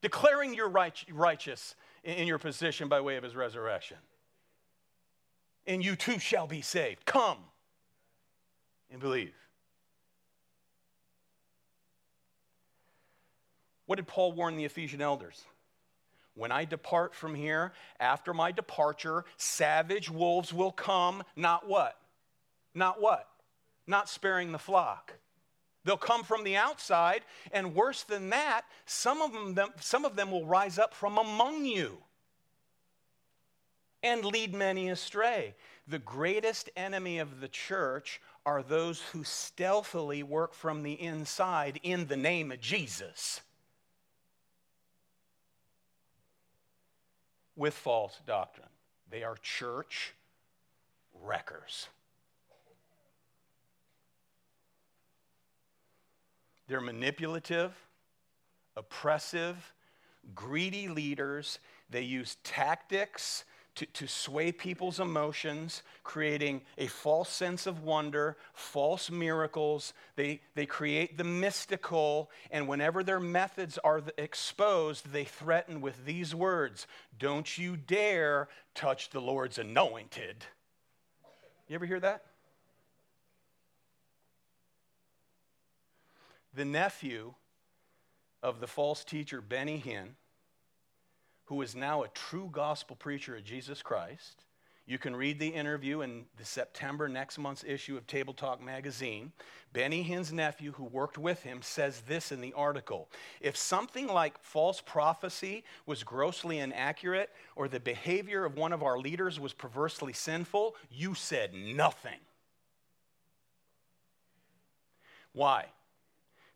declaring 0.00 0.54
you 0.54 0.64
right, 0.64 1.04
righteous 1.12 1.74
in 2.02 2.26
your 2.26 2.38
position 2.38 2.88
by 2.88 2.98
way 2.98 3.16
of 3.16 3.22
his 3.22 3.36
resurrection. 3.36 3.98
And 5.66 5.84
you 5.84 5.96
too 5.96 6.18
shall 6.18 6.46
be 6.46 6.62
saved. 6.62 7.04
Come 7.04 7.36
and 8.90 9.00
believe. 9.00 9.34
What 13.84 13.96
did 13.96 14.06
Paul 14.06 14.32
warn 14.32 14.56
the 14.56 14.64
Ephesian 14.64 15.02
elders? 15.02 15.44
When 16.32 16.50
I 16.50 16.64
depart 16.64 17.14
from 17.14 17.34
here, 17.34 17.74
after 18.00 18.32
my 18.32 18.50
departure, 18.50 19.26
savage 19.36 20.08
wolves 20.08 20.54
will 20.54 20.72
come, 20.72 21.22
not 21.36 21.68
what? 21.68 21.98
Not 22.74 22.98
what? 22.98 23.28
Not 23.86 24.08
sparing 24.08 24.52
the 24.52 24.58
flock. 24.58 25.12
They'll 25.84 25.96
come 25.96 26.24
from 26.24 26.44
the 26.44 26.56
outside, 26.56 27.22
and 27.52 27.74
worse 27.74 28.02
than 28.04 28.30
that, 28.30 28.62
some 28.86 29.20
of 29.20 29.54
them, 29.54 29.70
some 29.80 30.04
of 30.04 30.16
them 30.16 30.30
will 30.30 30.46
rise 30.46 30.78
up 30.78 30.94
from 30.94 31.18
among 31.18 31.64
you 31.64 31.98
and 34.02 34.24
lead 34.24 34.54
many 34.54 34.90
astray. 34.90 35.54
The 35.86 35.98
greatest 35.98 36.70
enemy 36.76 37.18
of 37.18 37.40
the 37.40 37.48
church 37.48 38.20
are 38.46 38.62
those 38.62 39.00
who 39.12 39.24
stealthily 39.24 40.22
work 40.22 40.54
from 40.54 40.82
the 40.82 40.92
inside 40.92 41.80
in 41.82 42.06
the 42.06 42.16
name 42.16 42.52
of 42.52 42.60
Jesus 42.60 43.40
with 47.56 47.74
false 47.74 48.18
doctrine. 48.26 48.68
They 49.10 49.22
are 49.22 49.36
church 49.36 50.14
wreckers. 51.22 51.88
They're 56.66 56.80
manipulative, 56.80 57.72
oppressive, 58.76 59.72
greedy 60.34 60.88
leaders. 60.88 61.58
They 61.90 62.02
use 62.02 62.36
tactics 62.42 63.44
to, 63.76 63.86
to 63.86 64.06
sway 64.06 64.52
people's 64.52 65.00
emotions, 65.00 65.82
creating 66.04 66.62
a 66.78 66.86
false 66.86 67.28
sense 67.28 67.66
of 67.66 67.82
wonder, 67.82 68.36
false 68.52 69.10
miracles. 69.10 69.92
They, 70.16 70.40
they 70.54 70.66
create 70.66 71.18
the 71.18 71.24
mystical, 71.24 72.30
and 72.50 72.68
whenever 72.68 73.02
their 73.02 73.20
methods 73.20 73.78
are 73.82 74.02
exposed, 74.16 75.12
they 75.12 75.24
threaten 75.24 75.80
with 75.80 76.04
these 76.04 76.34
words 76.34 76.86
Don't 77.18 77.58
you 77.58 77.76
dare 77.76 78.48
touch 78.74 79.10
the 79.10 79.20
Lord's 79.20 79.58
anointed. 79.58 80.44
You 81.68 81.74
ever 81.74 81.86
hear 81.86 82.00
that? 82.00 82.24
The 86.54 86.64
nephew 86.64 87.34
of 88.42 88.60
the 88.60 88.66
false 88.66 89.04
teacher 89.04 89.40
Benny 89.40 89.82
Hinn, 89.84 90.10
who 91.46 91.60
is 91.62 91.74
now 91.74 92.02
a 92.02 92.08
true 92.08 92.48
gospel 92.52 92.96
preacher 92.96 93.36
of 93.36 93.44
Jesus 93.44 93.82
Christ. 93.82 94.44
You 94.86 94.98
can 94.98 95.16
read 95.16 95.38
the 95.38 95.48
interview 95.48 96.02
in 96.02 96.26
the 96.36 96.44
September 96.44 97.08
next 97.08 97.38
month's 97.38 97.64
issue 97.64 97.96
of 97.96 98.06
Table 98.06 98.34
Talk 98.34 98.62
magazine. 98.62 99.32
Benny 99.72 100.02
Hinn's 100.02 100.30
nephew, 100.30 100.72
who 100.72 100.84
worked 100.84 101.16
with 101.16 101.42
him, 101.42 101.62
says 101.62 102.02
this 102.02 102.30
in 102.30 102.42
the 102.42 102.52
article 102.52 103.08
If 103.40 103.56
something 103.56 104.06
like 104.06 104.38
false 104.42 104.82
prophecy 104.82 105.64
was 105.86 106.04
grossly 106.04 106.58
inaccurate 106.58 107.30
or 107.56 107.66
the 107.66 107.80
behavior 107.80 108.44
of 108.44 108.58
one 108.58 108.74
of 108.74 108.82
our 108.82 108.98
leaders 108.98 109.40
was 109.40 109.54
perversely 109.54 110.12
sinful, 110.12 110.76
you 110.90 111.14
said 111.14 111.54
nothing. 111.54 112.20
Why? 115.32 115.68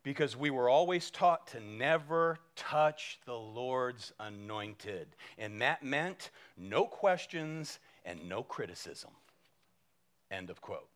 Because 0.03 0.37
we 0.37 0.49
were 0.49 0.69
always 0.69 1.11
taught 1.11 1.47
to 1.47 1.59
never 1.59 2.39
touch 2.55 3.19
the 3.25 3.33
Lord's 3.33 4.13
anointed. 4.19 5.07
And 5.37 5.61
that 5.61 5.83
meant 5.83 6.31
no 6.57 6.85
questions 6.85 7.79
and 8.05 8.29
no 8.29 8.43
criticism. 8.43 9.11
End 10.31 10.49
of 10.49 10.61
quote. 10.61 10.87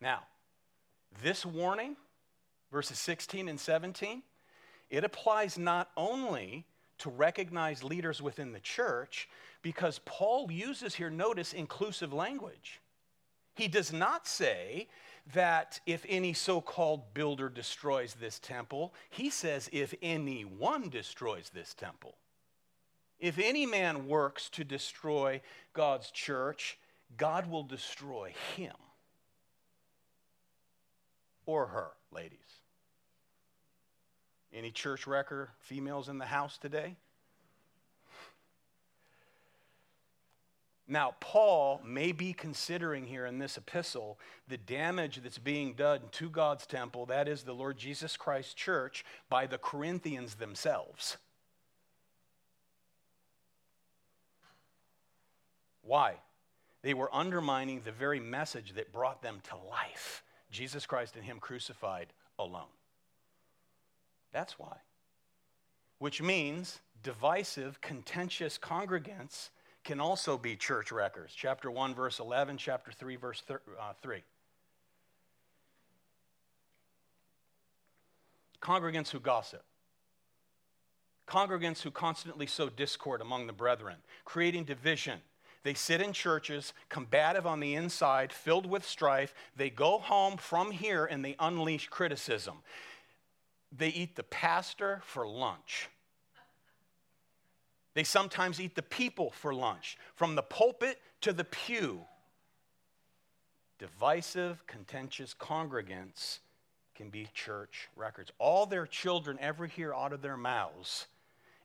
Now, 0.00 0.24
this 1.22 1.46
warning, 1.46 1.96
verses 2.70 2.98
16 2.98 3.48
and 3.48 3.58
17, 3.58 4.22
it 4.90 5.04
applies 5.04 5.56
not 5.56 5.90
only 5.96 6.66
to 6.98 7.10
recognize 7.10 7.82
leaders 7.82 8.20
within 8.20 8.52
the 8.52 8.60
church, 8.60 9.28
because 9.62 10.00
Paul 10.04 10.50
uses 10.50 10.94
here, 10.94 11.10
notice, 11.10 11.52
inclusive 11.52 12.12
language. 12.12 12.80
He 13.54 13.68
does 13.68 13.92
not 13.92 14.26
say 14.26 14.88
that 15.32 15.80
if 15.86 16.04
any 16.08 16.32
so 16.32 16.60
called 16.60 17.14
builder 17.14 17.48
destroys 17.48 18.14
this 18.14 18.38
temple, 18.38 18.92
he 19.10 19.30
says 19.30 19.70
if 19.72 19.94
anyone 20.02 20.88
destroys 20.90 21.50
this 21.50 21.72
temple. 21.72 22.16
If 23.18 23.38
any 23.38 23.64
man 23.64 24.06
works 24.06 24.50
to 24.50 24.64
destroy 24.64 25.40
God's 25.72 26.10
church, 26.10 26.78
God 27.16 27.48
will 27.48 27.62
destroy 27.62 28.34
him 28.56 28.74
or 31.46 31.66
her, 31.66 31.90
ladies. 32.12 32.38
Any 34.52 34.70
church 34.70 35.06
wrecker 35.06 35.50
females 35.58 36.08
in 36.08 36.18
the 36.18 36.26
house 36.26 36.58
today? 36.58 36.96
Now, 40.86 41.14
Paul 41.20 41.80
may 41.84 42.12
be 42.12 42.34
considering 42.34 43.06
here 43.06 43.24
in 43.24 43.38
this 43.38 43.56
epistle 43.56 44.18
the 44.48 44.58
damage 44.58 45.20
that's 45.22 45.38
being 45.38 45.72
done 45.74 46.00
to 46.12 46.28
God's 46.28 46.66
temple, 46.66 47.06
that 47.06 47.26
is 47.26 47.42
the 47.42 47.54
Lord 47.54 47.78
Jesus 47.78 48.16
Christ 48.16 48.56
church, 48.56 49.04
by 49.30 49.46
the 49.46 49.56
Corinthians 49.56 50.34
themselves. 50.34 51.16
Why? 55.82 56.16
They 56.82 56.92
were 56.92 57.14
undermining 57.14 57.80
the 57.80 57.92
very 57.92 58.20
message 58.20 58.74
that 58.74 58.92
brought 58.92 59.22
them 59.22 59.40
to 59.48 59.56
life 59.56 60.22
Jesus 60.50 60.86
Christ 60.86 61.16
and 61.16 61.24
Him 61.24 61.40
crucified 61.40 62.08
alone. 62.38 62.72
That's 64.32 64.58
why. 64.58 64.76
Which 65.98 66.20
means 66.20 66.80
divisive, 67.02 67.80
contentious 67.80 68.58
congregants 68.58 69.50
can 69.84 70.00
also 70.00 70.36
be 70.38 70.56
church 70.56 70.90
wreckers. 70.90 71.32
Chapter 71.34 71.70
1, 71.70 71.94
verse 71.94 72.18
11, 72.18 72.56
chapter 72.56 72.90
3, 72.90 73.16
verse 73.16 73.42
thir- 73.46 73.60
uh, 73.78 73.92
3. 74.02 74.22
Congregants 78.60 79.10
who 79.10 79.20
gossip. 79.20 79.62
Congregants 81.28 81.82
who 81.82 81.90
constantly 81.90 82.46
sow 82.46 82.68
discord 82.68 83.20
among 83.20 83.46
the 83.46 83.52
brethren, 83.52 83.96
creating 84.24 84.64
division. 84.64 85.20
They 85.62 85.74
sit 85.74 86.00
in 86.00 86.12
churches, 86.12 86.74
combative 86.88 87.46
on 87.46 87.60
the 87.60 87.74
inside, 87.74 88.32
filled 88.32 88.66
with 88.66 88.86
strife. 88.86 89.34
They 89.56 89.70
go 89.70 89.98
home 89.98 90.36
from 90.36 90.70
here 90.70 91.06
and 91.06 91.24
they 91.24 91.36
unleash 91.38 91.88
criticism. 91.88 92.58
They 93.76 93.88
eat 93.88 94.16
the 94.16 94.22
pastor 94.22 95.02
for 95.04 95.26
lunch. 95.26 95.88
They 97.94 98.04
sometimes 98.04 98.60
eat 98.60 98.74
the 98.74 98.82
people 98.82 99.30
for 99.30 99.54
lunch, 99.54 99.96
from 100.14 100.34
the 100.34 100.42
pulpit 100.42 101.00
to 101.22 101.32
the 101.32 101.44
pew. 101.44 102.00
Divisive, 103.78 104.66
contentious 104.66 105.34
congregants 105.34 106.40
can 106.94 107.10
be 107.10 107.28
church 107.34 107.88
wreckers. 107.96 108.30
All 108.38 108.66
their 108.66 108.86
children 108.86 109.38
ever 109.40 109.66
hear 109.66 109.94
out 109.94 110.12
of 110.12 110.22
their 110.22 110.36
mouths 110.36 111.06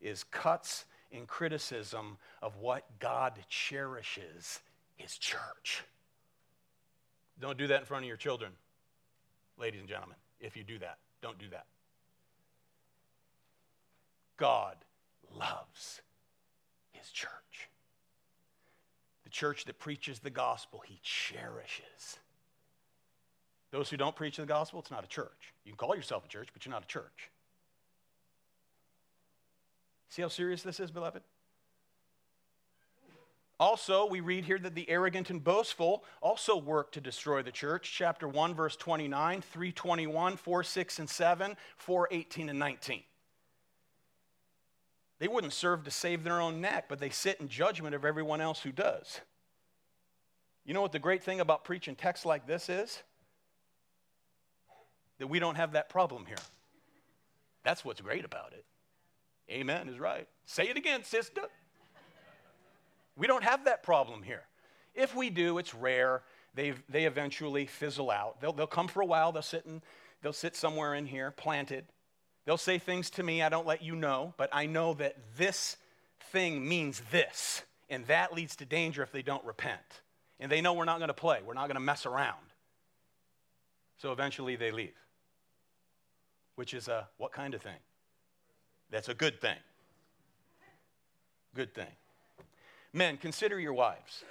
is 0.01 0.23
cuts 0.23 0.86
and 1.11 1.27
criticism 1.27 2.17
of 2.41 2.57
what 2.57 2.86
God 2.99 3.34
cherishes 3.47 4.61
his 4.95 5.17
church. 5.17 5.84
Don't 7.39 7.57
do 7.57 7.67
that 7.67 7.80
in 7.80 7.86
front 7.86 8.03
of 8.03 8.07
your 8.07 8.17
children, 8.17 8.51
ladies 9.57 9.80
and 9.80 9.89
gentlemen. 9.89 10.17
If 10.39 10.57
you 10.57 10.63
do 10.63 10.77
that, 10.80 10.97
don't 11.21 11.39
do 11.39 11.49
that. 11.49 11.65
God 14.38 14.75
loves 15.38 16.01
his 16.99 17.11
church. 17.11 17.69
The 19.23 19.29
church 19.29 19.65
that 19.65 19.79
preaches 19.79 20.19
the 20.19 20.29
gospel, 20.29 20.81
he 20.85 20.99
cherishes. 21.03 22.19
Those 23.71 23.89
who 23.89 23.97
don't 23.97 24.15
preach 24.15 24.37
the 24.37 24.45
gospel, 24.45 24.79
it's 24.79 24.91
not 24.91 25.03
a 25.03 25.07
church. 25.07 25.53
You 25.63 25.71
can 25.71 25.77
call 25.77 25.95
yourself 25.95 26.25
a 26.25 26.27
church, 26.27 26.49
but 26.53 26.65
you're 26.65 26.73
not 26.73 26.83
a 26.83 26.87
church. 26.87 27.29
See 30.09 30.23
how 30.23 30.27
serious 30.27 30.63
this 30.63 30.79
is, 30.79 30.89
beloved? 30.89 31.21
Also, 33.59 34.05
we 34.05 34.21
read 34.21 34.45
here 34.45 34.57
that 34.57 34.73
the 34.73 34.89
arrogant 34.89 35.29
and 35.29 35.43
boastful 35.43 36.05
also 36.21 36.57
work 36.57 36.93
to 36.93 37.01
destroy 37.01 37.43
the 37.43 37.51
church. 37.51 37.93
Chapter 37.93 38.27
1, 38.27 38.55
verse 38.55 38.75
29, 38.77 39.41
321, 39.41 40.37
4, 40.37 40.63
6, 40.63 40.99
and 40.99 41.09
7, 41.09 41.57
4, 41.75 42.07
18, 42.09 42.49
and 42.49 42.57
19. 42.57 43.03
They 45.20 45.28
wouldn't 45.28 45.53
serve 45.53 45.84
to 45.84 45.91
save 45.91 46.24
their 46.24 46.39
own 46.39 46.61
neck, 46.61 46.86
but 46.88 46.99
they 46.99 47.09
sit 47.09 47.39
in 47.41 47.49
judgment 47.49 47.93
of 47.93 48.05
everyone 48.05 48.41
else 48.41 48.61
who 48.61 48.72
does. 48.72 49.20
You 50.65 50.74
know 50.74 50.82
what 50.82 50.91
the 50.91 50.99
great 50.99 51.24
thing 51.24 51.39
about 51.41 51.63
preaching 51.63 51.95
texts 51.95 52.26
like 52.26 52.47
this 52.47 52.70
is? 52.70 53.03
That 55.17 55.28
we 55.28 55.39
don't 55.39 55.55
have 55.55 55.74
that 55.74 55.89
problem 55.89 56.26
here. 56.26 56.38
That's 57.63 57.84
what's 57.84 57.99
great 57.99 58.24
about 58.24 58.53
it. 58.53 58.63
Amen 59.51 59.89
is 59.89 59.99
right. 59.99 60.28
Say 60.45 60.70
it 60.70 60.78
again, 60.78 61.03
sister. 61.03 61.41
We 63.17 63.28
don't 63.28 63.43
have 63.43 63.65
that 63.65 63.84
problem 63.84 64.24
here. 64.24 64.43
If 64.95 65.13
we 65.15 65.30
do, 65.30 65.57
it's 65.57 65.74
rare. 65.74 66.24
They, 66.55 66.74
they 66.88 67.05
eventually 67.05 67.65
fizzle 67.65 68.09
out. 68.09 68.39
They'll, 68.39 68.53
they'll 68.53 68.67
come 68.67 68.88
for 68.88 69.01
a 69.01 69.05
while, 69.05 69.32
they'll 69.32 69.41
sit, 69.41 69.65
in, 69.65 69.82
they'll 70.22 70.34
sit 70.34 70.55
somewhere 70.55 70.95
in 70.95 71.05
here, 71.05 71.32
planted, 71.32 71.86
They'll 72.45 72.57
say 72.57 72.79
things 72.79 73.09
to 73.11 73.23
me 73.23 73.41
I 73.41 73.49
don't 73.49 73.67
let 73.67 73.81
you 73.81 73.95
know, 73.95 74.33
but 74.37 74.49
I 74.51 74.65
know 74.65 74.93
that 74.95 75.15
this 75.37 75.77
thing 76.31 76.67
means 76.67 77.01
this. 77.11 77.63
And 77.89 78.05
that 78.07 78.33
leads 78.33 78.55
to 78.57 78.65
danger 78.65 79.03
if 79.03 79.11
they 79.11 79.21
don't 79.21 79.43
repent. 79.43 80.01
And 80.39 80.51
they 80.51 80.61
know 80.61 80.73
we're 80.73 80.85
not 80.85 80.99
going 80.99 81.09
to 81.09 81.13
play, 81.13 81.39
we're 81.45 81.53
not 81.53 81.67
going 81.67 81.75
to 81.75 81.81
mess 81.81 82.05
around. 82.05 82.37
So 83.97 84.11
eventually 84.11 84.55
they 84.55 84.71
leave. 84.71 84.95
Which 86.55 86.73
is 86.73 86.87
a 86.87 87.07
what 87.17 87.31
kind 87.31 87.53
of 87.53 87.61
thing? 87.61 87.79
That's 88.89 89.09
a 89.09 89.13
good 89.13 89.39
thing. 89.39 89.57
Good 91.55 91.73
thing. 91.73 91.87
Men, 92.93 93.17
consider 93.17 93.59
your 93.59 93.73
wives. 93.73 94.23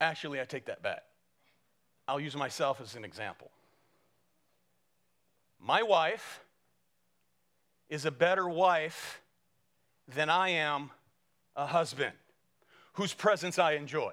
Actually, 0.00 0.40
I 0.40 0.44
take 0.44 0.66
that 0.66 0.82
back. 0.82 1.04
I'll 2.08 2.20
use 2.20 2.36
myself 2.36 2.80
as 2.80 2.96
an 2.96 3.04
example. 3.04 3.50
My 5.64 5.82
wife 5.82 6.40
is 7.88 8.04
a 8.04 8.10
better 8.10 8.48
wife 8.48 9.20
than 10.08 10.28
I 10.28 10.48
am 10.48 10.90
a 11.54 11.66
husband 11.66 12.14
whose 12.94 13.14
presence 13.14 13.58
I 13.60 13.72
enjoy, 13.72 14.12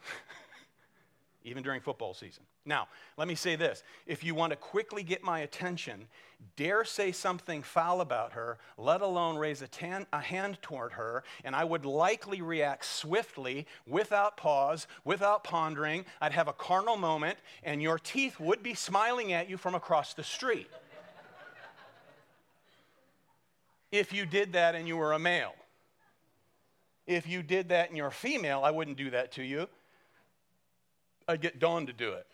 even 1.44 1.62
during 1.62 1.82
football 1.82 2.14
season. 2.14 2.44
Now, 2.66 2.88
let 3.18 3.28
me 3.28 3.34
say 3.34 3.56
this. 3.56 3.82
If 4.06 4.24
you 4.24 4.34
want 4.34 4.50
to 4.52 4.56
quickly 4.56 5.02
get 5.02 5.22
my 5.22 5.40
attention, 5.40 6.08
dare 6.56 6.84
say 6.84 7.12
something 7.12 7.62
foul 7.62 8.00
about 8.00 8.32
her, 8.32 8.58
let 8.78 9.02
alone 9.02 9.36
raise 9.36 9.60
a, 9.60 9.68
tan, 9.68 10.06
a, 10.12 10.20
hand 10.20 10.58
toward 10.62 10.92
her, 10.92 11.24
and 11.44 11.54
I 11.54 11.64
would 11.64 11.84
likely 11.84 12.40
react 12.40 12.86
swiftly, 12.86 13.66
without 13.86 14.38
pause, 14.38 14.86
without 15.04 15.44
pondering. 15.44 16.06
I'd 16.22 16.32
have 16.32 16.48
a 16.48 16.54
carnal 16.54 16.96
moment, 16.96 17.38
and 17.62 17.82
your 17.82 17.98
teeth 17.98 18.40
would 18.40 18.62
be 18.62 18.74
smiling 18.74 19.32
at 19.32 19.50
you 19.50 19.58
from 19.58 19.74
across 19.74 20.14
the 20.14 20.24
street. 20.24 20.70
if 23.92 24.12
you 24.12 24.24
did 24.24 24.54
that 24.54 24.74
and 24.74 24.88
you 24.88 24.96
were 24.96 25.12
a 25.12 25.18
male. 25.18 25.54
If 27.06 27.28
you 27.28 27.42
did 27.42 27.68
that 27.68 27.88
and 27.88 27.98
you're 27.98 28.10
female, 28.10 28.62
I 28.64 28.70
wouldn't 28.70 28.96
do 28.96 29.10
that 29.10 29.32
to 29.32 29.42
you. 29.42 29.68
I'd 31.28 31.40
get 31.40 31.58
Dawn 31.58 31.86
to 31.86 31.92
do 31.92 32.12
it. 32.12 32.26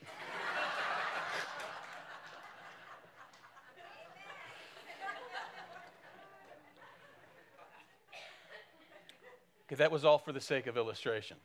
Because 9.71 9.79
that 9.79 9.93
was 9.93 10.05
all 10.05 10.19
for 10.19 10.33
the 10.33 10.41
sake 10.41 10.67
of 10.67 10.77
illustration. 10.77 11.37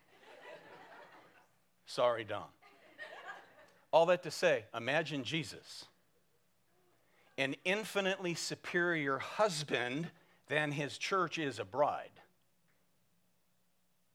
Sorry, 1.86 2.24
Dawn. 2.24 2.48
All 3.92 4.08
that 4.08 4.24
to 4.24 4.32
say, 4.32 4.66
imagine 4.76 5.24
Jesus, 5.24 5.86
an 7.38 7.56
infinitely 7.66 8.34
superior 8.34 9.20
husband 9.20 10.10
than 10.48 10.72
his 10.72 10.98
church 10.98 11.38
is 11.38 11.60
a 11.60 11.64
bride, 11.64 12.20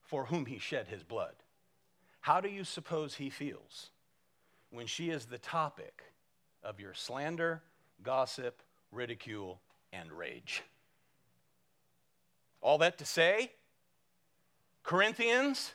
for 0.03 0.25
whom 0.25 0.45
he 0.47 0.59
shed 0.59 0.89
his 0.89 1.05
blood. 1.05 1.35
How 2.19 2.41
do 2.41 2.49
you 2.49 2.65
suppose 2.65 3.15
he 3.15 3.31
feels 3.31 3.91
when 4.71 4.89
she 4.89 5.11
is 5.11 5.27
the 5.27 5.39
topic 5.39 6.03
of 6.65 6.81
your 6.81 6.95
slander, 6.95 7.63
gossip, 8.03 8.61
ridicule, 8.91 9.61
and 9.93 10.11
rage? 10.11 10.65
All 12.61 12.79
that 12.79 12.99
to 12.99 13.05
say, 13.05 13.53
Corinthians, 14.83 15.75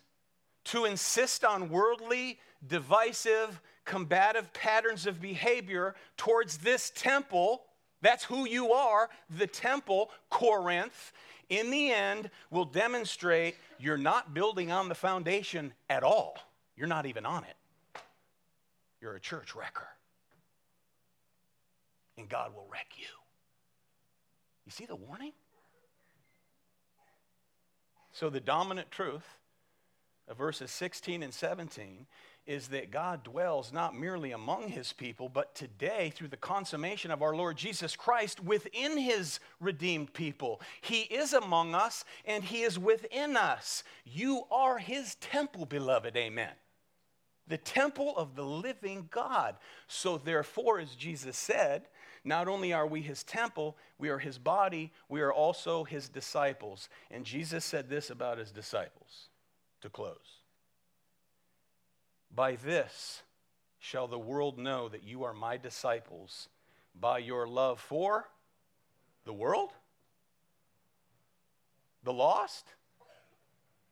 to 0.65 0.85
insist 0.85 1.45
on 1.45 1.69
worldly, 1.69 2.39
divisive, 2.67 3.61
combative 3.85 4.51
patterns 4.53 5.05
of 5.05 5.21
behavior 5.21 5.95
towards 6.17 6.57
this 6.57 6.91
temple, 6.95 7.63
that's 8.01 8.23
who 8.23 8.47
you 8.47 8.71
are, 8.73 9.09
the 9.29 9.47
temple, 9.47 10.11
Corinth, 10.29 11.13
in 11.49 11.69
the 11.69 11.91
end 11.91 12.29
will 12.49 12.65
demonstrate 12.65 13.55
you're 13.79 13.97
not 13.97 14.33
building 14.33 14.71
on 14.71 14.89
the 14.89 14.95
foundation 14.95 15.73
at 15.89 16.03
all. 16.03 16.37
You're 16.75 16.87
not 16.87 17.05
even 17.05 17.25
on 17.25 17.43
it. 17.43 17.55
You're 19.01 19.15
a 19.15 19.19
church 19.19 19.55
wrecker. 19.55 19.87
And 22.17 22.27
God 22.27 22.55
will 22.55 22.65
wreck 22.71 22.87
you. 22.97 23.05
You 24.65 24.71
see 24.71 24.85
the 24.85 24.95
warning? 24.95 25.33
So, 28.15 28.29
the 28.29 28.39
dominant 28.39 28.91
truth 28.91 29.27
of 30.29 30.37
verses 30.37 30.71
16 30.71 31.21
and 31.21 31.33
17 31.33 32.05
is 32.45 32.69
that 32.69 32.89
God 32.89 33.25
dwells 33.25 33.73
not 33.73 33.93
merely 33.93 34.31
among 34.31 34.69
his 34.69 34.93
people, 34.93 35.27
but 35.27 35.53
today, 35.53 36.13
through 36.15 36.29
the 36.29 36.37
consummation 36.37 37.11
of 37.11 37.21
our 37.21 37.35
Lord 37.35 37.57
Jesus 37.57 37.93
Christ, 37.97 38.41
within 38.41 38.97
his 38.97 39.41
redeemed 39.59 40.13
people. 40.13 40.61
He 40.79 41.01
is 41.01 41.33
among 41.33 41.75
us 41.75 42.05
and 42.23 42.41
he 42.41 42.61
is 42.61 42.79
within 42.79 43.35
us. 43.35 43.83
You 44.05 44.43
are 44.49 44.77
his 44.77 45.15
temple, 45.15 45.65
beloved. 45.65 46.15
Amen. 46.15 46.53
The 47.49 47.57
temple 47.57 48.15
of 48.15 48.37
the 48.37 48.45
living 48.45 49.09
God. 49.11 49.57
So, 49.89 50.17
therefore, 50.17 50.79
as 50.79 50.95
Jesus 50.95 51.35
said, 51.35 51.89
not 52.25 52.47
only 52.47 52.73
are 52.73 52.87
we 52.87 53.01
his 53.01 53.23
temple, 53.23 53.77
we 53.99 54.09
are 54.09 54.17
his 54.17 54.37
body, 54.39 54.91
we 55.07 55.21
are 55.21 55.31
also 55.31 55.83
his 55.83 56.09
disciples. 56.09 56.89
And 57.11 57.23
Jesus 57.23 57.63
said 57.63 57.87
this 57.87 58.09
about 58.09 58.39
his 58.39 58.51
disciples 58.51 59.29
to 59.81 59.89
close. 59.89 60.41
By 62.33 62.55
this 62.55 63.21
shall 63.79 64.07
the 64.07 64.19
world 64.19 64.57
know 64.57 64.89
that 64.89 65.03
you 65.03 65.23
are 65.23 65.33
my 65.33 65.57
disciples 65.57 66.49
by 66.99 67.19
your 67.19 67.47
love 67.47 67.79
for 67.79 68.27
the 69.25 69.33
world? 69.33 69.69
The 72.03 72.13
lost? 72.13 72.65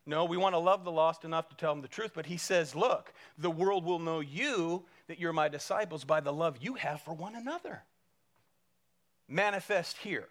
No, 0.06 0.24
we 0.24 0.36
want 0.36 0.54
to 0.54 0.58
love 0.58 0.84
the 0.84 0.92
lost 0.92 1.24
enough 1.24 1.48
to 1.48 1.56
tell 1.56 1.72
them 1.72 1.82
the 1.82 1.88
truth, 1.88 2.12
but 2.14 2.26
he 2.26 2.36
says, 2.36 2.74
Look, 2.74 3.12
the 3.38 3.50
world 3.50 3.84
will 3.84 3.98
know 3.98 4.20
you, 4.20 4.84
that 5.06 5.18
you're 5.18 5.32
my 5.32 5.48
disciples, 5.48 6.04
by 6.04 6.20
the 6.20 6.32
love 6.32 6.58
you 6.60 6.74
have 6.74 7.00
for 7.00 7.14
one 7.14 7.34
another. 7.34 7.82
Manifest 9.28 9.98
here 9.98 10.28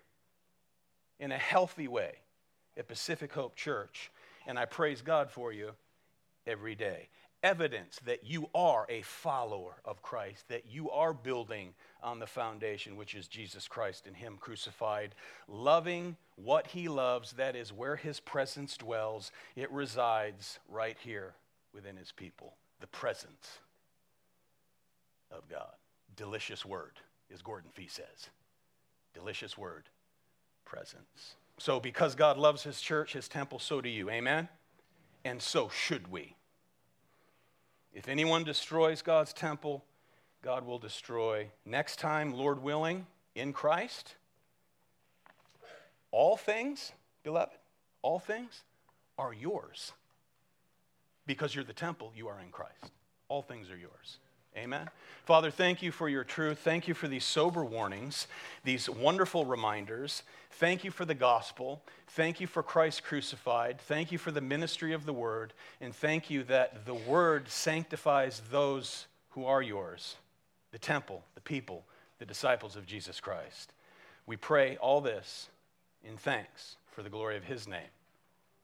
in 1.20 1.32
a 1.32 1.38
healthy 1.38 1.88
way 1.88 2.16
at 2.78 2.88
Pacific 2.88 3.34
Hope 3.34 3.56
Church. 3.56 4.12
And 4.46 4.60
I 4.60 4.66
praise 4.66 5.02
God 5.02 5.32
for 5.32 5.52
you 5.52 5.72
every 6.46 6.76
day 6.76 7.10
evidence 7.44 8.00
that 8.06 8.26
you 8.26 8.50
are 8.56 8.86
a 8.90 9.02
follower 9.02 9.76
of 9.84 10.02
Christ, 10.02 10.48
that 10.48 10.64
you 10.66 10.90
are 10.90 11.14
building 11.14 11.74
on 12.02 12.20
the 12.20 12.26
foundation, 12.26 12.96
which 12.96 13.14
is 13.14 13.28
Jesus 13.28 13.68
Christ 13.68 14.08
and 14.08 14.16
Him 14.16 14.38
crucified, 14.40 15.14
loving 15.48 16.16
what 16.38 16.68
He 16.68 16.88
loves, 16.88 17.34
that 17.34 17.56
is 17.56 17.74
where 17.74 17.98
His 17.98 18.20
presence 18.22 18.78
dwells. 18.78 19.32
It 19.56 19.70
resides 19.72 20.60
right 20.70 20.98
here 21.04 21.34
within 21.74 21.98
His 21.98 22.12
people. 22.14 22.54
The 22.80 22.88
presence 22.88 23.60
of 25.30 25.48
God. 25.50 25.74
Delicious 26.16 26.66
word, 26.66 26.94
as 27.34 27.42
Gordon 27.42 27.72
Fee 27.74 27.88
says. 27.88 28.30
Delicious 29.14 29.58
word, 29.58 29.90
presence. 30.66 31.36
So, 31.58 31.80
because 31.80 32.16
God 32.16 32.38
loves 32.38 32.64
His 32.64 32.82
church, 32.82 33.14
His 33.14 33.28
temple, 33.28 33.60
so 33.60 33.82
do 33.82 33.90
you. 33.90 34.10
Amen? 34.10 34.50
And 35.24 35.42
so 35.42 35.70
should 35.70 36.12
we. 36.12 36.36
If 37.94 38.08
anyone 38.08 38.44
destroys 38.44 39.02
God's 39.02 39.34
temple, 39.34 39.84
God 40.42 40.66
will 40.66 40.80
destroy. 40.80 41.48
Next 41.66 42.00
time, 42.00 42.34
Lord 42.34 42.62
willing, 42.62 43.06
in 43.36 43.54
Christ, 43.54 44.16
all 46.12 46.38
things, 46.38 46.92
beloved, 47.24 47.54
all 48.02 48.20
things 48.20 48.64
are 49.18 49.34
yours. 49.34 49.92
Because 51.26 51.56
you're 51.56 51.64
the 51.64 51.74
temple, 51.74 52.12
you 52.16 52.28
are 52.28 52.40
in 52.40 52.50
Christ. 52.50 52.92
All 53.30 53.42
things 53.42 53.70
are 53.70 53.78
yours. 53.78 54.20
Amen. 54.56 54.90
Father, 55.26 55.50
thank 55.50 55.82
you 55.82 55.92
for 55.92 56.10
your 56.10 56.24
truth. 56.24 56.60
Thank 56.60 56.88
you 56.88 56.94
for 56.94 57.08
these 57.08 57.24
sober 57.24 57.64
warnings, 57.64 58.28
these 58.64 58.90
wonderful 58.90 59.46
reminders. 59.46 60.24
Thank 60.52 60.84
you 60.84 60.92
for 60.92 61.06
the 61.06 61.16
gospel. 61.16 61.82
Thank 62.10 62.40
you 62.40 62.46
for 62.46 62.62
Christ 62.62 63.04
crucified. 63.04 63.80
Thank 63.82 64.12
you 64.12 64.18
for 64.18 64.32
the 64.32 64.42
ministry 64.42 64.94
of 64.94 65.06
the 65.06 65.14
word. 65.14 65.54
And 65.82 65.96
thank 65.96 66.30
you 66.30 66.44
that 66.44 66.86
the 66.86 66.94
word 66.94 67.50
sanctifies 67.50 68.42
those 68.52 69.08
who 69.30 69.46
are 69.46 69.62
yours 69.62 70.16
the 70.72 70.80
temple, 70.80 71.24
the 71.36 71.42
people, 71.42 71.86
the 72.18 72.26
disciples 72.26 72.76
of 72.76 72.86
Jesus 72.88 73.20
Christ. 73.20 73.74
We 74.26 74.38
pray 74.38 74.76
all 74.78 75.02
this 75.02 75.50
in 76.04 76.18
thanks 76.18 76.78
for 76.92 77.04
the 77.04 77.10
glory 77.10 77.38
of 77.38 77.44
his 77.44 77.68
name. 77.68 77.92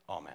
Amen. 0.10 0.34